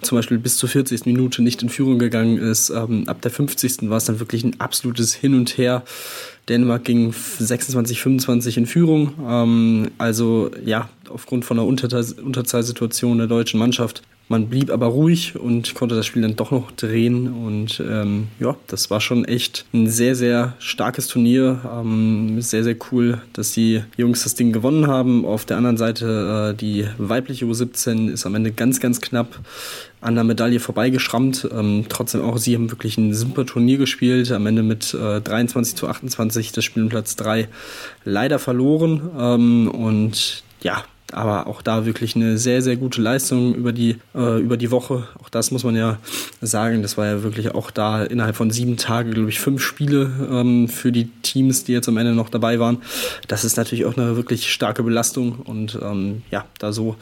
zum 0.00 0.16
Beispiel 0.16 0.38
bis 0.38 0.56
zur 0.56 0.68
40. 0.68 1.06
Minute 1.06 1.42
nicht 1.42 1.62
in 1.62 1.68
Führung 1.68 1.98
gegangen 1.98 2.38
ist. 2.38 2.70
Ähm, 2.70 3.08
ab 3.08 3.20
der 3.20 3.32
50. 3.32 3.90
war 3.90 3.96
es 3.96 4.04
dann 4.04 4.20
wirklich 4.20 4.44
ein 4.44 4.60
absolutes 4.60 5.12
Hin 5.12 5.34
und 5.34 5.58
Her. 5.58 5.82
Dänemark 6.48 6.84
ging 6.84 7.12
26, 7.12 8.00
25 8.00 8.56
in 8.56 8.66
Führung. 8.66 9.12
Ähm, 9.28 9.90
also 9.98 10.50
ja, 10.64 10.88
aufgrund 11.08 11.44
von 11.44 11.56
der 11.56 11.66
Unterzahlsituation 11.66 13.18
der 13.18 13.26
deutschen 13.26 13.60
Mannschaft 13.60 14.02
man 14.30 14.46
blieb 14.46 14.70
aber 14.70 14.86
ruhig 14.86 15.34
und 15.36 15.74
konnte 15.74 15.96
das 15.96 16.06
Spiel 16.06 16.22
dann 16.22 16.36
doch 16.36 16.52
noch 16.52 16.70
drehen. 16.70 17.26
Und 17.26 17.82
ähm, 17.84 18.28
ja, 18.38 18.54
das 18.68 18.88
war 18.88 19.00
schon 19.00 19.24
echt 19.24 19.64
ein 19.74 19.88
sehr, 19.88 20.14
sehr 20.14 20.54
starkes 20.60 21.08
Turnier. 21.08 21.60
Ähm, 21.68 22.40
sehr, 22.40 22.62
sehr 22.62 22.76
cool, 22.92 23.20
dass 23.32 23.50
die 23.50 23.82
Jungs 23.96 24.22
das 24.22 24.36
Ding 24.36 24.52
gewonnen 24.52 24.86
haben. 24.86 25.24
Auf 25.24 25.46
der 25.46 25.56
anderen 25.56 25.76
Seite 25.76 26.52
äh, 26.52 26.56
die 26.56 26.86
weibliche 26.96 27.44
U17 27.44 28.08
ist 28.08 28.24
am 28.24 28.36
Ende 28.36 28.52
ganz, 28.52 28.78
ganz 28.78 29.00
knapp 29.00 29.40
an 30.00 30.14
der 30.14 30.22
Medaille 30.22 30.60
vorbeigeschrammt. 30.60 31.48
Ähm, 31.52 31.86
trotzdem 31.88 32.22
auch 32.22 32.38
sie 32.38 32.54
haben 32.54 32.70
wirklich 32.70 32.98
ein 32.98 33.12
super 33.12 33.44
Turnier 33.44 33.78
gespielt. 33.78 34.30
Am 34.30 34.46
Ende 34.46 34.62
mit 34.62 34.94
äh, 34.94 35.20
23 35.20 35.74
zu 35.74 35.88
28 35.88 36.52
das 36.52 36.64
Spiel 36.64 36.86
Platz 36.86 37.16
3 37.16 37.48
leider 38.04 38.38
verloren. 38.38 39.10
Ähm, 39.18 39.68
und 39.68 40.44
ja, 40.62 40.84
aber 41.14 41.46
auch 41.46 41.62
da 41.62 41.86
wirklich 41.86 42.16
eine 42.16 42.38
sehr, 42.38 42.62
sehr 42.62 42.76
gute 42.76 43.00
Leistung 43.00 43.54
über 43.54 43.72
die, 43.72 43.96
äh, 44.14 44.40
über 44.40 44.56
die 44.56 44.70
Woche. 44.70 45.08
Auch 45.22 45.28
das 45.28 45.50
muss 45.50 45.64
man 45.64 45.76
ja 45.76 45.98
sagen. 46.40 46.82
Das 46.82 46.96
war 46.96 47.06
ja 47.06 47.22
wirklich 47.22 47.54
auch 47.54 47.70
da 47.70 48.04
innerhalb 48.04 48.36
von 48.36 48.50
sieben 48.50 48.76
Tagen, 48.76 49.12
glaube 49.12 49.28
ich, 49.28 49.40
fünf 49.40 49.62
Spiele 49.62 50.10
ähm, 50.30 50.68
für 50.68 50.92
die 50.92 51.06
Teams, 51.22 51.64
die 51.64 51.72
jetzt 51.72 51.88
am 51.88 51.96
Ende 51.96 52.14
noch 52.14 52.28
dabei 52.28 52.58
waren. 52.58 52.78
Das 53.28 53.44
ist 53.44 53.56
natürlich 53.56 53.84
auch 53.84 53.96
eine 53.96 54.16
wirklich 54.16 54.52
starke 54.52 54.82
Belastung 54.82 55.40
und 55.44 55.78
ähm, 55.82 56.22
ja, 56.30 56.44
da 56.58 56.72
so 56.72 56.96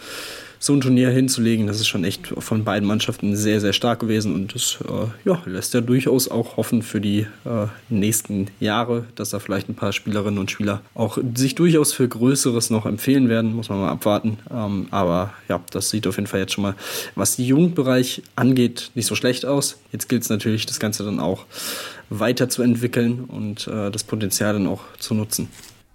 so 0.58 0.74
ein 0.74 0.80
Turnier 0.80 1.10
hinzulegen, 1.10 1.66
das 1.66 1.80
ist 1.80 1.88
schon 1.88 2.04
echt 2.04 2.26
von 2.38 2.64
beiden 2.64 2.86
Mannschaften 2.86 3.36
sehr, 3.36 3.60
sehr 3.60 3.72
stark 3.72 4.00
gewesen 4.00 4.34
und 4.34 4.54
das 4.54 4.78
äh, 4.88 5.28
ja, 5.28 5.42
lässt 5.46 5.74
ja 5.74 5.80
durchaus 5.80 6.28
auch 6.28 6.56
hoffen 6.56 6.82
für 6.82 7.00
die 7.00 7.20
äh, 7.44 7.66
nächsten 7.88 8.48
Jahre, 8.60 9.04
dass 9.14 9.30
da 9.30 9.38
vielleicht 9.38 9.68
ein 9.68 9.74
paar 9.74 9.92
Spielerinnen 9.92 10.38
und 10.38 10.50
Spieler 10.50 10.82
auch 10.94 11.18
sich 11.34 11.54
durchaus 11.54 11.92
für 11.92 12.08
Größeres 12.08 12.70
noch 12.70 12.86
empfehlen 12.86 13.28
werden, 13.28 13.54
muss 13.54 13.68
man 13.68 13.80
mal 13.80 13.90
abwarten. 13.90 14.38
Ähm, 14.50 14.88
aber 14.90 15.32
ja, 15.48 15.60
das 15.70 15.90
sieht 15.90 16.06
auf 16.06 16.16
jeden 16.16 16.26
Fall 16.26 16.40
jetzt 16.40 16.52
schon 16.52 16.62
mal, 16.62 16.74
was 17.14 17.36
den 17.36 17.44
Jugendbereich 17.44 18.22
angeht, 18.36 18.90
nicht 18.94 19.06
so 19.06 19.14
schlecht 19.14 19.46
aus. 19.46 19.78
Jetzt 19.92 20.08
gilt 20.08 20.22
es 20.22 20.28
natürlich, 20.28 20.66
das 20.66 20.80
Ganze 20.80 21.04
dann 21.04 21.20
auch 21.20 21.46
weiterzuentwickeln 22.10 23.24
und 23.24 23.66
äh, 23.68 23.90
das 23.90 24.04
Potenzial 24.04 24.54
dann 24.54 24.66
auch 24.66 24.80
zu 24.98 25.14
nutzen. 25.14 25.48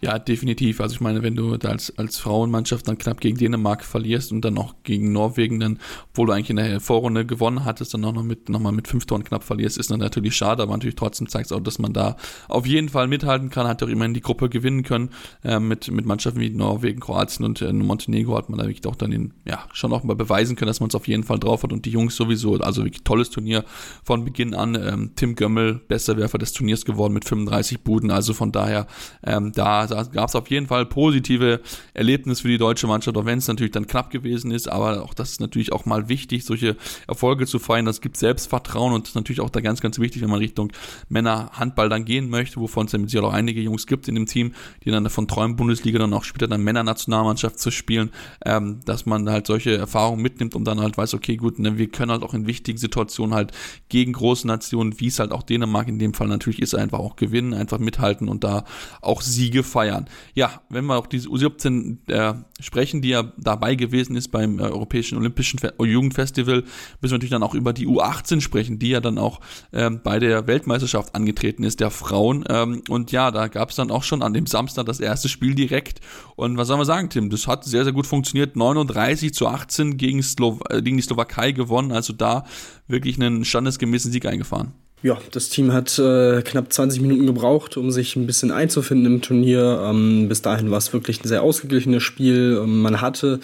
Ja, 0.04 0.20
definitiv. 0.20 0.82
Also 0.82 0.96
ich 0.96 1.00
meine, 1.00 1.24
wenn 1.24 1.34
du 1.34 1.54
als, 1.54 1.98
als 1.98 2.18
Frauenmannschaft 2.18 2.86
dann 2.90 2.98
knapp 2.98 3.22
gegen 3.22 3.38
Dänemark 3.38 3.86
verlierst 3.86 4.34
und 4.34 4.42
dann 4.42 4.58
auch 4.58 4.76
gegen 4.84 5.14
Norwegen, 5.14 5.62
dann, 5.62 5.80
obwohl 6.10 6.28
du 6.28 6.34
eigentlich 6.34 6.50
in 6.50 6.58
der 6.58 6.82
Vorrunde 6.82 7.26
gewonnen 7.26 7.64
hattest, 7.64 7.94
dann 7.94 8.04
auch 8.04 8.12
noch 8.12 8.24
mit, 8.24 8.50
nochmal 8.50 8.74
mit 8.74 8.90
fünf 8.90 9.06
Toren 9.06 9.24
knapp 9.24 9.46
verlierst, 9.46 9.78
ist 9.78 9.92
dann 9.92 10.02
natürlich 10.02 10.36
schade, 10.36 10.62
aber 10.62 10.74
natürlich 10.74 10.98
trotzdem 10.98 11.30
zeigt 11.30 11.46
es 11.46 11.52
auch, 11.54 11.62
dass 11.62 11.80
man 11.80 11.94
da 11.94 12.18
auf 12.50 12.68
jeden 12.68 12.90
Fall 12.90 13.08
mithalten 13.08 13.50
kann, 13.50 13.66
hat 13.66 13.82
auch 13.82 13.88
immerhin 13.88 14.14
die 14.14 14.20
Gruppe 14.20 14.50
gewinnen 14.50 14.84
können. 14.84 15.10
Äh, 15.42 15.62
mit, 15.62 15.90
mit 15.90 16.06
Mannschaften 16.06 16.42
wie 16.42 16.50
Norwegen, 16.50 17.00
Kroatien 17.00 17.46
und 17.46 17.62
äh, 17.62 17.72
Montenegro 17.72 18.36
hat 18.36 18.50
man 18.50 18.60
da 18.60 18.66
wirklich 18.66 18.86
auch 18.86 18.98
dann 18.98 19.12
den, 19.12 19.34
ja, 19.46 19.64
schon 19.72 19.94
auch 19.94 20.04
mal 20.04 20.18
beweisen 20.18 20.58
können, 20.58 20.68
dass 20.68 20.82
man 20.82 20.90
es 20.90 20.96
auf 20.96 21.08
jeden 21.08 21.24
Fall 21.24 21.40
drauf 21.40 21.64
hat 21.64 21.72
und 21.72 21.86
die 21.86 21.92
Jungs 21.92 22.18
sowieso, 22.18 22.56
also 22.56 22.84
wirklich 22.84 23.06
tolles 23.06 23.30
Turnier 23.30 23.64
von 24.04 24.26
Beginn 24.26 24.54
an. 24.54 24.76
Ähm, 24.76 25.12
Tim 25.16 25.36
Gömmel, 25.36 25.76
bester 25.88 26.18
Werfer 26.18 26.40
des 26.40 26.52
Turniers 26.52 26.84
geworden 26.84 27.14
mit 27.14 27.24
35 27.24 27.86
Buden, 27.86 28.12
also 28.12 28.34
von 28.34 28.52
daher, 28.52 28.88
ähm, 29.26 29.54
da 29.54 29.93
da 29.94 30.04
gab 30.04 30.30
es 30.30 30.36
auf 30.36 30.50
jeden 30.50 30.68
Fall 30.68 30.86
positive 30.86 31.62
Erlebnisse 31.94 32.42
für 32.42 32.48
die 32.48 32.58
deutsche 32.58 32.88
Mannschaft, 32.88 33.16
auch 33.18 33.26
wenn 33.26 33.38
es 33.38 33.48
natürlich 33.48 33.72
dann 33.72 33.88
knapp 33.88 34.10
gewesen 34.10 34.52
ist. 34.52 34.68
Aber 34.68 35.04
auch 35.04 35.14
das 35.14 35.32
ist 35.32 35.42
natürlich 35.42 35.72
auch 35.72 35.86
mal 35.86 36.10
wichtig, 36.10 36.46
solche 36.46 36.76
Erfolge 37.08 37.46
zu 37.46 37.60
feiern. 37.60 37.86
Das 37.86 38.02
gibt 38.02 38.18
Selbstvertrauen 38.18 38.94
und 38.94 39.08
ist 39.08 39.16
natürlich 39.16 39.42
auch 39.42 39.50
da 39.50 39.62
ganz, 39.62 39.82
ganz 39.82 40.00
wichtig, 40.00 40.22
wenn 40.22 40.30
man 40.30 40.40
Richtung 40.40 40.72
Männer-Handball 41.10 41.90
dann 41.90 42.06
gehen 42.06 42.30
möchte, 42.30 42.60
wovon 42.60 42.88
es 42.88 42.92
ja 42.92 43.00
mit 43.00 43.10
Sicherheit 43.10 43.30
auch 43.30 43.34
einige 43.34 43.62
Jungs 43.62 43.86
gibt 43.88 44.08
in 44.08 44.16
dem 44.16 44.26
Team, 44.26 44.54
die 44.84 44.92
dann 44.92 45.10
von 45.10 45.28
träumen, 45.28 45.56
Bundesliga 45.56 46.00
dann 46.00 46.14
auch 46.14 46.24
später 46.24 46.48
dann 46.48 46.64
Männernationalmannschaft 46.64 47.60
zu 47.60 47.72
spielen, 47.72 48.10
ähm, 48.46 48.80
dass 48.86 49.06
man 49.06 49.30
halt 49.30 49.48
solche 49.48 49.78
Erfahrungen 49.78 50.22
mitnimmt 50.22 50.56
und 50.56 50.66
dann 50.66 50.80
halt 50.80 50.98
weiß, 50.98 51.14
okay, 51.14 51.36
gut, 51.36 51.60
ne, 51.60 51.78
wir 51.78 51.88
können 51.88 52.12
halt 52.12 52.24
auch 52.24 52.34
in 52.34 52.48
wichtigen 52.48 52.78
Situationen 52.78 53.36
halt 53.36 53.52
gegen 53.90 54.14
große 54.14 54.48
Nationen, 54.48 55.00
wie 55.00 55.08
es 55.08 55.20
halt 55.20 55.32
auch 55.32 55.44
Dänemark 55.44 55.88
in 55.88 56.00
dem 56.00 56.14
Fall 56.14 56.28
natürlich 56.28 56.62
ist, 56.62 56.74
einfach 56.74 57.00
auch 57.00 57.16
gewinnen, 57.16 57.54
einfach 57.54 57.80
mithalten 57.80 58.28
und 58.28 58.44
da 58.44 58.66
auch 59.02 59.22
Siege 59.22 59.64
feiern 59.64 59.83
feiern. 59.84 60.06
Ja, 60.34 60.62
wenn 60.70 60.86
wir 60.86 60.98
auch 60.98 61.08
diese 61.08 61.30
U17 61.30 62.10
äh, 62.10 62.34
sprechen, 62.60 63.02
die 63.02 63.10
ja 63.10 63.32
dabei 63.38 63.76
gewesen 63.76 64.16
ist 64.16 64.30
beim 64.30 64.60
äh, 64.60 64.64
Europäischen 64.64 65.18
Olympischen 65.18 65.60
Fe 65.60 65.74
Jugendfestival, 65.80 66.64
müssen 67.02 67.12
wir 67.12 67.12
natürlich 67.12 67.32
dann 67.32 67.44
auch 67.44 67.54
über 67.54 67.74
die 67.74 67.88
U18 67.88 68.42
sprechen, 68.42 68.80
die 68.80 68.90
ja 68.90 69.02
dann 69.02 69.18
auch 69.18 69.42
ähm, 69.74 70.00
bei 70.04 70.20
der 70.20 70.48
Weltmeisterschaft 70.48 71.16
angetreten 71.16 71.64
ist, 71.64 71.80
der 71.80 71.92
Frauen. 71.92 72.46
Ähm, 72.50 72.82
und 72.90 73.12
ja, 73.12 73.32
da 73.32 73.48
gab 73.48 73.70
es 73.70 73.76
dann 73.76 73.92
auch 73.92 74.04
schon 74.04 74.22
an 74.22 74.34
dem 74.34 74.48
Samstag 74.48 74.86
das 74.86 75.00
erste 75.00 75.30
Spiel 75.30 75.56
direkt. 75.56 76.00
Und 76.36 76.58
was 76.58 76.68
soll 76.68 76.78
man 76.78 76.86
sagen, 76.86 77.10
Tim? 77.10 77.30
Das 77.30 77.48
hat 77.48 77.66
sehr, 77.66 77.84
sehr 77.84 77.94
gut 77.94 78.08
funktioniert. 78.08 78.56
39 78.56 79.34
zu 79.34 79.48
18 79.48 79.98
gegen, 79.98 80.24
Slo 80.24 80.60
äh, 80.70 80.82
gegen 80.82 80.98
die 80.98 81.04
Slowakei 81.04 81.52
gewonnen. 81.52 81.92
Also 81.92 82.14
da 82.14 82.46
wirklich 82.88 83.20
einen 83.20 83.46
standesgemäßen 83.46 84.12
Sieg 84.12 84.26
eingefahren. 84.26 84.74
Ja, 85.04 85.18
das 85.32 85.50
Team 85.50 85.74
hat 85.74 86.00
äh, 86.00 86.42
knapp 86.44 86.72
20 86.72 87.02
Minuten 87.02 87.28
gebraucht, 87.28 87.76
um 87.76 87.92
sich 87.92 88.16
ein 88.16 88.26
bisschen 88.26 88.52
einzufinden 88.52 89.16
im 89.16 89.22
Turnier. 89.22 89.84
Ähm, 89.84 90.30
bis 90.30 90.42
dahin 90.42 90.72
war 90.72 90.78
es 90.78 90.94
wirklich 90.94 91.22
ein 91.22 91.28
sehr 91.28 91.44
ausgeglichenes 91.44 92.02
Spiel. 92.02 92.62
Ähm, 92.64 92.82
man 92.82 93.02
hatte 93.02 93.42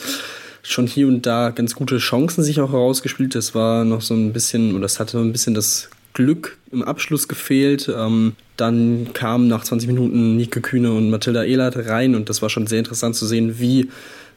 schon 0.64 0.88
hier 0.88 1.10
und 1.10 1.26
da 1.26 1.50
ganz 1.50 1.76
gute 1.76 1.98
Chancen 1.98 2.46
sich 2.46 2.62
auch 2.62 2.72
herausgespielt. 2.72 3.36
Das 3.36 3.56
war 3.56 3.84
noch 3.84 4.00
so 4.02 4.14
ein 4.14 4.32
bisschen, 4.32 4.72
oder 4.72 4.84
das 4.84 5.02
hatte 5.02 5.20
ein 5.20 5.34
bisschen 5.34 5.54
das 5.54 5.90
Glück 6.14 6.58
im 6.72 6.82
Abschluss 6.82 7.28
gefehlt. 7.28 7.92
Ähm, 7.94 8.36
dann 8.56 9.10
kamen 9.12 9.50
nach 9.50 9.66
20 9.66 9.88
Minuten 9.88 10.38
Nike 10.38 10.62
Kühne 10.62 10.94
und 10.94 11.10
Mathilda 11.10 11.44
Ehlert 11.44 11.76
rein 11.76 12.16
und 12.16 12.30
das 12.30 12.42
war 12.42 12.50
schon 12.50 12.68
sehr 12.68 12.80
interessant 12.80 13.16
zu 13.16 13.26
sehen, 13.26 13.60
wie 13.60 13.90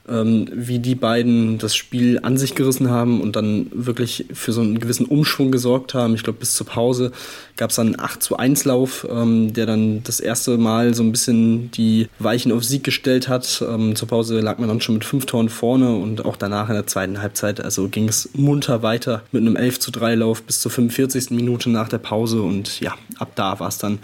ähm, 0.09 0.49
wie 0.53 0.79
die 0.79 0.95
beiden 0.95 1.59
das 1.59 1.77
Spiel 1.77 2.19
an 2.23 2.37
sich 2.37 2.55
gerissen 2.55 2.91
haben 2.91 3.21
und 3.21 3.37
dann 3.37 3.67
wirklich 3.73 4.27
für 4.33 4.53
so 4.53 4.61
einen 4.61 4.81
gewissen 4.81 5.07
Umschwung 5.07 5.53
gesorgt 5.53 5.95
haben. 5.95 6.15
Ich 6.15 6.25
glaube, 6.25 6.41
bis 6.41 6.55
zur 6.55 6.67
Pause 6.67 7.12
gab 7.57 7.71
es 7.71 7.77
dann 7.77 7.88
einen 7.88 8.01
8 8.01 8.23
zu 8.23 8.37
1 8.37 8.65
Lauf, 8.65 9.07
ähm, 9.09 9.53
der 9.53 9.67
dann 9.67 10.03
das 10.03 10.19
erste 10.19 10.59
Mal 10.59 10.95
so 10.95 11.03
ein 11.03 11.12
bisschen 11.12 11.71
die 11.71 12.09
Weichen 12.19 12.51
auf 12.51 12.65
Sieg 12.65 12.83
gestellt 12.83 13.29
hat. 13.29 13.65
Ähm, 13.67 13.95
zur 13.95 14.09
Pause 14.09 14.41
lag 14.41 14.59
man 14.59 14.69
dann 14.69 14.81
schon 14.81 14.97
mit 14.97 15.05
fünf 15.05 15.27
Toren 15.27 15.49
vorne 15.49 15.95
und 15.95 16.24
auch 16.24 16.37
danach 16.37 16.68
in 16.68 16.74
der 16.74 16.87
zweiten 16.87 17.22
Halbzeit, 17.22 17.61
also 17.61 17.89
ging 17.89 18.09
es 18.09 18.31
munter 18.35 18.83
weiter 18.83 19.22
mit 19.31 19.43
einem 19.43 19.57
11 19.57 19.79
zu 19.79 19.91
3 19.93 20.16
Lauf 20.16 20.43
bis 20.43 20.61
zur 20.61 20.72
45. 20.72 21.31
Minute 21.31 21.70
nach 21.70 21.89
der 21.89 21.99
Pause 21.99 22.43
und 22.43 22.81
ja, 22.81 22.95
ab 23.18 23.33
da 23.37 23.61
war 23.61 23.68
es 23.68 23.79
dann 23.79 24.01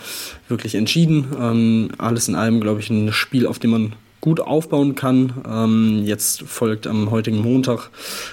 wirklich 0.48 0.74
entschieden. 0.76 1.26
Ähm, 1.40 1.90
alles 1.98 2.28
in 2.28 2.34
allem, 2.34 2.60
glaube 2.60 2.80
ich, 2.80 2.90
ein 2.90 3.12
Spiel, 3.12 3.46
auf 3.46 3.58
dem 3.58 3.70
man 3.70 3.92
gut 4.20 4.40
aufbauen 4.40 4.94
kann. 4.94 5.32
Ähm, 5.48 6.02
jetzt 6.04 6.42
folgt 6.42 6.86
am 6.86 7.10
heutigen 7.10 7.38
Montag 7.38 7.90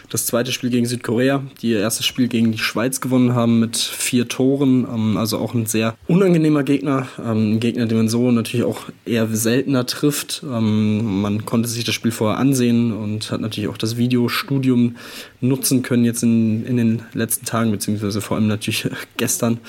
das 0.10 0.26
zweite 0.26 0.52
Spiel 0.52 0.70
gegen 0.70 0.86
Südkorea, 0.86 1.44
die 1.62 1.72
ihr 1.72 1.80
erstes 1.80 2.06
Spiel 2.06 2.28
gegen 2.28 2.52
die 2.52 2.58
Schweiz 2.58 3.02
gewonnen 3.02 3.36
haben 3.36 3.60
mit 3.60 3.78
vier 3.78 4.28
Toren. 4.28 4.88
Ähm, 4.92 5.18
also 5.18 5.38
auch 5.38 5.54
ein 5.54 5.66
sehr 5.66 5.96
unangenehmer 6.08 6.64
Gegner. 6.64 7.08
Ähm, 7.20 7.56
ein 7.56 7.60
Gegner, 7.60 7.86
den 7.86 7.98
man 7.98 8.10
so 8.10 8.32
natürlich 8.32 8.66
auch 8.66 8.82
eher 9.06 9.28
seltener 9.28 9.86
trifft. 9.86 10.44
Ähm, 10.44 11.22
man 11.22 11.46
konnte 11.46 11.70
sich 11.70 11.84
das 11.84 11.94
Spiel 11.94 12.12
vorher 12.12 12.40
ansehen 12.40 12.92
und 12.92 13.30
hat 13.32 13.42
natürlich 13.42 13.70
auch 13.70 13.78
das 13.78 13.98
Videostudium 13.98 14.96
nutzen 15.42 15.84
können 15.84 16.06
jetzt 16.06 16.24
in, 16.24 16.66
in 16.66 16.78
den 16.78 17.02
letzten 17.14 17.46
Tagen, 17.46 17.72
beziehungsweise 17.72 18.22
vor 18.22 18.38
allem 18.38 18.48
natürlich 18.48 18.90
gestern 19.18 19.60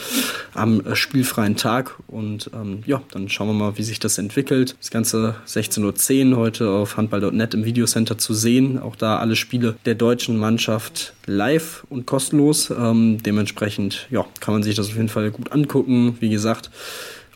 am 0.54 0.82
spielfreien 0.94 1.56
Tag. 1.56 1.96
Und 2.06 2.50
ähm, 2.54 2.82
ja, 2.86 3.02
dann 3.12 3.28
schauen 3.28 3.48
wir 3.48 3.54
mal, 3.54 3.78
wie 3.78 3.82
sich 3.82 3.98
das 3.98 4.18
entwickelt. 4.18 4.76
Das 4.80 4.90
Ganze 4.90 5.36
16.10 5.46 5.84
Uhr 5.84 5.94
heute 6.24 6.70
auf 6.70 6.96
handball.net 6.96 7.54
im 7.54 7.64
Videocenter 7.64 8.16
zu 8.16 8.32
sehen. 8.32 8.78
Auch 8.78 8.96
da 8.96 9.18
alle 9.18 9.36
Spiele 9.36 9.76
der 9.84 9.94
deutschen 9.94 10.38
Mannschaft 10.38 11.12
live 11.26 11.84
und 11.90 12.06
kostenlos. 12.06 12.70
Ähm, 12.70 13.18
dementsprechend 13.22 14.06
ja, 14.10 14.24
kann 14.40 14.54
man 14.54 14.62
sich 14.62 14.74
das 14.74 14.88
auf 14.88 14.96
jeden 14.96 15.08
Fall 15.08 15.30
gut 15.30 15.52
angucken. 15.52 16.16
Wie 16.20 16.30
gesagt, 16.30 16.70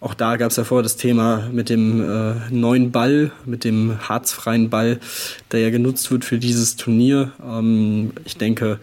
auch 0.01 0.15
da 0.15 0.37
gab 0.37 0.51
es 0.51 0.57
ja 0.57 0.65
vorher 0.65 0.83
das 0.83 0.97
Thema 0.97 1.49
mit 1.53 1.69
dem 1.69 2.01
äh, 2.01 2.35
neuen 2.51 2.91
Ball, 2.91 3.33
mit 3.45 3.65
dem 3.65 3.99
harzfreien 4.09 4.71
Ball, 4.71 4.99
der 5.53 5.61
ja 5.61 5.71
genutzt 5.71 6.11
wird 6.11 6.25
für 6.25 6.39
dieses 6.39 6.77
Turnier. 6.77 7.33
Ähm, 7.47 8.13
ich 8.25 8.39
denke, 8.39 8.79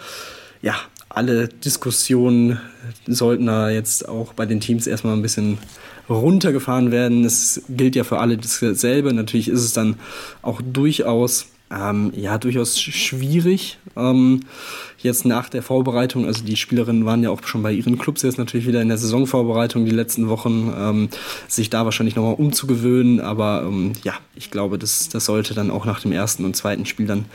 ja, 0.61 0.75
alle 1.09 1.47
Diskussionen 1.47 2.59
sollten 3.07 3.47
da 3.47 3.71
jetzt 3.71 4.07
auch 4.07 4.33
bei 4.33 4.45
den 4.45 4.59
Teams 4.59 4.85
erstmal 4.85 5.13
ein 5.13 5.23
bisschen 5.23 5.57
runtergefahren 6.09 6.91
werden. 6.91 7.25
Es 7.25 7.61
gilt 7.69 7.95
ja 7.95 8.03
für 8.03 8.19
alle 8.19 8.37
dasselbe. 8.37 9.13
Natürlich 9.13 9.49
ist 9.49 9.63
es 9.63 9.73
dann 9.73 9.95
auch 10.41 10.61
durchaus 10.61 11.47
ähm, 11.69 12.13
ja, 12.15 12.37
durchaus 12.37 12.79
schwierig. 12.79 13.77
Ähm, 13.95 14.41
jetzt 14.99 15.25
nach 15.25 15.49
der 15.49 15.61
Vorbereitung, 15.61 16.25
also 16.25 16.43
die 16.43 16.55
Spielerinnen 16.55 17.05
waren 17.05 17.23
ja 17.23 17.29
auch 17.29 17.43
schon 17.43 17.63
bei 17.63 17.71
ihren 17.71 17.97
Clubs 17.97 18.21
jetzt 18.21 18.37
natürlich 18.37 18.67
wieder 18.67 18.81
in 18.81 18.87
der 18.87 18.97
Saisonvorbereitung 18.97 19.85
die 19.85 19.91
letzten 19.91 20.29
Wochen, 20.29 20.73
ähm, 20.77 21.09
sich 21.47 21.69
da 21.69 21.85
wahrscheinlich 21.85 22.15
nochmal 22.15 22.35
umzugewöhnen. 22.35 23.19
Aber 23.19 23.63
ähm, 23.67 23.93
ja, 24.03 24.13
ich 24.35 24.49
glaube, 24.49 24.77
das, 24.77 25.09
das 25.09 25.25
sollte 25.25 25.53
dann 25.53 25.71
auch 25.71 25.85
nach 25.85 25.99
dem 25.99 26.11
ersten 26.11 26.45
und 26.45 26.55
zweiten 26.55 26.85
Spiel 26.85 27.07
dann 27.07 27.25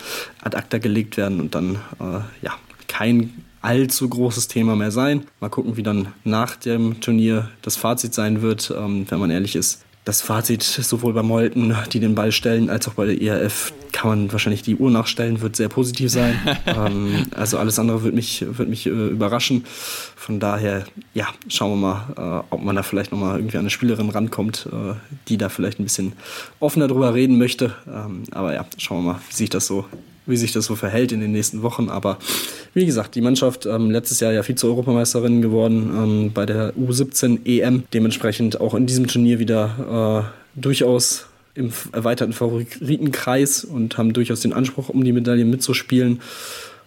ad 0.43 0.57
acta 0.57 0.79
gelegt 0.79 1.16
werden 1.16 1.41
und 1.41 1.55
dann 1.55 1.77
äh, 2.01 2.20
ja 2.43 2.53
kein 2.89 3.45
allzu 3.63 4.09
großes 4.09 4.49
Thema 4.49 4.77
mehr 4.77 4.91
sein. 4.91 5.25
Mal 5.41 5.49
gucken, 5.49 5.77
wie 5.77 5.83
dann 5.83 6.09
nach 6.25 6.57
dem 6.57 7.01
Turnier 7.01 7.49
das 7.63 7.77
Fazit 7.77 8.13
sein 8.13 8.43
wird. 8.43 8.73
Ähm, 8.77 9.07
wenn 9.09 9.21
man 9.21 9.31
ehrlich 9.31 9.57
ist, 9.57 9.85
das 10.05 10.21
Fazit 10.21 10.63
sowohl 10.65 11.13
bei 11.13 11.23
Molten, 11.23 11.77
die 11.93 12.01
den 12.01 12.17
Ball 12.17 12.33
stellen, 12.33 12.71
als 12.71 12.89
auch 12.89 12.95
bei 12.95 13.07
der 13.07 13.23
ERF 13.23 13.73
kann 13.93 14.11
man 14.11 14.33
wahrscheinlich 14.33 14.63
die 14.63 14.75
Uhr 14.75 14.91
nachstellen, 14.91 15.43
wird 15.43 15.55
sehr 15.55 15.69
positiv 15.69 16.11
sein. 16.11 16.35
ähm, 16.67 17.27
also 17.37 17.59
alles 17.59 17.79
andere 17.79 18.03
wird 18.03 18.15
mich, 18.15 18.45
wird 18.47 18.69
mich 18.69 18.87
äh, 18.87 18.91
überraschen. 18.91 19.65
Von 20.17 20.41
daher, 20.41 20.85
ja, 21.15 21.29
schauen 21.47 21.71
wir 21.71 21.77
mal, 21.77 22.43
äh, 22.51 22.55
ob 22.55 22.63
man 22.63 22.75
da 22.75 22.83
vielleicht 22.83 23.13
nochmal 23.13 23.39
irgendwie 23.39 23.59
an 23.59 23.63
eine 23.63 23.71
Spielerin 23.71 24.11
rankommt, 24.11 24.69
äh, 24.73 24.95
die 25.29 25.37
da 25.37 25.49
vielleicht 25.49 25.79
ein 25.79 25.85
bisschen 25.85 26.15
offener 26.59 26.89
drüber 26.89 27.15
reden 27.15 27.39
möchte. 27.39 27.77
Ähm, 27.87 28.25
aber 28.33 28.55
ja, 28.55 28.67
schauen 28.79 29.05
wir 29.05 29.13
mal, 29.13 29.21
wie 29.29 29.35
sich 29.35 29.51
das 29.51 29.67
so 29.67 29.85
wie 30.27 30.37
sich 30.37 30.53
das 30.53 30.66
so 30.66 30.77
verhält 30.77 31.12
in 31.12 31.20
den 31.20 31.33
nächsten 31.33 31.62
Wochen. 31.62 31.89
Aber 31.89 32.18
wie 32.75 32.87
gesagt, 32.87 33.14
die 33.14 33.20
Mannschaft 33.20 33.66
ähm, 33.66 33.91
letztes 33.91 34.20
Jahr 34.20 34.33
ja 34.33 34.43
Vize-Europameisterin 34.43 35.43
geworden 35.43 35.91
ähm, 35.97 36.33
bei 36.33 36.47
der 36.47 36.73
U17 36.75 37.45
EM. 37.45 37.85
Dementsprechend 37.93 38.61
auch 38.61 38.75
in 38.75 38.87
diesem 38.87 39.07
Turnier 39.07 39.39
wieder 39.39 40.33
äh, 40.57 40.61
durchaus 40.61 41.27
im 41.55 41.73
erweiterten 41.93 42.33
Favoritenkreis 42.33 43.64
und 43.64 43.99
haben 43.99 44.12
durchaus 44.12 44.41
den 44.41 44.53
Anspruch, 44.53 44.89
um 44.89 45.05
die 45.05 45.12
Medaille 45.12 45.45
mitzuspielen. 45.45 46.20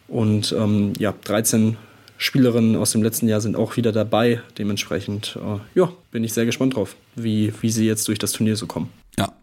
Und 0.08 0.56
ähm, 0.58 0.94
ja, 0.98 1.14
13 1.24 1.78
Spielerinnen 2.18 2.76
aus 2.76 2.92
dem 2.92 3.04
letzten 3.04 3.28
Jahr 3.28 3.42
sind 3.42 3.56
auch 3.56 3.78
wieder 3.78 3.92
dabei. 3.92 4.42
Dementsprechend, 4.58 5.38
äh, 5.42 5.60
ja, 5.78 5.92
bin 6.12 6.24
ich 6.24 6.34
sehr 6.34 6.46
gespannt 6.46 6.76
drauf, 6.76 6.96
wie, 7.16 7.54
wie 7.62 7.70
sie 7.70 7.86
jetzt 7.86 8.08
durch 8.08 8.20
das 8.20 8.32
Turnier 8.32 8.56
so 8.56 8.66
kommen. 8.66 8.90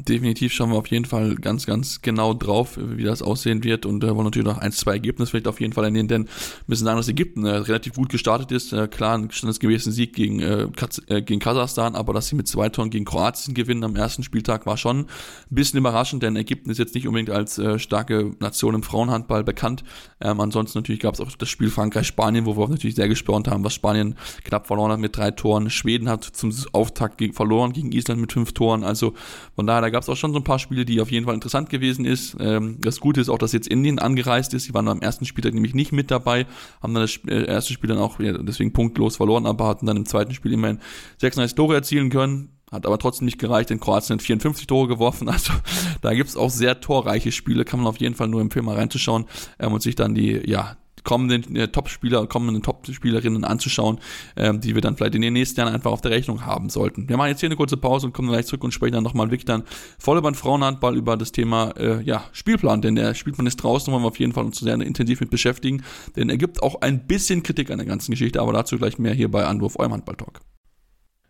Definitiv 0.09 0.53
schauen 0.53 0.71
wir 0.71 0.79
auf 0.79 0.89
jeden 0.89 1.05
Fall 1.05 1.37
ganz, 1.37 1.65
ganz 1.65 2.03
genau 2.03 2.35
drauf, 2.35 2.77
wie 2.77 3.05
das 3.05 3.23
aussehen 3.23 3.63
wird 3.63 3.87
und 3.87 4.03
äh, 4.03 4.13
wollen 4.15 4.25
natürlich 4.25 4.47
noch 4.47 4.59
ein, 4.59 4.73
zwei 4.73 4.93
Ergebnisse 4.93 5.31
vielleicht 5.31 5.47
auf 5.47 5.61
jeden 5.61 5.73
Fall 5.73 5.85
ernennen, 5.85 6.09
denn 6.09 6.25
wir 6.25 6.31
müssen 6.67 6.85
sagen, 6.85 6.97
dass 6.97 7.07
Ägypten 7.07 7.45
äh, 7.45 7.51
relativ 7.51 7.95
gut 7.95 8.09
gestartet 8.09 8.51
ist. 8.51 8.73
Äh, 8.73 8.89
klar, 8.89 9.17
ein 9.17 9.31
standesgemäßen 9.31 9.93
Sieg 9.93 10.15
gegen, 10.15 10.41
äh, 10.41 10.67
äh, 11.07 11.23
gegen 11.23 11.39
Kasachstan, 11.39 11.95
aber 11.95 12.13
dass 12.15 12.27
sie 12.27 12.35
mit 12.35 12.49
zwei 12.49 12.69
Toren 12.69 12.91
gegen 12.91 13.05
Kroatien 13.05 13.55
gewinnen 13.55 13.85
am 13.85 13.95
ersten 13.95 14.25
Spieltag 14.25 14.67
war 14.67 14.77
schon 14.77 15.01
ein 15.01 15.07
bisschen 15.51 15.79
überraschend, 15.79 16.25
denn 16.25 16.35
Ägypten 16.35 16.71
ist 16.71 16.79
jetzt 16.79 16.97
nicht 16.97 17.07
unbedingt 17.07 17.31
als 17.31 17.59
äh, 17.59 17.79
starke 17.79 18.35
Nation 18.41 18.75
im 18.75 18.83
Frauenhandball 18.83 19.45
bekannt. 19.45 19.85
Ähm, 20.21 20.41
ansonsten 20.41 20.79
natürlich 20.79 21.01
gab 21.01 21.15
es 21.15 21.21
auch 21.21 21.31
das 21.31 21.49
Spiel 21.49 21.71
Frankreich-Spanien, 21.71 22.45
wo 22.45 22.57
wir 22.57 22.65
auch 22.65 22.71
natürlich 22.71 22.97
sehr 22.97 23.09
gespornt 23.09 23.47
haben, 23.47 23.63
was 23.63 23.75
Spanien 23.75 24.17
knapp 24.43 24.67
verloren 24.67 24.91
hat 24.91 24.99
mit 24.99 25.17
drei 25.17 25.31
Toren. 25.31 25.71
Schweden 25.71 26.09
hat 26.09 26.25
zum 26.25 26.53
Auftakt 26.73 27.19
gegen, 27.19 27.35
verloren 27.35 27.73
gegen 27.73 27.93
Island 27.93 28.21
mit 28.21 28.33
fünf 28.33 28.53
Toren, 28.53 28.83
also 28.83 29.15
von 29.55 29.67
daher, 29.67 29.83
da 29.83 29.92
gab 29.93 30.03
es 30.03 30.09
auch 30.09 30.17
schon 30.17 30.33
so 30.33 30.39
ein 30.39 30.45
paar 30.45 30.59
Spiele, 30.59 30.85
die 30.85 31.01
auf 31.01 31.13
jeden 31.13 31.27
Fall 31.27 31.35
interessant 31.35 31.71
gewesen 31.71 32.05
ist. 32.05 32.37
Ähm, 32.41 32.79
das 32.81 32.99
Gute 32.99 33.21
ist 33.21 33.29
auch, 33.29 33.39
dass 33.39 33.53
jetzt 33.53 33.69
Indien 33.69 34.01
angereist 34.01 34.53
ist. 34.55 34.65
Sie 34.65 34.75
waren 34.75 34.89
am 34.89 35.01
ersten 35.01 35.25
Spieltag 35.25 35.55
nämlich 35.55 35.75
nicht 35.75 35.93
mit 35.93 36.11
dabei, 36.11 36.47
haben 36.83 36.95
dann 36.95 37.05
das 37.05 37.21
äh, 37.29 37.45
erste 37.45 37.73
Spiel 37.73 37.89
dann 37.89 37.99
auch 37.99 38.19
ja, 38.19 38.33
deswegen 38.33 38.73
punktlos 38.73 39.17
verloren, 39.17 39.47
aber 39.47 39.69
hatten 39.69 39.87
dann 39.87 39.97
im 39.97 40.07
zweiten 40.07 40.35
Spiel 40.35 40.53
immerhin 40.53 40.81
36 41.19 41.55
Tore 41.55 41.75
erzielen 41.77 42.11
können. 42.11 42.49
Hat 42.73 42.87
aber 42.87 42.99
trotzdem 42.99 43.27
nicht 43.27 43.39
gereicht, 43.39 43.69
denn 43.69 43.81
Kroatien 43.81 44.15
hat 44.15 44.23
54 44.23 44.67
Tore 44.67 44.89
geworfen. 44.89 45.29
Also 45.33 45.53
da 46.01 46.15
gibt's 46.15 46.37
auch 46.37 46.51
sehr 46.51 46.81
torreiche 46.81 47.31
Spiele, 47.31 47.65
kann 47.65 47.81
man 47.81 47.87
auf 47.87 47.99
jeden 47.99 48.15
Fall 48.15 48.29
nur 48.29 48.41
empfehlen, 48.41 48.65
mal 48.65 48.77
reinzuschauen 48.77 49.27
ähm, 49.59 49.73
und 49.73 49.83
sich 49.83 49.95
dann 49.95 50.15
die, 50.15 50.43
ja, 50.51 50.77
kommenden 51.05 51.57
äh, 51.57 51.69
Top-Spieler, 51.69 52.27
kommenden 52.27 52.63
Top-Spielerinnen 52.63 53.45
anzuschauen, 53.45 53.99
ähm, 54.37 54.61
die 54.61 54.75
wir 54.75 54.83
dann 54.83 54.97
vielleicht 54.97 55.15
in 55.15 55.23
den 55.23 55.33
nächsten 55.33 55.61
Jahren 55.61 55.75
einfach 55.75 55.91
auf 55.91 56.01
der 56.01 56.11
Rechnung 56.11 56.47
haben 56.47 56.71
sollten. 56.71 57.09
Wir 57.09 57.17
machen 57.17 57.29
jetzt 57.29 57.41
hier 57.41 57.49
eine 57.49 57.57
kurze 57.57 57.77
Pause 57.77 58.07
und 58.07 58.13
kommen 58.13 58.29
gleich 58.29 58.47
zurück 58.47 58.65
und 58.65 58.73
sprechen 58.73 58.95
dann 58.95 59.05
nochmal 59.05 59.29
wirklich 59.29 59.45
dann 59.45 59.65
voll 59.99 60.19
über 60.19 60.31
den 60.31 60.35
Frauenhandball, 60.35 60.97
über 60.97 61.17
das 61.17 61.33
Thema 61.33 61.73
äh, 61.77 62.03
ja, 62.03 62.25
Spielplan, 62.33 62.83
denn 62.83 62.95
der 62.95 63.15
Spielplan 63.15 63.47
ist 63.47 63.57
draußen, 63.57 63.93
wollen 63.93 64.03
wir 64.03 64.09
auf 64.09 64.19
jeden 64.19 64.33
Fall 64.33 64.45
uns 64.45 64.59
sehr 64.59 64.75
intensiv 64.75 65.21
mit 65.21 65.31
beschäftigen, 65.31 65.83
denn 66.17 66.29
er 66.29 66.37
gibt 66.37 66.63
auch 66.63 66.81
ein 66.81 67.07
bisschen 67.07 67.43
Kritik 67.43 67.71
an 67.71 67.79
der 67.79 67.87
ganzen 67.87 68.13
Geschichte, 68.13 68.41
aber 68.41 68.53
dazu 68.53 68.79
gleich 68.79 68.99
mehr 68.99 69.15
hier 69.15 69.31
bei 69.31 69.45
Anwurf, 69.45 69.79
eurem 69.79 69.93
Handball-Talk. 69.93 70.41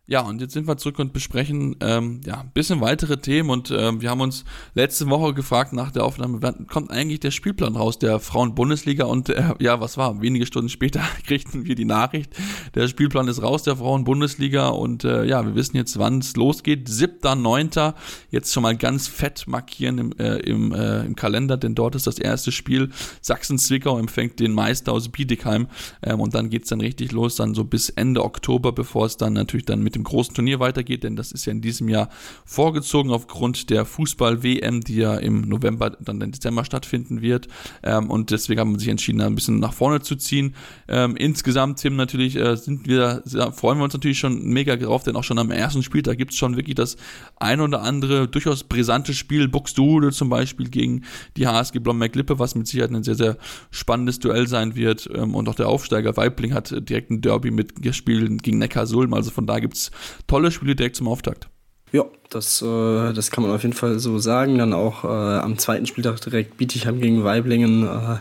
Ja, 0.09 0.22
und 0.22 0.40
jetzt 0.40 0.53
sind 0.53 0.66
wir 0.66 0.76
zurück 0.76 0.98
und 0.98 1.12
besprechen 1.12 1.76
ähm, 1.80 2.22
ja, 2.26 2.40
ein 2.40 2.50
bisschen 2.53 2.80
weitere 2.80 3.18
Themen 3.18 3.50
und 3.50 3.70
ähm, 3.70 4.03
wir 4.03 4.11
haben 4.11 4.20
uns 4.20 4.44
letzte 4.74 5.09
Woche 5.09 5.32
gefragt 5.32 5.72
nach 5.72 5.92
der 5.92 6.05
Aufnahme, 6.05 6.42
wann 6.42 6.66
kommt 6.66 6.90
eigentlich 6.90 7.20
der 7.20 7.30
Spielplan 7.30 7.76
raus 7.76 8.00
der 8.00 8.18
Frauen-Bundesliga 8.18 9.05
und 9.05 9.28
äh, 9.28 9.55
ja, 9.61 9.80
was 9.80 9.96
war? 9.96 10.20
Wenige 10.20 10.44
Stunden 10.44 10.70
später 10.70 11.03
kriegten 11.26 11.66
wir 11.66 11.76
die 11.76 11.84
Nachricht, 11.84 12.34
der 12.74 12.88
Spielplan 12.88 13.28
ist 13.28 13.42
raus 13.42 13.62
der 13.62 13.76
Frauen-Bundesliga 13.76 14.70
und 14.70 15.05
äh, 15.05 15.24
ja, 15.24 15.46
wir 15.46 15.55
wissen 15.55 15.76
jetzt, 15.76 15.96
wann 16.00 16.18
es 16.18 16.34
losgeht. 16.34 16.88
7.9. 16.88 17.94
Jetzt 18.32 18.53
schon 18.53 18.64
mal 18.64 18.76
ganz 18.76 19.07
fett 19.07 19.44
markieren 19.46 19.98
im, 19.98 20.12
äh, 20.18 20.38
im, 20.38 20.72
äh, 20.72 21.07
im 21.07 21.14
Kalender, 21.14 21.57
denn 21.57 21.76
dort 21.76 21.94
ist 21.94 22.09
das 22.09 22.18
erste 22.18 22.50
Spiel. 22.50 22.90
Sachsen-Zwickau 23.20 24.00
empfängt 24.00 24.40
den 24.40 24.53
Meister 24.53 24.92
aus 24.92 25.11
Bietigheim 25.11 25.68
ähm, 26.03 26.18
und 26.18 26.34
dann 26.34 26.50
geht's 26.50 26.70
dann 26.70 26.80
richtig 26.80 27.12
los, 27.12 27.36
dann 27.36 27.55
so 27.55 27.62
bis 27.62 27.88
Ende 27.88 28.24
Oktober, 28.24 28.72
bevor 28.72 29.07
es 29.07 29.16
dann 29.16 29.34
natürlich 29.34 29.66
dann 29.66 29.80
mit 29.80 29.91
mit 29.93 29.97
dem 29.97 30.05
großen 30.05 30.34
Turnier 30.34 30.59
weitergeht, 30.59 31.05
denn 31.05 31.16
das 31.16 31.32
ist 31.32 31.45
ja 31.45 31.53
in 31.53 31.61
diesem 31.61 31.88
Jahr 31.88 32.09
vorgezogen 32.47 33.11
aufgrund 33.11 33.68
der 33.68 33.84
Fußball-WM, 33.84 34.80
die 34.80 34.97
ja 34.97 35.16
im 35.16 35.43
November, 35.43 35.90
dann 35.90 36.20
im 36.20 36.32
Dezember 36.32 36.64
stattfinden 36.64 37.20
wird. 37.20 37.49
Ähm, 37.82 38.11
und 38.11 38.30
deswegen 38.30 38.61
haben 38.61 38.72
wir 38.72 38.78
sich 38.78 38.88
entschieden, 38.88 39.20
ein 39.20 39.34
bisschen 39.34 39.61
nach 39.61 39.74
vorne 39.74 40.01
zu 40.01 40.16
ziehen. 40.16 40.55
Ähm, 40.88 41.16
insgesamt, 41.16 41.80
Tim, 41.80 41.97
natürlich 41.97 42.36
äh, 42.36 42.57
sind 42.57 42.86
wir, 42.86 43.22
freuen 43.55 43.78
wir 43.78 43.84
uns 43.84 43.93
natürlich 43.93 44.18
schon 44.18 44.45
mega 44.45 44.76
drauf, 44.76 45.03
denn 45.03 45.16
auch 45.16 45.24
schon 45.24 45.38
am 45.38 45.51
ersten 45.51 45.82
Spiel, 45.82 46.03
da 46.03 46.14
gibt 46.14 46.32
es 46.32 46.38
schon 46.38 46.57
wirklich 46.57 46.76
das 46.76 46.97
ein 47.38 47.61
oder 47.61 47.82
andere 47.82 48.28
durchaus 48.28 48.64
brisante 48.64 49.12
Spiel, 49.12 49.49
Buxtehude 49.49 50.12
zum 50.12 50.30
Beispiel 50.30 50.70
gegen 50.70 51.05
die 51.36 51.47
HSG 51.47 51.80
Blomberg-Lippe, 51.80 52.38
was 52.38 52.55
mit 52.55 52.66
Sicherheit 52.66 52.93
ein 52.93 53.03
sehr, 53.03 53.16
sehr 53.16 53.36
spannendes 53.70 54.20
Duell 54.20 54.49
sein 54.49 54.74
wird. 54.74 55.09
Ähm, 55.14 55.34
und 55.34 55.49
auch 55.49 55.55
der 55.55 55.68
Aufsteiger 55.68 56.16
Weibling 56.16 56.55
hat 56.55 56.74
direkt 56.88 57.11
ein 57.11 57.20
Derby 57.20 57.51
mitgespielt 57.51 58.43
gegen 58.43 58.59
Neckar-Sulm, 58.59 59.12
also 59.12 59.30
von 59.30 59.47
da 59.47 59.59
gibt 59.59 59.74
es 59.74 59.81
tolle 60.26 60.50
Spiele 60.50 60.76
direkt 60.76 60.96
zum 60.96 61.08
Auftakt. 61.08 61.48
Ja, 61.92 62.06
das, 62.30 62.62
äh, 62.62 63.12
das 63.12 63.30
kann 63.30 63.44
man 63.44 63.52
auf 63.52 63.62
jeden 63.62 63.74
Fall 63.74 63.98
so 63.98 64.18
sagen. 64.18 64.58
Dann 64.58 64.72
auch 64.72 65.04
äh, 65.04 65.08
am 65.08 65.58
zweiten 65.58 65.86
Spieltag 65.86 66.20
direkt 66.20 66.56
Bietigheim 66.56 67.00
gegen 67.00 67.22
Weiblingen. 67.22 67.86
Äh, 67.86 68.16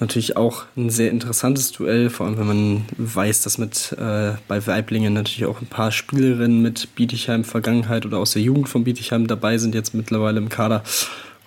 natürlich 0.00 0.36
auch 0.36 0.64
ein 0.76 0.90
sehr 0.90 1.10
interessantes 1.10 1.72
Duell, 1.72 2.10
vor 2.10 2.26
allem 2.26 2.38
wenn 2.38 2.46
man 2.46 2.84
weiß, 2.96 3.42
dass 3.42 3.58
mit 3.58 3.92
äh, 3.98 4.32
bei 4.46 4.66
Weiblingen 4.66 5.12
natürlich 5.12 5.46
auch 5.46 5.60
ein 5.60 5.66
paar 5.66 5.92
Spielerinnen 5.92 6.62
mit 6.62 6.94
Bietigheim 6.94 7.44
Vergangenheit 7.44 8.06
oder 8.06 8.18
aus 8.18 8.32
der 8.32 8.42
Jugend 8.42 8.68
von 8.68 8.84
Bietigheim 8.84 9.26
dabei 9.26 9.58
sind, 9.58 9.74
jetzt 9.74 9.94
mittlerweile 9.94 10.38
im 10.38 10.48
Kader. 10.48 10.82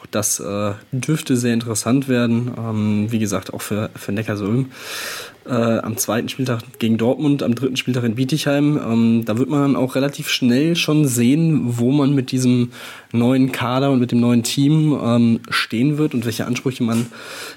Das 0.09 0.39
äh, 0.39 0.73
dürfte 0.91 1.37
sehr 1.37 1.53
interessant 1.53 2.07
werden. 2.07 2.51
Ähm, 2.57 3.11
wie 3.11 3.19
gesagt, 3.19 3.53
auch 3.53 3.61
für, 3.61 3.89
für 3.95 4.11
Neckarsulm. 4.11 4.71
äh, 5.45 5.53
am 5.53 5.97
zweiten 5.97 6.29
Spieltag 6.29 6.61
gegen 6.79 6.97
Dortmund, 6.97 7.43
am 7.43 7.55
dritten 7.55 7.77
Spieltag 7.77 8.03
in 8.03 8.15
Bietigheim. 8.15 8.79
Ähm, 8.83 9.25
da 9.25 9.37
wird 9.37 9.49
man 9.49 9.75
auch 9.75 9.95
relativ 9.95 10.29
schnell 10.29 10.75
schon 10.75 11.07
sehen, 11.07 11.77
wo 11.77 11.91
man 11.91 12.13
mit 12.13 12.31
diesem 12.31 12.71
neuen 13.11 13.51
Kader 13.51 13.91
und 13.91 13.99
mit 13.99 14.11
dem 14.11 14.19
neuen 14.19 14.43
Team 14.43 14.97
ähm, 15.03 15.39
stehen 15.49 15.97
wird 15.97 16.13
und 16.13 16.25
welche 16.25 16.45
Ansprüche 16.45 16.83
man 16.83 17.07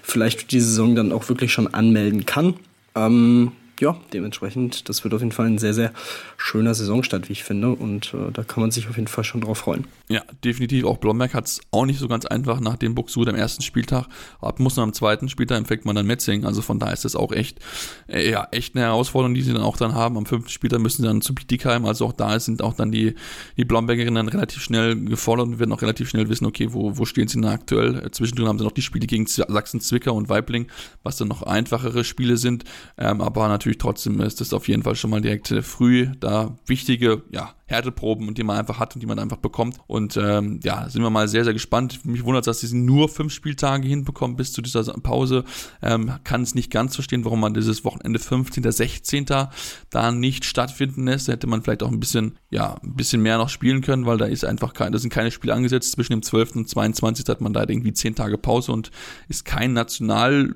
vielleicht 0.03 0.41
für 0.41 0.47
die 0.47 0.61
Saison 0.61 0.95
dann 0.95 1.13
auch 1.13 1.29
wirklich 1.29 1.53
schon 1.53 1.73
anmelden 1.73 2.25
kann. 2.25 2.55
Ähm, 2.95 3.53
ja, 3.81 3.97
dementsprechend, 4.13 4.89
das 4.89 5.03
wird 5.05 5.15
auf 5.15 5.21
jeden 5.21 5.33
Fall 5.33 5.47
ein 5.47 5.59
sehr, 5.59 5.75
sehr 5.75 5.93
schöner 6.37 6.75
Saisonstart, 6.75 7.29
wie 7.29 7.33
ich 7.33 7.45
finde. 7.45 7.71
Und 7.71 8.15
äh, 8.15 8.31
da 8.33 8.45
kann 8.45 8.61
man 8.61 8.71
sich 8.71 8.89
auf 8.89 8.97
jeden 8.97 9.09
Fall 9.09 9.25
schon 9.25 9.41
drauf 9.41 9.59
freuen. 9.59 9.87
Ja, 10.09 10.23
definitiv. 10.45 10.85
Auch 10.85 10.99
Blomberg 10.99 11.35
hat 11.35 11.47
es 11.47 11.61
auch 11.71 11.85
nicht 11.85 11.99
so 11.99 12.07
ganz 12.07 12.25
einfach 12.25 12.61
nach 12.61 12.77
dem 12.77 12.95
Buxud 12.95 13.29
am 13.29 13.35
ersten 13.35 13.63
Spieltag. 13.63 14.07
Ab 14.41 14.61
muss 14.61 14.77
man 14.77 14.85
am 14.85 14.93
zweiten 14.93 15.29
Spieltag 15.29 15.59
empfängt 15.59 15.85
man 15.85 15.97
dann 15.97 16.07
Metzing. 16.07 16.45
Also 16.45 16.63
von 16.63 16.79
daher 16.79 16.95
ist 16.95 17.05
das 17.05 17.17
auch 17.17 17.33
echt, 17.33 17.59
äh, 18.09 18.31
ja, 18.31 18.47
echt 18.53 18.77
eine 18.77 18.85
Herausforderung, 18.85 19.35
die 19.35 19.43
sie 19.43 19.53
dann 19.53 19.63
auch 19.63 19.77
dann 19.77 19.95
haben. 19.95 20.17
Am 20.17 20.27
fünften 20.27 20.51
Spieltag 20.51 20.81
müssen 20.81 21.03
sie 21.03 21.09
dann 21.09 21.21
zu 21.21 21.35
Bietigheim. 21.35 21.85
Also 21.85 22.07
auch 22.07 22.13
da 22.13 22.39
sind 22.39 22.63
auch 22.63 22.75
dann 22.75 22.93
die, 22.93 23.15
die 23.57 23.65
Blombergerinnen 23.65 24.15
dann 24.15 24.29
relativ 24.29 24.63
schnell 24.63 24.95
gefordert 24.97 25.49
und 25.49 25.59
werden 25.59 25.73
auch 25.73 25.83
relativ 25.83 26.09
schnell 26.11 26.29
wissen, 26.29 26.47
okay, 26.47 26.69
wo, 26.73 26.97
wo 26.97 27.05
stehen 27.05 27.27
sie 27.27 27.41
denn 27.41 27.51
aktuell? 27.51 28.11
Zwischendrin 28.13 28.47
haben 28.47 28.59
sie 28.59 28.65
noch 28.65 28.73
die 28.73 28.83
Spiele 28.83 29.07
gegen 29.07 29.27
Sachsen-Zwickau 29.27 30.13
und 30.13 30.29
Weibling, 30.29 30.69
was 31.03 31.17
dann 31.17 31.29
noch 31.29 31.43
einfachere 31.43 32.05
Spiele 32.05 32.37
sind. 32.37 32.65
Ähm, 32.99 33.21
aber 33.21 33.49
natürlich 33.49 33.64
natürlich 33.65 33.79
trotzdem 33.79 34.21
ist 34.21 34.43
das 34.43 34.53
auf 34.53 34.69
jeden 34.69 34.83
Fall 34.83 34.95
schon 34.95 35.11
mal 35.11 35.23
direkt 35.23 35.49
früh 35.63 36.09
da. 36.21 36.55
Wichtige, 36.67 37.23
ja, 37.31 37.55
Härteproben, 37.67 38.35
die 38.35 38.43
man 38.43 38.59
einfach 38.59 38.79
hat 38.79 38.95
und 38.95 39.01
die 39.01 39.07
man 39.07 39.19
einfach 39.19 39.39
bekommt. 39.39 39.79
Und 39.87 40.17
ähm, 40.17 40.61
ja, 40.63 40.89
sind 40.89 41.03
wir 41.03 41.11
mal 41.11 41.29
sehr, 41.29 41.45
sehr 41.45 41.53
gespannt. 41.53 42.05
Mich 42.05 42.25
wundert, 42.25 42.47
dass 42.47 42.61
sie 42.61 42.77
nur 42.77 43.09
fünf 43.09 43.33
Spieltage 43.33 43.89
hinbekommen 43.89 44.37
bis 44.37 44.53
zu 44.53 44.61
dieser 44.61 44.85
Pause. 44.95 45.45
Ähm, 45.83 46.13
kann 46.25 46.43
es 46.43 46.55
nicht 46.55 46.71
ganz 46.71 46.95
verstehen, 46.95 47.25
warum 47.25 47.41
man 47.41 47.55
dieses 47.55 47.85
Wochenende 47.85 48.19
15., 48.19 48.71
16. 48.71 49.27
da 49.91 50.13
nicht 50.13 50.45
stattfinden 50.45 51.07
lässt. 51.07 51.29
Da 51.29 51.33
hätte 51.33 51.47
man 51.47 51.63
vielleicht 51.63 51.83
auch 51.83 51.91
ein 51.91 52.01
bisschen, 52.01 52.37
ja, 52.51 52.77
ein 52.83 52.95
bisschen 52.95 53.23
mehr 53.23 53.39
noch 53.39 53.49
spielen 53.49 53.81
können, 53.81 54.07
weil 54.07 54.19
da 54.19 54.27
ist 54.27 54.45
einfach 54.45 54.75
kein, 54.75 54.93
da 54.93 54.99
sind 54.99 55.11
keine 55.11 55.31
Spiele 55.31 55.55
angesetzt. 55.55 55.93
Zwischen 55.93 56.13
dem 56.13 56.23
12. 56.23 56.57
und 56.57 56.69
22. 56.69 57.27
hat 57.29 57.41
man 57.41 57.53
da 57.53 57.65
irgendwie 57.67 57.93
zehn 57.93 58.15
Tage 58.15 58.37
Pause 58.37 58.73
und 58.73 58.91
ist 59.29 59.45
kein 59.45 59.73
National 59.73 60.55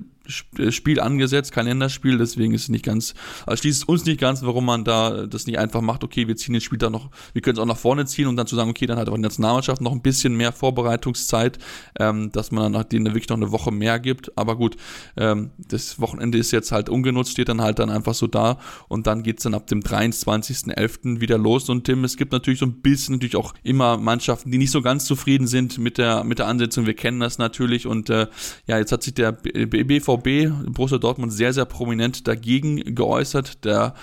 äh, 0.57 0.71
Spiel 0.71 0.99
angesetzt, 0.99 1.51
kein 1.51 1.65
Länderspiel, 1.65 2.17
deswegen 2.17 2.53
ist 2.53 2.63
es 2.63 2.69
nicht 2.69 2.85
ganz, 2.85 3.13
also 3.45 3.61
schließt 3.61 3.87
uns 3.87 4.05
nicht 4.05 4.19
ganz, 4.19 4.41
warum 4.43 4.65
man 4.65 4.83
da 4.83 5.25
das 5.25 5.47
nicht 5.47 5.59
einfach 5.59 5.81
macht, 5.81 6.03
okay, 6.03 6.27
wir 6.27 6.35
ziehen 6.35 6.53
den 6.53 6.61
Spiel 6.61 6.77
da 6.77 6.89
noch, 6.99 7.11
wir 7.33 7.41
können 7.41 7.57
es 7.57 7.61
auch 7.61 7.65
nach 7.65 7.77
vorne 7.77 8.05
ziehen 8.05 8.27
und 8.27 8.35
dann 8.35 8.47
zu 8.47 8.55
sagen, 8.55 8.69
okay, 8.69 8.85
dann 8.85 8.97
hat 8.97 9.07
aber 9.07 9.17
die 9.17 9.23
Nationalmannschaft 9.23 9.81
noch 9.81 9.91
ein 9.91 10.01
bisschen 10.01 10.35
mehr 10.35 10.51
Vorbereitungszeit, 10.51 11.57
ähm, 11.99 12.31
dass 12.31 12.51
man 12.51 12.73
dann 12.73 12.89
denen 12.89 13.07
wirklich 13.07 13.29
noch 13.29 13.37
eine 13.37 13.51
Woche 13.51 13.71
mehr 13.71 13.99
gibt, 13.99 14.37
aber 14.37 14.55
gut, 14.55 14.77
ähm, 15.17 15.51
das 15.57 15.99
Wochenende 15.99 16.37
ist 16.37 16.51
jetzt 16.51 16.71
halt 16.71 16.89
ungenutzt, 16.89 17.31
steht 17.31 17.49
dann 17.49 17.61
halt 17.61 17.79
dann 17.79 17.89
einfach 17.89 18.13
so 18.13 18.27
da 18.27 18.59
und 18.87 19.07
dann 19.07 19.23
geht's 19.23 19.43
dann 19.43 19.53
ab 19.53 19.67
dem 19.67 19.81
23.11. 19.81 21.19
wieder 21.21 21.37
los 21.37 21.69
und 21.69 21.85
Tim, 21.85 22.03
es 22.03 22.17
gibt 22.17 22.31
natürlich 22.31 22.59
so 22.59 22.65
ein 22.65 22.81
bisschen 22.81 23.15
natürlich 23.15 23.35
auch 23.35 23.53
immer 23.63 23.97
Mannschaften, 23.97 24.51
die 24.51 24.57
nicht 24.57 24.71
so 24.71 24.81
ganz 24.81 25.05
zufrieden 25.05 25.47
sind 25.47 25.77
mit 25.77 25.97
der, 25.97 26.23
mit 26.23 26.39
der 26.39 26.47
Ansetzung, 26.47 26.85
wir 26.85 26.95
kennen 26.95 27.19
das 27.19 27.37
natürlich 27.37 27.87
und 27.87 28.09
äh, 28.09 28.27
ja, 28.67 28.77
jetzt 28.77 28.91
hat 28.91 29.03
sich 29.03 29.13
der 29.13 29.31
BVB 29.31 30.49
Borussia 30.71 30.97
Dortmund, 30.97 31.33
sehr, 31.33 31.53
sehr 31.53 31.65
prominent 31.65 32.27
dagegen 32.27 32.95
geäußert. 32.95 33.65
Der, 33.65 33.93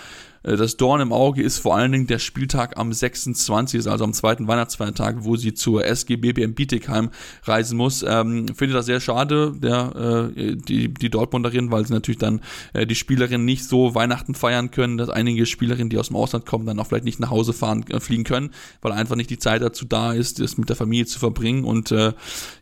das 0.55 0.77
Dorn 0.77 1.01
im 1.01 1.13
Auge 1.13 1.43
ist 1.43 1.59
vor 1.59 1.77
allen 1.77 1.91
Dingen 1.91 2.07
der 2.07 2.21
Spieltag 2.21 2.77
am 2.77 2.93
26., 2.93 3.89
also 3.91 4.05
am 4.05 4.13
zweiten 4.13 4.47
Weihnachtsfeiertag, 4.47 5.17
wo 5.21 5.37
sie 5.37 5.55
zur 5.55 5.85
SG 5.85 6.17
BBM 6.17 6.55
Bietigheim 6.55 7.11
reisen 7.43 7.77
muss. 7.77 8.05
Ähm, 8.07 8.47
finde 8.55 8.75
das 8.75 8.87
sehr 8.87 9.01
schade, 9.01 9.55
der, 9.57 10.31
äh, 10.37 10.55
die, 10.55 10.95
die 10.95 11.11
Dortmunderin, 11.11 11.73
weil 11.73 11.85
sie 11.87 11.93
natürlich 11.93 12.19
dann 12.19 12.41
äh, 12.75 12.87
die 12.87 12.95
Spielerinnen 12.95 13.45
nicht 13.45 13.65
so 13.65 13.95
Weihnachten 13.97 14.35
feiern 14.35 14.71
können, 14.71 14.99
dass 14.99 15.09
einige 15.09 15.47
Spielerinnen, 15.47 15.91
die 15.91 15.99
aus 15.99 16.09
dem 16.09 16.17
Ausland 16.17 16.47
kommen, 16.47 16.67
dann 16.67 16.79
auch 16.79 16.87
vielleicht 16.87 17.05
nicht 17.05 17.19
nach 17.19 17.31
Hause 17.31 17.53
fahren, 17.53 17.85
äh, 17.91 17.99
fliegen 17.99 18.25
können, 18.25 18.51
weil 18.83 18.93
einfach 18.93 19.17
nicht 19.17 19.31
die 19.31 19.39
Zeit 19.39 19.63
dazu 19.63 19.85
da 19.85 20.13
ist, 20.13 20.39
das 20.39 20.59
mit 20.59 20.69
der 20.69 20.77
Familie 20.77 21.07
zu 21.07 21.19
verbringen. 21.19 21.65
Und 21.65 21.91
äh, 21.91 22.13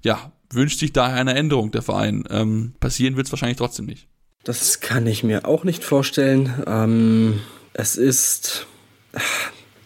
ja, 0.03 0.33
wünscht 0.51 0.79
sich 0.79 0.93
daher 0.93 1.17
eine 1.17 1.35
Änderung 1.35 1.71
der 1.71 1.83
Verein. 1.83 2.25
Ähm, 2.31 2.75
passieren 2.81 3.17
wird 3.17 3.27
es 3.27 3.33
wahrscheinlich 3.33 3.59
trotzdem 3.59 3.87
nicht. 3.87 4.09
Das 4.45 4.81
kann 4.81 5.07
ich 5.07 5.25
mir 5.25 5.47
auch 5.47 5.65
nicht 5.65 5.85
vorstellen. 5.85 6.53
Ähm, 6.67 7.41
es 7.75 7.97
ist. 7.97 8.67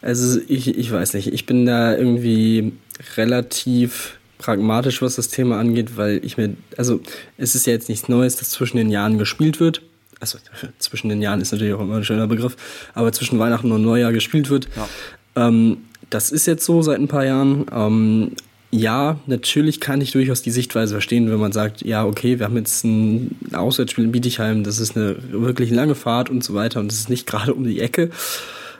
Also 0.00 0.40
ich, 0.46 0.68
ich 0.68 0.92
weiß 0.92 1.14
nicht, 1.14 1.32
ich 1.32 1.44
bin 1.44 1.66
da 1.66 1.96
irgendwie 1.96 2.72
relativ 3.16 4.18
pragmatisch, 4.38 5.02
was 5.02 5.16
das 5.16 5.28
Thema 5.28 5.58
angeht, 5.58 5.96
weil 5.96 6.24
ich 6.24 6.36
mir, 6.36 6.54
also 6.76 7.00
es 7.36 7.56
ist 7.56 7.66
ja 7.66 7.72
jetzt 7.72 7.88
nichts 7.88 8.08
Neues, 8.08 8.36
dass 8.36 8.50
zwischen 8.50 8.76
den 8.76 8.90
Jahren 8.90 9.18
gespielt 9.18 9.58
wird. 9.58 9.82
Also 10.20 10.38
zwischen 10.78 11.08
den 11.08 11.20
Jahren 11.20 11.40
ist 11.40 11.52
natürlich 11.52 11.74
auch 11.74 11.80
immer 11.80 11.96
ein 11.96 12.04
schöner 12.04 12.28
Begriff, 12.28 12.56
aber 12.94 13.12
zwischen 13.12 13.38
Weihnachten 13.38 13.72
und 13.72 13.82
Neujahr 13.82 14.12
gespielt 14.12 14.50
wird. 14.50 14.68
Ja. 14.76 15.48
Ähm, 15.48 15.78
das 16.10 16.30
ist 16.30 16.46
jetzt 16.46 16.64
so 16.64 16.80
seit 16.82 16.98
ein 16.98 17.08
paar 17.08 17.24
Jahren. 17.24 17.66
Ähm, 17.72 18.32
ja, 18.70 19.18
natürlich 19.26 19.80
kann 19.80 20.00
ich 20.02 20.12
durchaus 20.12 20.42
die 20.42 20.50
Sichtweise 20.50 20.94
verstehen, 20.94 21.30
wenn 21.30 21.40
man 21.40 21.52
sagt, 21.52 21.82
ja, 21.82 22.04
okay, 22.04 22.38
wir 22.38 22.46
haben 22.46 22.56
jetzt 22.56 22.84
ein 22.84 23.36
Auswärtsspiel 23.52 24.04
in 24.04 24.12
Bietigheim, 24.12 24.62
das 24.62 24.78
ist 24.78 24.96
eine 24.96 25.16
wirklich 25.30 25.70
lange 25.70 25.94
Fahrt 25.94 26.28
und 26.28 26.44
so 26.44 26.52
weiter 26.54 26.80
und 26.80 26.92
es 26.92 26.98
ist 26.98 27.08
nicht 27.08 27.26
gerade 27.26 27.54
um 27.54 27.64
die 27.64 27.80
Ecke. 27.80 28.10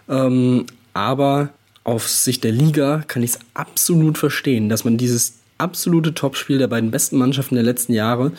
Ähm, 0.09 0.67
aber 0.93 1.51
auf 1.85 2.07
Sicht 2.09 2.45
der 2.45 2.53
Liga 2.53 3.03
kann 3.09 3.23
ich 3.23 3.31
es 3.31 3.39
absolut 3.55 4.19
verstehen, 4.19 4.69
dass 4.69 4.85
man 4.85 4.99
dieses 4.99 5.39
absolute 5.57 6.13
Topspiel 6.13 6.59
der 6.59 6.69
beiden 6.69 6.91
besten 6.91 7.17
Mannschaften 7.17 7.55
der 7.55 7.65
letzten 7.65 7.95
Jahre 7.95 8.33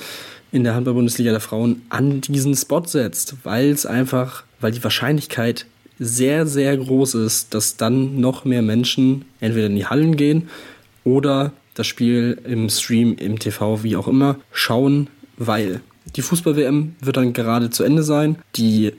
in 0.52 0.64
der 0.64 0.76
Handball-Bundesliga 0.76 1.32
der 1.32 1.40
Frauen 1.40 1.82
an 1.90 2.22
diesen 2.22 2.56
Spot 2.56 2.84
setzt, 2.86 3.36
weil 3.44 3.70
es 3.70 3.86
einfach, 3.86 4.44
weil 4.62 4.72
die 4.72 4.84
Wahrscheinlichkeit 4.84 5.66
sehr, 5.98 6.46
sehr 6.46 6.78
groß 6.78 7.16
ist, 7.16 7.54
dass 7.54 7.76
dann 7.76 8.20
noch 8.22 8.46
mehr 8.46 8.62
Menschen 8.62 9.26
entweder 9.40 9.68
in 9.68 9.76
die 9.76 9.86
Hallen 9.86 10.16
gehen 10.16 10.50
oder 11.10 11.52
das 11.74 11.88
Spiel 11.88 12.40
im 12.46 12.70
Stream, 12.70 13.16
im 13.16 13.40
TV, 13.40 13.84
wie 13.84 13.96
auch 13.96 14.08
immer, 14.08 14.38
schauen, 14.52 15.08
weil 15.38 15.82
die 16.16 16.22
Fußball-WM 16.22 16.96
wird 17.00 17.18
dann 17.18 17.34
gerade 17.34 17.70
zu 17.70 17.84
Ende 17.84 18.04
sein. 18.04 18.38
Die 18.56 18.94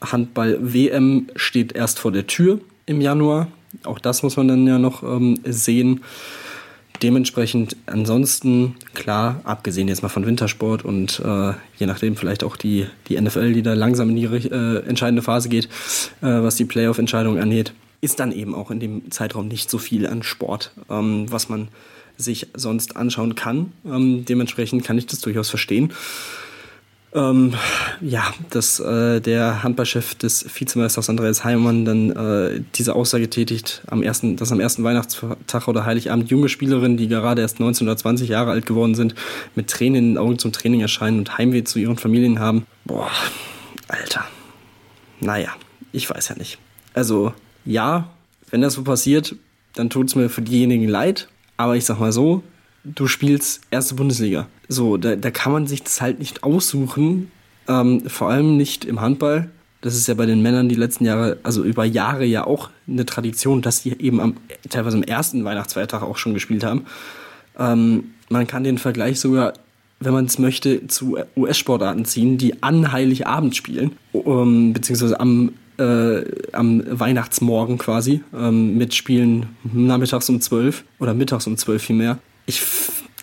Handball-WM 0.00 1.28
steht 1.36 1.72
erst 1.72 1.98
vor 1.98 2.12
der 2.12 2.26
Tür 2.26 2.60
im 2.86 3.00
Januar. 3.00 3.48
Auch 3.84 3.98
das 3.98 4.22
muss 4.22 4.36
man 4.36 4.48
dann 4.48 4.66
ja 4.66 4.78
noch 4.78 5.02
ähm, 5.02 5.38
sehen. 5.44 6.02
Dementsprechend 7.02 7.76
ansonsten, 7.86 8.76
klar, 8.94 9.40
abgesehen 9.44 9.88
jetzt 9.88 10.02
mal 10.02 10.08
von 10.08 10.24
Wintersport 10.24 10.84
und 10.84 11.20
äh, 11.24 11.52
je 11.76 11.86
nachdem 11.86 12.16
vielleicht 12.16 12.44
auch 12.44 12.56
die, 12.56 12.86
die 13.08 13.20
NFL, 13.20 13.54
die 13.54 13.62
da 13.62 13.74
langsam 13.74 14.10
in 14.10 14.16
die 14.16 14.24
äh, 14.24 14.86
entscheidende 14.86 15.22
Phase 15.22 15.48
geht, 15.48 15.64
äh, 16.20 16.26
was 16.26 16.56
die 16.56 16.64
Playoff-Entscheidung 16.64 17.38
angeht, 17.38 17.72
ist 18.02 18.20
dann 18.20 18.32
eben 18.32 18.54
auch 18.54 18.70
in 18.70 18.80
dem 18.80 19.10
Zeitraum 19.10 19.48
nicht 19.48 19.70
so 19.70 19.78
viel 19.78 20.06
an 20.06 20.22
Sport, 20.22 20.72
ähm, 20.90 21.30
was 21.30 21.48
man 21.48 21.68
sich 22.18 22.48
sonst 22.52 22.96
anschauen 22.96 23.34
kann. 23.34 23.72
Ähm, 23.86 24.26
dementsprechend 24.26 24.84
kann 24.84 24.98
ich 24.98 25.06
das 25.06 25.20
durchaus 25.20 25.48
verstehen. 25.48 25.92
Ähm, 27.14 27.54
ja, 28.00 28.32
dass 28.50 28.80
äh, 28.80 29.20
der 29.20 29.62
Handballchef 29.62 30.14
des 30.14 30.46
Vizemeisters 30.58 31.10
Andreas 31.10 31.44
Heimann 31.44 31.84
dann 31.84 32.10
äh, 32.10 32.62
diese 32.74 32.94
Aussage 32.94 33.28
tätigt, 33.28 33.82
am 33.86 34.02
ersten, 34.02 34.36
dass 34.36 34.50
am 34.50 34.60
ersten 34.60 34.82
Weihnachtstag 34.82 35.68
oder 35.68 35.84
Heiligabend 35.84 36.30
junge 36.30 36.48
Spielerinnen, 36.48 36.96
die 36.96 37.08
gerade 37.08 37.42
erst 37.42 37.60
19 37.60 37.86
oder 37.86 37.98
20 37.98 38.30
Jahre 38.30 38.50
alt 38.50 38.64
geworden 38.64 38.94
sind, 38.94 39.14
mit 39.54 39.68
Tränen 39.68 39.96
in 39.96 40.08
den 40.12 40.18
Augen 40.18 40.38
zum 40.38 40.52
Training 40.52 40.80
erscheinen 40.80 41.18
und 41.18 41.36
Heimweh 41.36 41.64
zu 41.64 41.78
ihren 41.78 41.98
Familien 41.98 42.40
haben. 42.40 42.66
Boah, 42.86 43.10
Alter. 43.88 44.24
Naja, 45.20 45.50
ich 45.92 46.08
weiß 46.08 46.30
ja 46.30 46.36
nicht. 46.36 46.58
Also, 46.94 47.34
ja, 47.64 48.08
wenn 48.50 48.60
das 48.60 48.74
so 48.74 48.82
passiert, 48.82 49.36
dann 49.74 49.90
tut 49.90 50.08
es 50.08 50.14
mir 50.14 50.28
für 50.28 50.42
diejenigen 50.42 50.88
leid. 50.88 51.28
Aber 51.56 51.76
ich 51.76 51.84
sag 51.84 51.98
mal 51.98 52.12
so, 52.12 52.42
du 52.84 53.06
spielst 53.06 53.62
erste 53.70 53.94
Bundesliga. 53.94 54.46
So, 54.68 54.96
da, 54.96 55.16
da 55.16 55.30
kann 55.30 55.52
man 55.52 55.66
sich 55.66 55.82
das 55.82 56.00
halt 56.00 56.18
nicht 56.18 56.44
aussuchen. 56.44 57.30
Ähm, 57.68 58.08
vor 58.08 58.30
allem 58.30 58.56
nicht 58.56 58.84
im 58.84 59.00
Handball. 59.00 59.50
Das 59.80 59.94
ist 59.96 60.06
ja 60.06 60.14
bei 60.14 60.26
den 60.26 60.42
Männern 60.42 60.68
die 60.68 60.76
letzten 60.76 61.04
Jahre, 61.04 61.38
also 61.42 61.64
über 61.64 61.84
Jahre 61.84 62.24
ja 62.24 62.46
auch 62.46 62.70
eine 62.86 63.04
Tradition, 63.04 63.62
dass 63.62 63.82
die 63.82 64.00
eben 64.00 64.20
am, 64.20 64.36
teilweise 64.68 64.96
am 64.96 65.02
ersten 65.02 65.44
Weihnachtsfeiertag 65.44 66.02
auch 66.02 66.16
schon 66.16 66.34
gespielt 66.34 66.64
haben. 66.64 66.86
Ähm, 67.58 68.12
man 68.28 68.46
kann 68.46 68.64
den 68.64 68.78
Vergleich 68.78 69.20
sogar, 69.20 69.54
wenn 70.00 70.12
man 70.12 70.26
es 70.26 70.38
möchte, 70.38 70.86
zu 70.86 71.18
US-Sportarten 71.36 72.04
ziehen, 72.04 72.38
die 72.38 72.62
an 72.62 72.92
Heiligabend 72.92 73.56
spielen, 73.56 73.92
um, 74.12 74.72
beziehungsweise 74.72 75.18
am 75.18 75.52
äh, 75.78 76.24
am 76.52 76.82
Weihnachtsmorgen 76.86 77.78
quasi 77.78 78.22
ähm, 78.34 78.76
mit 78.76 78.94
Spielen 78.94 79.56
nachmittags 79.64 80.28
um 80.28 80.40
12 80.40 80.84
oder 80.98 81.14
mittags 81.14 81.46
um 81.46 81.56
12 81.56 81.82
vielmehr. 81.82 82.18
Ich, 82.46 82.62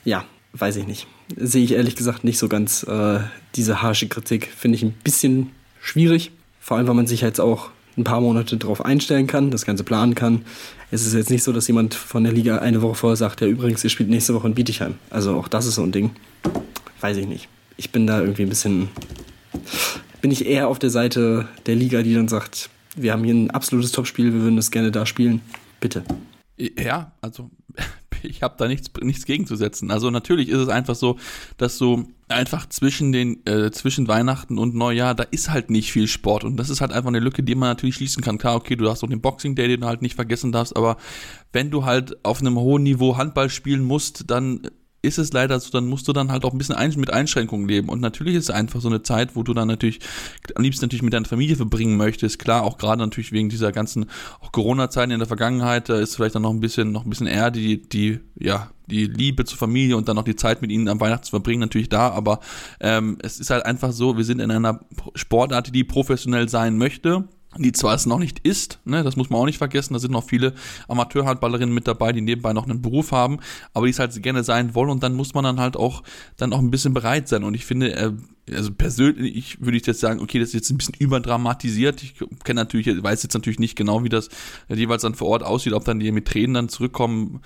ja, 0.04 0.26
weiß 0.54 0.78
ich 0.78 0.88
nicht. 0.88 1.08
Sehe 1.36 1.64
ich 1.64 1.74
ehrlich 1.74 1.96
gesagt 1.96 2.24
nicht 2.24 2.40
so 2.40 2.48
ganz 2.48 2.84
äh, 2.84 3.20
diese 3.56 3.82
harsche 3.82 4.08
Kritik. 4.08 4.50
Finde 4.56 4.78
ich 4.78 4.84
ein 4.84 4.94
bisschen 5.04 5.52
schwierig. 5.82 6.32
Vor 6.60 6.78
allem, 6.78 6.88
weil 6.88 6.96
man 6.96 7.08
sich 7.08 7.22
jetzt 7.22 7.40
auch 7.40 7.70
ein 7.98 8.04
paar 8.04 8.22
Monate 8.22 8.58
darauf 8.58 8.84
einstellen 8.84 9.28
kann, 9.28 9.52
das 9.52 9.66
Ganze 9.66 9.84
planen 9.84 10.16
kann. 10.16 10.44
Es 10.92 11.06
ist 11.06 11.14
jetzt 11.14 11.30
nicht 11.30 11.44
so, 11.44 11.52
dass 11.52 11.68
jemand 11.68 11.94
von 11.94 12.24
der 12.24 12.34
Liga 12.34 12.60
eine 12.60 12.82
Woche 12.82 12.96
vorher 12.96 13.18
sagt, 13.18 13.42
ja 13.42 13.48
übrigens, 13.48 13.84
ihr 13.84 13.90
spielt 13.90 14.10
nächste 14.10 14.34
Woche 14.34 14.48
in 14.48 14.56
Bietigheim. 14.56 14.96
Also 15.10 15.36
auch 15.36 15.48
das 15.48 15.66
ist 15.66 15.76
so 15.76 15.84
ein 15.84 15.92
Ding. 15.92 16.12
Weiß 17.02 17.18
ich 17.18 17.28
nicht. 17.28 17.48
Ich 17.78 17.92
bin 17.92 18.08
da 18.08 18.22
irgendwie 18.22 18.44
ein 18.44 18.50
bisschen 18.50 18.90
bin 20.22 20.32
ich 20.32 20.46
eher 20.46 20.68
auf 20.68 20.80
der 20.80 20.90
Seite 20.90 21.48
der 21.66 21.76
Liga, 21.76 22.02
die 22.02 22.14
dann 22.14 22.28
sagt, 22.28 22.70
wir 22.96 23.14
haben 23.14 23.24
hier 23.24 23.34
ein 23.34 23.52
absolutes 23.52 23.92
Topspiel, 23.92 24.34
wir 24.34 24.42
würden 24.42 24.56
das 24.56 24.72
gerne 24.72 24.92
da 24.92 25.06
spielen. 25.06 25.42
Bitte. 25.80 26.04
Ja, 26.58 27.14
also 27.22 27.50
ich 28.24 28.44
habe 28.44 28.56
da 28.58 28.68
nichts, 28.68 28.90
nichts 29.02 29.26
gegenzusetzen. 29.26 29.92
Also 29.92 30.12
natürlich 30.12 30.50
ist 30.50 30.60
es 30.60 30.70
einfach 30.70 30.96
so, 30.96 31.18
dass 31.58 31.78
so 31.78 32.06
einfach 32.28 32.68
zwischen 32.68 33.12
den 33.12 33.46
äh, 33.46 33.72
zwischen 33.72 34.08
Weihnachten 34.08 34.58
und 34.60 34.76
Neujahr, 34.76 35.16
da 35.16 35.24
ist 35.24 35.50
halt 35.50 35.70
nicht 35.70 35.92
viel 35.92 36.08
Sport 36.08 36.44
und 36.44 36.58
das 36.58 36.70
ist 36.70 36.82
halt 36.82 36.92
einfach 36.92 37.08
eine 37.08 37.20
Lücke, 37.20 37.44
die 37.44 37.56
man 37.56 37.70
natürlich 37.70 37.96
schließen 37.96 38.22
kann. 38.22 38.38
Klar, 38.38 38.56
okay, 38.56 38.76
du 38.76 38.90
hast 38.90 39.04
auch 39.04 39.10
den 39.10 39.22
Boxing 39.22 39.56
Day, 39.56 39.68
den 39.68 39.82
du 39.82 39.88
halt 39.88 40.02
nicht 40.02 40.16
vergessen 40.16 40.52
darfst, 40.52 40.76
aber 40.76 40.98
wenn 41.54 41.72
du 41.72 41.86
halt 41.86 42.24
auf 42.26 42.42
einem 42.42 42.58
hohen 42.58 42.84
Niveau 42.84 43.18
Handball 43.18 43.50
spielen 43.50 43.84
musst, 43.84 44.30
dann 44.30 44.62
ist 45.02 45.18
es 45.18 45.32
leider 45.32 45.60
so, 45.60 45.72
dann 45.72 45.88
musst 45.88 46.08
du 46.08 46.14
dann 46.14 46.32
halt 46.32 46.44
auch 46.44 46.52
ein 46.52 46.58
bisschen 46.58 46.76
mit 47.00 47.12
Einschränkungen 47.12 47.68
leben. 47.68 47.90
Und 47.90 48.02
natürlich 48.02 48.36
ist 48.36 48.46
es 48.46 48.50
einfach 48.50 48.82
so 48.82 48.90
eine 48.90 49.02
Zeit, 49.02 49.36
wo 49.36 49.44
du 49.44 49.54
dann 49.54 49.68
natürlich 49.68 50.00
am 50.56 50.64
liebsten 50.64 50.86
natürlich 50.86 51.04
mit 51.04 51.14
deiner 51.14 51.26
Familie 51.26 51.56
verbringen 51.56 51.98
möchtest. 51.98 52.40
Klar, 52.40 52.64
auch 52.64 52.78
gerade 52.78 53.02
natürlich 53.02 53.32
wegen 53.32 53.50
dieser 53.50 53.72
ganzen 53.72 54.08
Corona-Zeiten 54.52 55.12
in 55.12 55.20
der 55.20 55.28
Vergangenheit, 55.28 55.90
da 55.90 56.00
ist 56.00 56.16
vielleicht 56.16 56.36
dann 56.36 56.42
noch 56.42 56.52
ein 56.52 56.60
bisschen, 56.60 56.92
noch 56.92 57.06
ein 57.06 57.10
bisschen 57.10 57.28
eher 57.28 57.52
die, 57.52 57.82
die, 57.82 58.20
ja, 58.38 58.70
die 58.88 59.06
Liebe 59.06 59.46
zur 59.46 59.58
Familie 59.58 59.96
und 59.96 60.08
dann 60.08 60.16
noch 60.16 60.24
die 60.24 60.36
Zeit 60.36 60.62
mit 60.62 60.72
ihnen 60.72 60.88
am 60.88 61.00
Weihnachten 61.00 61.24
zu 61.24 61.30
verbringen, 61.30 61.60
natürlich 61.60 61.90
da, 61.90 62.10
aber 62.10 62.40
ähm, 62.80 63.18
es 63.22 63.40
ist 63.40 63.52
halt 63.52 63.66
einfach 63.66 63.92
so, 63.92 64.18
wir 64.18 64.24
sind 64.24 64.40
in 64.40 64.52
einer 64.52 64.80
Sportart, 65.16 65.74
die 65.74 65.84
professionell 65.84 66.50
sein 66.50 66.78
möchte 66.78 67.28
die 67.58 67.72
zwar 67.72 67.96
es 67.96 68.06
noch 68.06 68.20
nicht 68.20 68.40
ist, 68.40 68.80
ne, 68.86 69.04
das 69.04 69.16
muss 69.16 69.30
man 69.30 69.42
auch 69.42 69.46
nicht 69.46 69.58
vergessen, 69.58 69.94
da 69.94 70.00
sind 70.00 70.12
noch 70.12 70.24
viele 70.24 70.54
Amateurhandballerinnen 70.88 71.74
mit 71.74 71.88
dabei, 71.88 72.12
die 72.12 72.22
nebenbei 72.22 72.54
noch 72.54 72.66
einen 72.66 72.82
Beruf 72.82 73.12
haben, 73.12 73.40
aber 73.74 73.88
die 73.88 73.92
es 73.92 74.00
halt 74.00 74.22
gerne 74.22 74.44
sein 74.44 74.76
wollen 74.76 74.92
und 74.92 75.02
dann 75.02 75.16
muss 75.16 75.34
man 75.34 75.44
dann 75.44 75.60
halt 75.60 75.76
auch 75.76 76.04
dann 76.38 76.54
auch 76.54 76.60
ein 76.60 76.70
bisschen 76.70 76.94
bereit 76.94 77.28
sein 77.28 77.44
und 77.44 77.56
ich 77.56 77.66
finde, 77.66 77.96
äh, 77.96 78.12
also 78.56 78.72
persönlich 78.72 79.62
würde 79.62 79.78
ich 79.78 79.86
jetzt 79.86 80.00
sagen, 80.00 80.20
okay, 80.20 80.40
das 80.40 80.50
ist 80.50 80.54
jetzt 80.54 80.70
ein 80.72 80.78
bisschen 80.78 80.96
überdramatisiert. 80.98 82.02
Ich 82.04 82.16
kenne 82.44 82.62
natürlich, 82.62 83.02
weiß 83.02 83.24
jetzt 83.24 83.34
natürlich 83.34 83.60
nicht 83.60 83.76
genau, 83.76 84.04
wie 84.04 84.10
das 84.10 84.30
jeweils 84.68 85.04
dann 85.04 85.16
vor 85.16 85.28
Ort 85.28 85.44
aussieht, 85.44 85.74
ob 85.74 85.86
dann 85.86 86.00
die 86.00 86.12
mit 86.12 86.28
Tränen 86.28 86.54
dann 86.54 86.70
zurückkommen. 86.70 87.42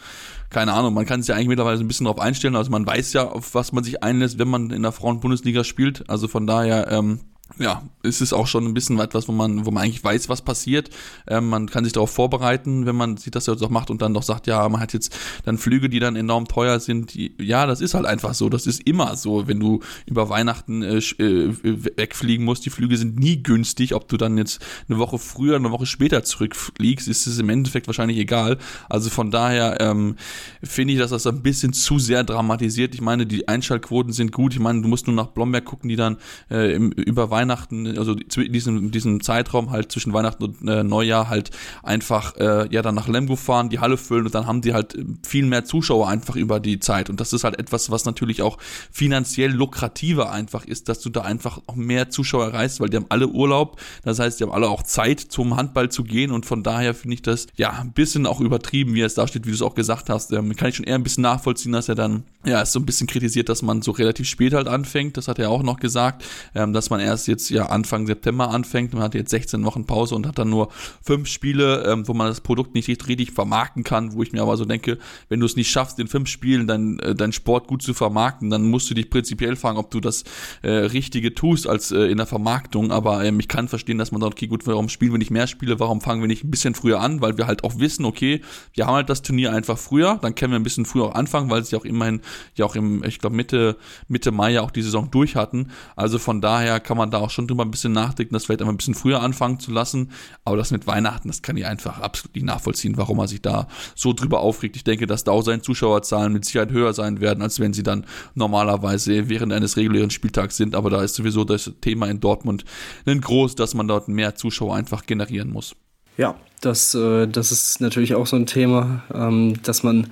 Keine 0.49 0.73
Ahnung, 0.73 0.93
man 0.93 1.05
kann 1.05 1.21
sich 1.21 1.29
ja 1.29 1.35
eigentlich 1.35 1.49
mittlerweile 1.49 1.77
so 1.77 1.83
ein 1.83 1.87
bisschen 1.87 2.05
darauf 2.05 2.21
einstellen. 2.21 2.55
Also 2.55 2.71
man 2.71 2.85
weiß 2.85 3.13
ja, 3.13 3.27
auf 3.27 3.53
was 3.55 3.71
man 3.71 3.83
sich 3.83 4.03
einlässt, 4.03 4.39
wenn 4.39 4.47
man 4.47 4.69
in 4.69 4.83
der 4.83 4.91
Frauen-Bundesliga 4.91 5.63
spielt. 5.63 6.09
Also 6.09 6.27
von 6.27 6.47
daher, 6.47 6.89
ähm, 6.91 7.19
ja, 7.59 7.83
ist 8.01 8.21
es 8.21 8.33
auch 8.33 8.47
schon 8.47 8.65
ein 8.65 8.73
bisschen 8.73 8.99
etwas, 8.99 9.27
wo 9.27 9.31
man, 9.31 9.65
wo 9.65 9.71
man 9.71 9.83
eigentlich 9.83 10.03
weiß, 10.03 10.27
was 10.27 10.41
passiert. 10.41 10.89
Ähm, 11.27 11.49
man 11.49 11.69
kann 11.69 11.83
sich 11.83 11.93
darauf 11.93 12.11
vorbereiten, 12.11 12.85
wenn 12.85 12.95
man 12.95 13.17
sieht, 13.17 13.35
dass 13.35 13.47
er 13.47 13.53
das 13.53 13.63
auch 13.63 13.69
macht 13.69 13.89
und 13.89 14.01
dann 14.01 14.13
doch 14.13 14.23
sagt, 14.23 14.47
ja, 14.47 14.67
man 14.69 14.81
hat 14.81 14.93
jetzt 14.93 15.15
dann 15.45 15.57
Flüge, 15.57 15.87
die 15.87 15.99
dann 15.99 16.15
enorm 16.15 16.47
teuer 16.47 16.79
sind. 16.79 17.13
Die, 17.13 17.35
ja, 17.39 17.65
das 17.65 17.79
ist 17.79 17.93
halt 17.93 18.05
einfach 18.05 18.33
so. 18.33 18.49
Das 18.49 18.65
ist 18.65 18.81
immer 18.87 19.15
so, 19.15 19.47
wenn 19.47 19.59
du 19.59 19.81
über 20.05 20.29
Weihnachten 20.29 20.81
äh, 20.81 20.97
äh 20.97 21.53
wegfliegen 21.61 22.43
musst. 22.43 22.65
Die 22.65 22.69
Flüge 22.69 22.97
sind 22.97 23.19
nie 23.19 23.43
günstig. 23.43 23.93
Ob 23.93 24.07
du 24.07 24.17
dann 24.17 24.37
jetzt 24.37 24.65
eine 24.89 24.97
Woche 24.97 25.19
früher, 25.19 25.55
eine 25.55 25.71
Woche 25.71 25.85
später 25.85 26.23
zurückfliegst, 26.23 27.07
ist 27.07 27.27
es 27.27 27.37
im 27.37 27.49
Endeffekt 27.49 27.87
wahrscheinlich 27.87 28.17
egal. 28.17 28.57
Also 28.89 29.09
von 29.09 29.31
daher 29.31 29.79
ähm, 29.79 30.15
finde 30.63 30.93
ich, 30.93 30.99
dass 30.99 31.11
das 31.11 31.27
ein 31.27 31.43
bisschen 31.43 31.73
zu 31.73 31.99
sehr 31.99 32.23
dramatisiert. 32.23 32.95
Ich 32.95 33.01
meine, 33.01 33.27
die 33.27 33.47
Einschaltquoten 33.47 34.11
sind 34.11 34.31
gut. 34.31 34.53
Ich 34.53 34.59
meine, 34.59 34.81
du 34.81 34.87
musst 34.87 35.05
nur 35.07 35.15
nach 35.15 35.27
Blomberg 35.27 35.65
gucken, 35.65 35.89
die 35.89 35.95
dann 35.95 36.17
äh, 36.49 36.73
im, 36.73 36.91
über 36.91 37.29
Weihnachten 37.29 37.42
Weihnachten, 37.43 37.97
also 37.97 38.13
in 38.13 38.53
diesem, 38.53 38.91
diesem 38.91 39.21
Zeitraum 39.21 39.71
halt 39.71 39.91
zwischen 39.91 40.13
Weihnachten 40.13 40.43
und 40.43 40.67
äh, 40.67 40.83
Neujahr 40.83 41.29
halt 41.29 41.51
einfach 41.83 42.35
äh, 42.37 42.67
ja 42.69 42.81
dann 42.81 42.95
nach 42.95 43.07
Lemgo 43.07 43.35
fahren, 43.35 43.69
die 43.69 43.79
Halle 43.79 43.97
füllen 43.97 44.25
und 44.25 44.35
dann 44.35 44.47
haben 44.47 44.61
die 44.61 44.73
halt 44.73 44.97
viel 45.25 45.45
mehr 45.45 45.65
Zuschauer 45.65 46.07
einfach 46.07 46.35
über 46.35 46.59
die 46.59 46.79
Zeit. 46.79 47.09
Und 47.09 47.19
das 47.19 47.33
ist 47.33 47.43
halt 47.43 47.59
etwas, 47.59 47.91
was 47.91 48.05
natürlich 48.05 48.41
auch 48.41 48.57
finanziell 48.91 49.51
lukrativer 49.51 50.31
einfach 50.31 50.65
ist, 50.65 50.89
dass 50.89 51.01
du 51.01 51.09
da 51.09 51.21
einfach 51.21 51.59
auch 51.67 51.75
mehr 51.75 52.09
Zuschauer 52.09 52.45
erreichst, 52.45 52.79
weil 52.79 52.89
die 52.89 52.97
haben 52.97 53.07
alle 53.09 53.27
Urlaub, 53.27 53.79
das 54.03 54.19
heißt, 54.19 54.39
die 54.39 54.45
haben 54.45 54.51
alle 54.51 54.69
auch 54.69 54.83
Zeit 54.83 55.19
zum 55.19 55.57
Handball 55.57 55.89
zu 55.89 56.03
gehen. 56.03 56.31
Und 56.31 56.45
von 56.45 56.63
daher 56.63 56.93
finde 56.93 57.15
ich 57.15 57.21
das 57.21 57.47
ja 57.55 57.71
ein 57.71 57.91
bisschen 57.91 58.25
auch 58.25 58.39
übertrieben, 58.39 58.93
wie 58.93 59.01
es 59.01 59.15
da 59.15 59.27
steht, 59.27 59.45
wie 59.45 59.49
du 59.49 59.55
es 59.55 59.61
auch 59.61 59.75
gesagt 59.75 60.09
hast, 60.09 60.31
ähm, 60.31 60.55
kann 60.55 60.69
ich 60.69 60.75
schon 60.75 60.85
eher 60.85 60.95
ein 60.95 61.03
bisschen 61.03 61.23
nachvollziehen, 61.23 61.73
dass 61.73 61.89
er 61.89 61.95
dann 61.95 62.23
ja 62.45 62.61
ist 62.61 62.71
so 62.71 62.79
ein 62.79 62.85
bisschen 62.85 63.07
kritisiert, 63.07 63.49
dass 63.49 63.61
man 63.61 63.81
so 63.81 63.91
relativ 63.91 64.27
spät 64.27 64.53
halt 64.53 64.67
anfängt, 64.67 65.17
das 65.17 65.27
hat 65.27 65.39
er 65.39 65.49
auch 65.49 65.63
noch 65.63 65.79
gesagt, 65.79 66.23
ähm, 66.55 66.73
dass 66.73 66.89
man 66.89 66.99
erst 66.99 67.22
jetzt 67.27 67.49
ja 67.49 67.67
Anfang 67.67 68.07
September 68.07 68.49
anfängt. 68.49 68.93
Man 68.93 69.03
hat 69.03 69.15
jetzt 69.15 69.31
16 69.31 69.63
Wochen 69.65 69.85
Pause 69.85 70.15
und 70.15 70.27
hat 70.27 70.37
dann 70.37 70.49
nur 70.49 70.69
fünf 71.01 71.27
Spiele, 71.27 71.83
ähm, 71.85 72.07
wo 72.07 72.13
man 72.13 72.27
das 72.27 72.41
Produkt 72.41 72.73
nicht 72.73 72.87
richtig, 72.87 73.31
vermarkten 73.31 73.83
kann, 73.83 74.13
wo 74.13 74.23
ich 74.23 74.31
mir 74.31 74.41
aber 74.41 74.57
so 74.57 74.65
denke, 74.65 74.97
wenn 75.29 75.39
du 75.39 75.45
es 75.45 75.55
nicht 75.55 75.69
schaffst, 75.69 75.99
in 75.99 76.07
fünf 76.07 76.29
Spielen 76.29 76.67
dein, 76.67 76.99
äh, 76.99 77.15
dein 77.15 77.31
Sport 77.31 77.67
gut 77.67 77.81
zu 77.81 77.93
vermarkten, 77.93 78.49
dann 78.49 78.69
musst 78.69 78.89
du 78.89 78.93
dich 78.93 79.09
prinzipiell 79.09 79.55
fragen, 79.55 79.77
ob 79.77 79.91
du 79.91 79.99
das 79.99 80.23
äh, 80.61 80.69
Richtige 80.71 81.33
tust 81.33 81.67
als 81.67 81.91
äh, 81.91 82.05
in 82.05 82.17
der 82.17 82.25
Vermarktung. 82.25 82.91
Aber 82.91 83.23
ähm, 83.23 83.39
ich 83.39 83.47
kann 83.47 83.67
verstehen, 83.67 83.97
dass 83.97 84.11
man 84.11 84.21
sagt, 84.21 84.33
okay, 84.33 84.47
gut, 84.47 84.65
warum 84.67 84.89
spielen 84.89 85.11
wir 85.11 85.19
nicht 85.19 85.31
mehr 85.31 85.47
Spiele, 85.47 85.79
warum 85.79 86.01
fangen 86.01 86.21
wir 86.21 86.27
nicht 86.27 86.43
ein 86.43 86.51
bisschen 86.51 86.75
früher 86.75 86.99
an, 86.99 87.21
weil 87.21 87.37
wir 87.37 87.47
halt 87.47 87.63
auch 87.63 87.79
wissen, 87.79 88.05
okay, 88.05 88.41
wir 88.73 88.87
haben 88.87 88.95
halt 88.95 89.09
das 89.09 89.21
Turnier 89.21 89.53
einfach 89.53 89.77
früher, 89.77 90.19
dann 90.21 90.35
können 90.35 90.53
wir 90.53 90.59
ein 90.59 90.63
bisschen 90.63 90.85
früher 90.85 91.05
auch 91.05 91.15
anfangen, 91.15 91.49
weil 91.49 91.63
sie 91.63 91.75
auch 91.75 91.85
immerhin 91.85 92.21
ja 92.55 92.65
auch 92.65 92.75
im, 92.75 93.03
ich 93.03 93.19
glaube, 93.19 93.35
Mitte, 93.35 93.77
Mitte 94.07 94.31
Mai 94.31 94.51
ja 94.53 94.61
auch 94.61 94.71
die 94.71 94.81
Saison 94.81 95.09
durch 95.11 95.35
hatten. 95.35 95.71
Also 95.95 96.19
von 96.19 96.41
daher 96.41 96.79
kann 96.79 96.97
man 96.97 97.11
da 97.13 97.19
auch 97.19 97.29
schon 97.29 97.47
drüber 97.47 97.63
ein 97.63 97.71
bisschen 97.71 97.93
nachdenken, 97.93 98.33
das 98.33 98.45
vielleicht 98.45 98.61
einfach 98.61 98.73
ein 98.73 98.77
bisschen 98.77 98.95
früher 98.95 99.21
anfangen 99.21 99.59
zu 99.59 99.71
lassen. 99.71 100.11
Aber 100.43 100.57
das 100.57 100.71
mit 100.71 100.87
Weihnachten, 100.87 101.27
das 101.27 101.41
kann 101.41 101.57
ich 101.57 101.65
einfach 101.65 101.99
absolut 101.99 102.35
nicht 102.35 102.45
nachvollziehen, 102.45 102.97
warum 102.97 103.19
er 103.19 103.27
sich 103.27 103.41
da 103.41 103.67
so 103.95 104.13
drüber 104.13 104.39
aufregt. 104.39 104.75
Ich 104.75 104.83
denke, 104.83 105.07
dass 105.07 105.23
da 105.23 105.31
auch 105.31 105.43
seine 105.43 105.61
Zuschauerzahlen 105.61 106.33
mit 106.33 106.45
Sicherheit 106.45 106.71
höher 106.71 106.93
sein 106.93 107.21
werden, 107.21 107.41
als 107.41 107.59
wenn 107.59 107.73
sie 107.73 107.83
dann 107.83 108.05
normalerweise 108.35 109.29
während 109.29 109.53
eines 109.53 109.77
regulären 109.77 110.09
Spieltags 110.09 110.57
sind. 110.57 110.75
Aber 110.75 110.89
da 110.89 111.03
ist 111.03 111.15
sowieso 111.15 111.43
das 111.43 111.71
Thema 111.81 112.07
in 112.07 112.19
Dortmund 112.19 112.65
ein 113.05 113.21
groß, 113.21 113.55
dass 113.55 113.73
man 113.73 113.87
dort 113.87 114.07
mehr 114.07 114.35
Zuschauer 114.35 114.75
einfach 114.75 115.05
generieren 115.05 115.51
muss. 115.51 115.75
Ja, 116.17 116.35
das, 116.61 116.93
äh, 116.95 117.27
das 117.27 117.51
ist 117.51 117.81
natürlich 117.81 118.15
auch 118.15 118.27
so 118.27 118.35
ein 118.35 118.45
Thema, 118.45 119.03
ähm, 119.13 119.55
dass 119.63 119.83
man 119.83 120.07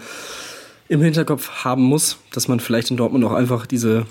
im 0.88 1.02
Hinterkopf 1.02 1.64
haben 1.64 1.84
muss, 1.84 2.18
dass 2.34 2.48
man 2.48 2.60
vielleicht 2.60 2.92
in 2.92 2.98
Dortmund 2.98 3.24
auch 3.24 3.32
einfach 3.32 3.66
diese 3.66 4.06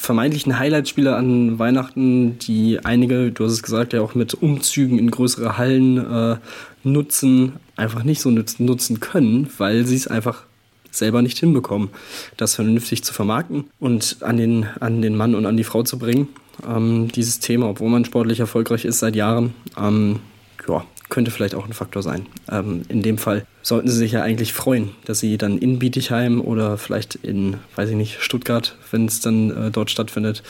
vermeintlichen 0.00 0.58
Highlight-Spiele 0.58 1.16
an 1.16 1.58
Weihnachten, 1.58 2.38
die 2.38 2.78
einige, 2.84 3.32
du 3.32 3.44
hast 3.44 3.52
es 3.52 3.62
gesagt, 3.62 3.92
ja 3.92 4.00
auch 4.00 4.14
mit 4.14 4.32
Umzügen 4.32 4.98
in 4.98 5.10
größere 5.10 5.58
Hallen 5.58 5.98
äh, 5.98 6.36
nutzen, 6.84 7.54
einfach 7.76 8.04
nicht 8.04 8.20
so 8.20 8.30
nutzen 8.30 9.00
können, 9.00 9.50
weil 9.58 9.84
sie 9.84 9.96
es 9.96 10.06
einfach 10.06 10.44
selber 10.90 11.20
nicht 11.20 11.38
hinbekommen, 11.38 11.90
das 12.36 12.54
vernünftig 12.54 13.02
zu 13.02 13.12
vermarkten 13.12 13.64
und 13.80 14.18
an 14.20 14.36
den, 14.36 14.66
an 14.80 15.02
den 15.02 15.16
Mann 15.16 15.34
und 15.34 15.46
an 15.46 15.56
die 15.56 15.64
Frau 15.64 15.82
zu 15.82 15.98
bringen. 15.98 16.28
Ähm, 16.66 17.10
dieses 17.12 17.40
Thema, 17.40 17.68
obwohl 17.68 17.90
man 17.90 18.04
sportlich 18.04 18.40
erfolgreich 18.40 18.84
ist 18.84 19.00
seit 19.00 19.16
Jahren, 19.16 19.52
ähm, 19.76 20.20
ja, 20.66 20.84
könnte 21.08 21.30
vielleicht 21.30 21.54
auch 21.54 21.66
ein 21.66 21.72
Faktor 21.72 22.02
sein. 22.02 22.26
Ähm, 22.50 22.82
in 22.88 23.02
dem 23.02 23.18
Fall 23.18 23.46
sollten 23.62 23.88
Sie 23.88 23.96
sich 23.96 24.12
ja 24.12 24.22
eigentlich 24.22 24.52
freuen, 24.52 24.90
dass 25.04 25.20
Sie 25.20 25.38
dann 25.38 25.58
in 25.58 25.78
Bietigheim 25.78 26.40
oder 26.40 26.78
vielleicht 26.78 27.16
in, 27.16 27.56
weiß 27.76 27.90
ich 27.90 27.96
nicht, 27.96 28.22
Stuttgart, 28.22 28.76
wenn 28.90 29.06
es 29.06 29.20
dann 29.20 29.50
äh, 29.50 29.70
dort 29.70 29.90
stattfindet, 29.90 30.42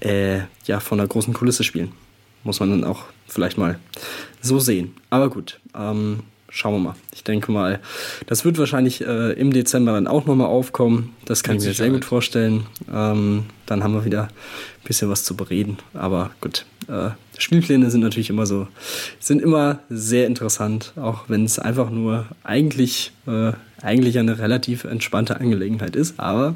äh, 0.00 0.40
ja, 0.64 0.80
von 0.80 1.00
einer 1.00 1.08
großen 1.08 1.34
Kulisse 1.34 1.64
spielen. 1.64 1.92
Muss 2.42 2.60
man 2.60 2.70
dann 2.70 2.84
auch 2.84 3.04
vielleicht 3.26 3.58
mal 3.58 3.78
so 4.40 4.58
sehen. 4.58 4.94
Aber 5.10 5.28
gut, 5.28 5.60
ähm, 5.74 6.20
schauen 6.48 6.74
wir 6.74 6.80
mal. 6.80 6.94
Ich 7.12 7.24
denke 7.24 7.52
mal, 7.52 7.80
das 8.26 8.44
wird 8.44 8.58
wahrscheinlich 8.58 9.02
äh, 9.02 9.32
im 9.32 9.52
Dezember 9.52 9.92
dann 9.92 10.06
auch 10.06 10.26
nochmal 10.26 10.48
aufkommen. 10.48 11.14
Das 11.24 11.42
kann 11.42 11.56
ich 11.56 11.64
mir 11.64 11.74
sehr 11.74 11.90
gut 11.90 12.04
vorstellen. 12.04 12.66
Ähm, 12.92 13.44
dann 13.66 13.84
haben 13.84 13.94
wir 13.94 14.04
wieder 14.04 14.24
ein 14.24 14.84
bisschen 14.84 15.10
was 15.10 15.24
zu 15.24 15.36
bereden. 15.36 15.78
Aber 15.94 16.30
gut, 16.40 16.66
äh, 16.88 17.10
Spielpläne 17.42 17.90
sind 17.90 18.00
natürlich 18.00 18.30
immer 18.30 18.46
so, 18.46 18.68
sind 19.18 19.40
immer 19.42 19.80
sehr 19.88 20.26
interessant, 20.26 20.92
auch 20.96 21.24
wenn 21.28 21.44
es 21.44 21.58
einfach 21.58 21.90
nur 21.90 22.26
eigentlich, 22.44 23.12
äh, 23.26 23.52
eigentlich 23.82 24.18
eine 24.18 24.38
relativ 24.38 24.84
entspannte 24.84 25.40
Angelegenheit 25.40 25.96
ist. 25.96 26.20
Aber 26.20 26.54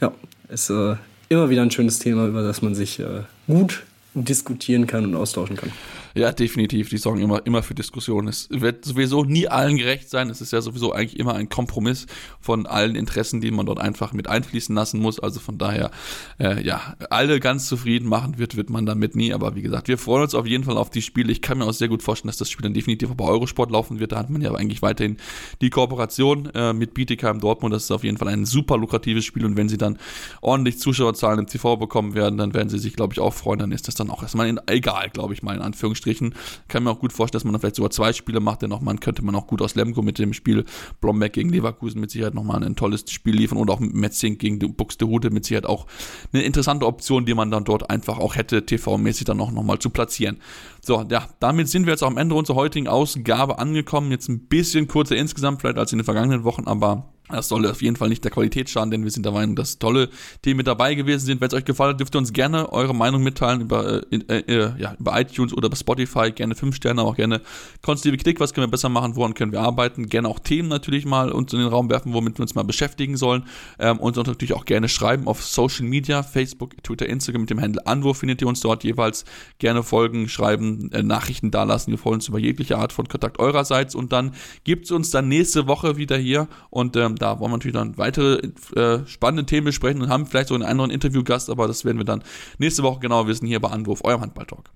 ja, 0.00 0.12
es 0.48 0.68
ist 0.68 0.70
äh, 0.70 0.96
immer 1.28 1.48
wieder 1.48 1.62
ein 1.62 1.70
schönes 1.70 1.98
Thema, 1.98 2.26
über 2.26 2.42
das 2.42 2.60
man 2.60 2.74
sich 2.74 2.98
äh, 2.98 3.22
gut 3.46 3.82
diskutieren 4.14 4.86
kann 4.86 5.04
und 5.04 5.14
austauschen 5.14 5.56
kann. 5.56 5.70
Ja, 6.14 6.32
definitiv. 6.32 6.88
Die 6.88 6.98
sorgen 6.98 7.20
immer, 7.20 7.44
immer 7.46 7.62
für 7.62 7.74
Diskussionen. 7.74 8.28
Es 8.28 8.48
wird 8.50 8.84
sowieso 8.84 9.24
nie 9.24 9.48
allen 9.48 9.76
gerecht 9.76 10.10
sein. 10.10 10.28
Es 10.30 10.40
ist 10.40 10.52
ja 10.52 10.60
sowieso 10.60 10.92
eigentlich 10.92 11.18
immer 11.18 11.34
ein 11.34 11.48
Kompromiss 11.48 12.06
von 12.40 12.66
allen 12.66 12.96
Interessen, 12.96 13.40
die 13.40 13.50
man 13.50 13.66
dort 13.66 13.78
einfach 13.78 14.12
mit 14.12 14.28
einfließen 14.28 14.74
lassen 14.74 15.00
muss. 15.00 15.20
Also 15.20 15.40
von 15.40 15.58
daher, 15.58 15.90
äh, 16.38 16.62
ja, 16.64 16.96
alle 17.10 17.38
ganz 17.40 17.68
zufrieden 17.68 18.08
machen 18.08 18.38
wird, 18.38 18.56
wird 18.56 18.70
man 18.70 18.86
damit 18.86 19.14
nie. 19.14 19.32
Aber 19.32 19.54
wie 19.54 19.62
gesagt, 19.62 19.88
wir 19.88 19.98
freuen 19.98 20.24
uns 20.24 20.34
auf 20.34 20.46
jeden 20.46 20.64
Fall 20.64 20.76
auf 20.76 20.90
die 20.90 21.02
Spiele. 21.02 21.30
Ich 21.30 21.42
kann 21.42 21.58
mir 21.58 21.64
auch 21.64 21.72
sehr 21.72 21.88
gut 21.88 22.02
vorstellen, 22.02 22.28
dass 22.28 22.38
das 22.38 22.50
Spiel 22.50 22.64
dann 22.64 22.74
definitiv 22.74 23.10
bei 23.14 23.24
Eurosport 23.24 23.70
laufen 23.70 24.00
wird. 24.00 24.12
Da 24.12 24.18
hat 24.18 24.30
man 24.30 24.42
ja 24.42 24.52
eigentlich 24.52 24.82
weiterhin 24.82 25.16
die 25.60 25.70
Kooperation 25.70 26.50
äh, 26.54 26.72
mit 26.72 26.94
Bietigheim 26.94 27.40
Dortmund. 27.40 27.74
Das 27.74 27.84
ist 27.84 27.90
auf 27.90 28.04
jeden 28.04 28.18
Fall 28.18 28.28
ein 28.28 28.46
super 28.46 28.76
lukratives 28.76 29.24
Spiel. 29.24 29.44
Und 29.44 29.56
wenn 29.56 29.68
sie 29.68 29.78
dann 29.78 29.98
ordentlich 30.40 30.78
Zuschauerzahlen 30.78 31.38
im 31.38 31.46
TV 31.46 31.76
bekommen 31.76 32.14
werden, 32.14 32.36
dann 32.36 32.52
werden 32.52 32.68
sie 32.68 32.78
sich, 32.78 32.94
glaube 32.94 33.14
ich, 33.14 33.20
auch 33.20 33.34
freuen. 33.34 33.60
Dann 33.60 33.72
ist 33.72 33.86
das 33.88 33.94
dann 33.94 34.10
auch 34.10 34.22
erstmal 34.22 34.54
egal, 34.66 35.10
glaube 35.10 35.34
ich 35.34 35.42
mal, 35.42 35.54
in 35.54 35.62
Anführungsstrichen 35.62 35.99
gestrichen. 36.00 36.34
Kann 36.68 36.84
mir 36.84 36.90
auch 36.90 36.98
gut 36.98 37.12
vorstellen, 37.12 37.40
dass 37.40 37.44
man 37.44 37.52
dann 37.52 37.60
vielleicht 37.60 37.76
sogar 37.76 37.90
zwei 37.90 38.12
Spiele 38.12 38.40
macht, 38.40 38.62
denn 38.62 38.72
auch 38.72 38.80
man 38.80 39.00
könnte 39.00 39.22
man 39.22 39.34
auch 39.34 39.46
gut 39.46 39.60
aus 39.62 39.74
Lemgo 39.74 40.02
mit 40.02 40.18
dem 40.18 40.32
Spiel 40.32 40.64
Blomberg 41.00 41.32
gegen 41.34 41.50
Leverkusen 41.50 42.00
mit 42.00 42.10
Sicherheit 42.10 42.34
nochmal 42.34 42.62
ein 42.64 42.76
tolles 42.76 43.04
Spiel 43.10 43.36
liefern 43.36 43.58
und 43.58 43.70
auch 43.70 43.80
Metzing 43.80 44.38
gegen 44.38 44.58
Buxtehude 44.74 45.30
mit 45.30 45.44
Sicherheit 45.44 45.66
auch 45.66 45.86
eine 46.32 46.42
interessante 46.42 46.86
Option, 46.86 47.26
die 47.26 47.34
man 47.34 47.50
dann 47.50 47.64
dort 47.64 47.90
einfach 47.90 48.18
auch 48.18 48.36
hätte, 48.36 48.64
TV-mäßig 48.64 49.24
dann 49.24 49.40
auch 49.40 49.50
nochmal 49.50 49.78
zu 49.78 49.90
platzieren. 49.90 50.38
So, 50.82 51.04
ja, 51.10 51.28
damit 51.40 51.68
sind 51.68 51.86
wir 51.86 51.92
jetzt 51.92 52.02
auch 52.02 52.08
am 52.08 52.16
Ende 52.16 52.34
unserer 52.34 52.56
heutigen 52.56 52.88
Ausgabe 52.88 53.58
angekommen. 53.58 54.10
Jetzt 54.10 54.28
ein 54.28 54.46
bisschen 54.46 54.88
kurzer 54.88 55.16
insgesamt, 55.16 55.60
vielleicht 55.60 55.78
als 55.78 55.92
in 55.92 55.98
den 55.98 56.04
vergangenen 56.04 56.44
Wochen, 56.44 56.64
aber 56.66 57.12
das 57.32 57.48
soll 57.48 57.66
auf 57.66 57.82
jeden 57.82 57.96
Fall 57.96 58.08
nicht 58.08 58.24
der 58.24 58.30
Qualität 58.30 58.70
schaden, 58.70 58.90
denn 58.90 59.04
wir 59.04 59.10
sind 59.10 59.24
der 59.24 59.32
Meinung, 59.32 59.56
dass 59.56 59.78
tolle 59.78 60.08
Themen 60.42 60.58
mit 60.58 60.66
dabei 60.66 60.94
gewesen 60.94 61.26
sind. 61.26 61.40
Wenn 61.40 61.48
es 61.48 61.54
euch 61.54 61.64
gefallen 61.64 61.92
hat, 61.92 62.00
dürft 62.00 62.14
ihr 62.14 62.18
uns 62.18 62.32
gerne 62.32 62.72
eure 62.72 62.94
Meinung 62.94 63.22
mitteilen 63.22 63.60
über, 63.60 64.02
äh, 64.12 64.38
äh, 64.38 64.72
ja, 64.78 64.94
über 64.98 65.20
iTunes 65.20 65.52
oder 65.52 65.66
über 65.66 65.76
Spotify. 65.76 66.30
Gerne 66.30 66.54
fünf 66.54 66.76
Sterne, 66.76 67.02
auch 67.02 67.16
gerne 67.16 67.40
konstruktive 67.82 68.16
Kritik. 68.16 68.40
Was 68.40 68.54
können 68.54 68.66
wir 68.66 68.70
besser 68.70 68.88
machen? 68.88 69.16
Woran 69.16 69.34
können 69.34 69.52
wir 69.52 69.60
arbeiten? 69.60 70.08
Gerne 70.08 70.28
auch 70.28 70.38
Themen 70.38 70.68
natürlich 70.68 71.04
mal 71.06 71.30
uns 71.30 71.52
in 71.52 71.60
den 71.60 71.68
Raum 71.68 71.88
werfen, 71.90 72.12
womit 72.12 72.38
wir 72.38 72.42
uns 72.42 72.54
mal 72.54 72.64
beschäftigen 72.64 73.16
sollen. 73.16 73.44
Ähm, 73.78 73.98
und 73.98 74.16
uns 74.16 74.28
natürlich 74.28 74.54
auch 74.54 74.64
gerne 74.64 74.88
schreiben 74.88 75.26
auf 75.26 75.44
Social 75.44 75.86
Media, 75.86 76.22
Facebook, 76.22 76.82
Twitter, 76.82 77.08
Instagram 77.08 77.42
mit 77.42 77.50
dem 77.50 77.60
Handle 77.60 77.86
Anwurf 77.86 78.18
findet 78.18 78.42
ihr 78.42 78.48
uns 78.48 78.60
dort 78.60 78.84
jeweils. 78.84 79.24
Gerne 79.58 79.82
folgen, 79.82 80.28
schreiben, 80.28 80.90
äh, 80.92 81.02
Nachrichten 81.02 81.50
dalassen. 81.50 81.90
Wir 81.90 81.98
freuen 81.98 82.16
uns 82.16 82.28
über 82.28 82.38
jegliche 82.38 82.78
Art 82.78 82.92
von 82.92 83.08
Kontakt 83.08 83.38
eurerseits. 83.38 83.94
Und 83.94 84.12
dann 84.12 84.34
gibt 84.64 84.84
es 84.84 84.90
uns 84.90 85.10
dann 85.10 85.28
nächste 85.28 85.66
Woche 85.66 85.96
wieder 85.96 86.16
hier 86.16 86.48
und 86.70 86.96
ähm, 86.96 87.16
da 87.20 87.38
wollen 87.38 87.52
wir 87.52 87.56
natürlich 87.56 87.76
dann 87.76 87.98
weitere 87.98 88.40
äh, 88.74 89.06
spannende 89.06 89.46
Themen 89.46 89.66
besprechen 89.66 90.02
und 90.02 90.08
haben 90.08 90.26
vielleicht 90.26 90.48
so 90.48 90.54
einen 90.54 90.64
anderen 90.64 90.90
Interviewgast, 90.90 91.50
aber 91.50 91.66
das 91.66 91.84
werden 91.84 91.98
wir 91.98 92.04
dann 92.04 92.22
nächste 92.58 92.82
Woche 92.82 93.00
genau 93.00 93.26
wissen 93.26 93.46
hier 93.46 93.60
bei 93.60 93.68
Anwurf, 93.68 94.00
eurem 94.04 94.22
Handballtalk. 94.22 94.70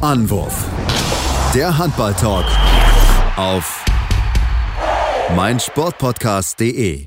Anwurf. 0.00 0.66
Der 1.54 1.76
Handballtalk 1.76 2.46
auf 3.36 3.84
meinsportpodcast.de 5.34 7.06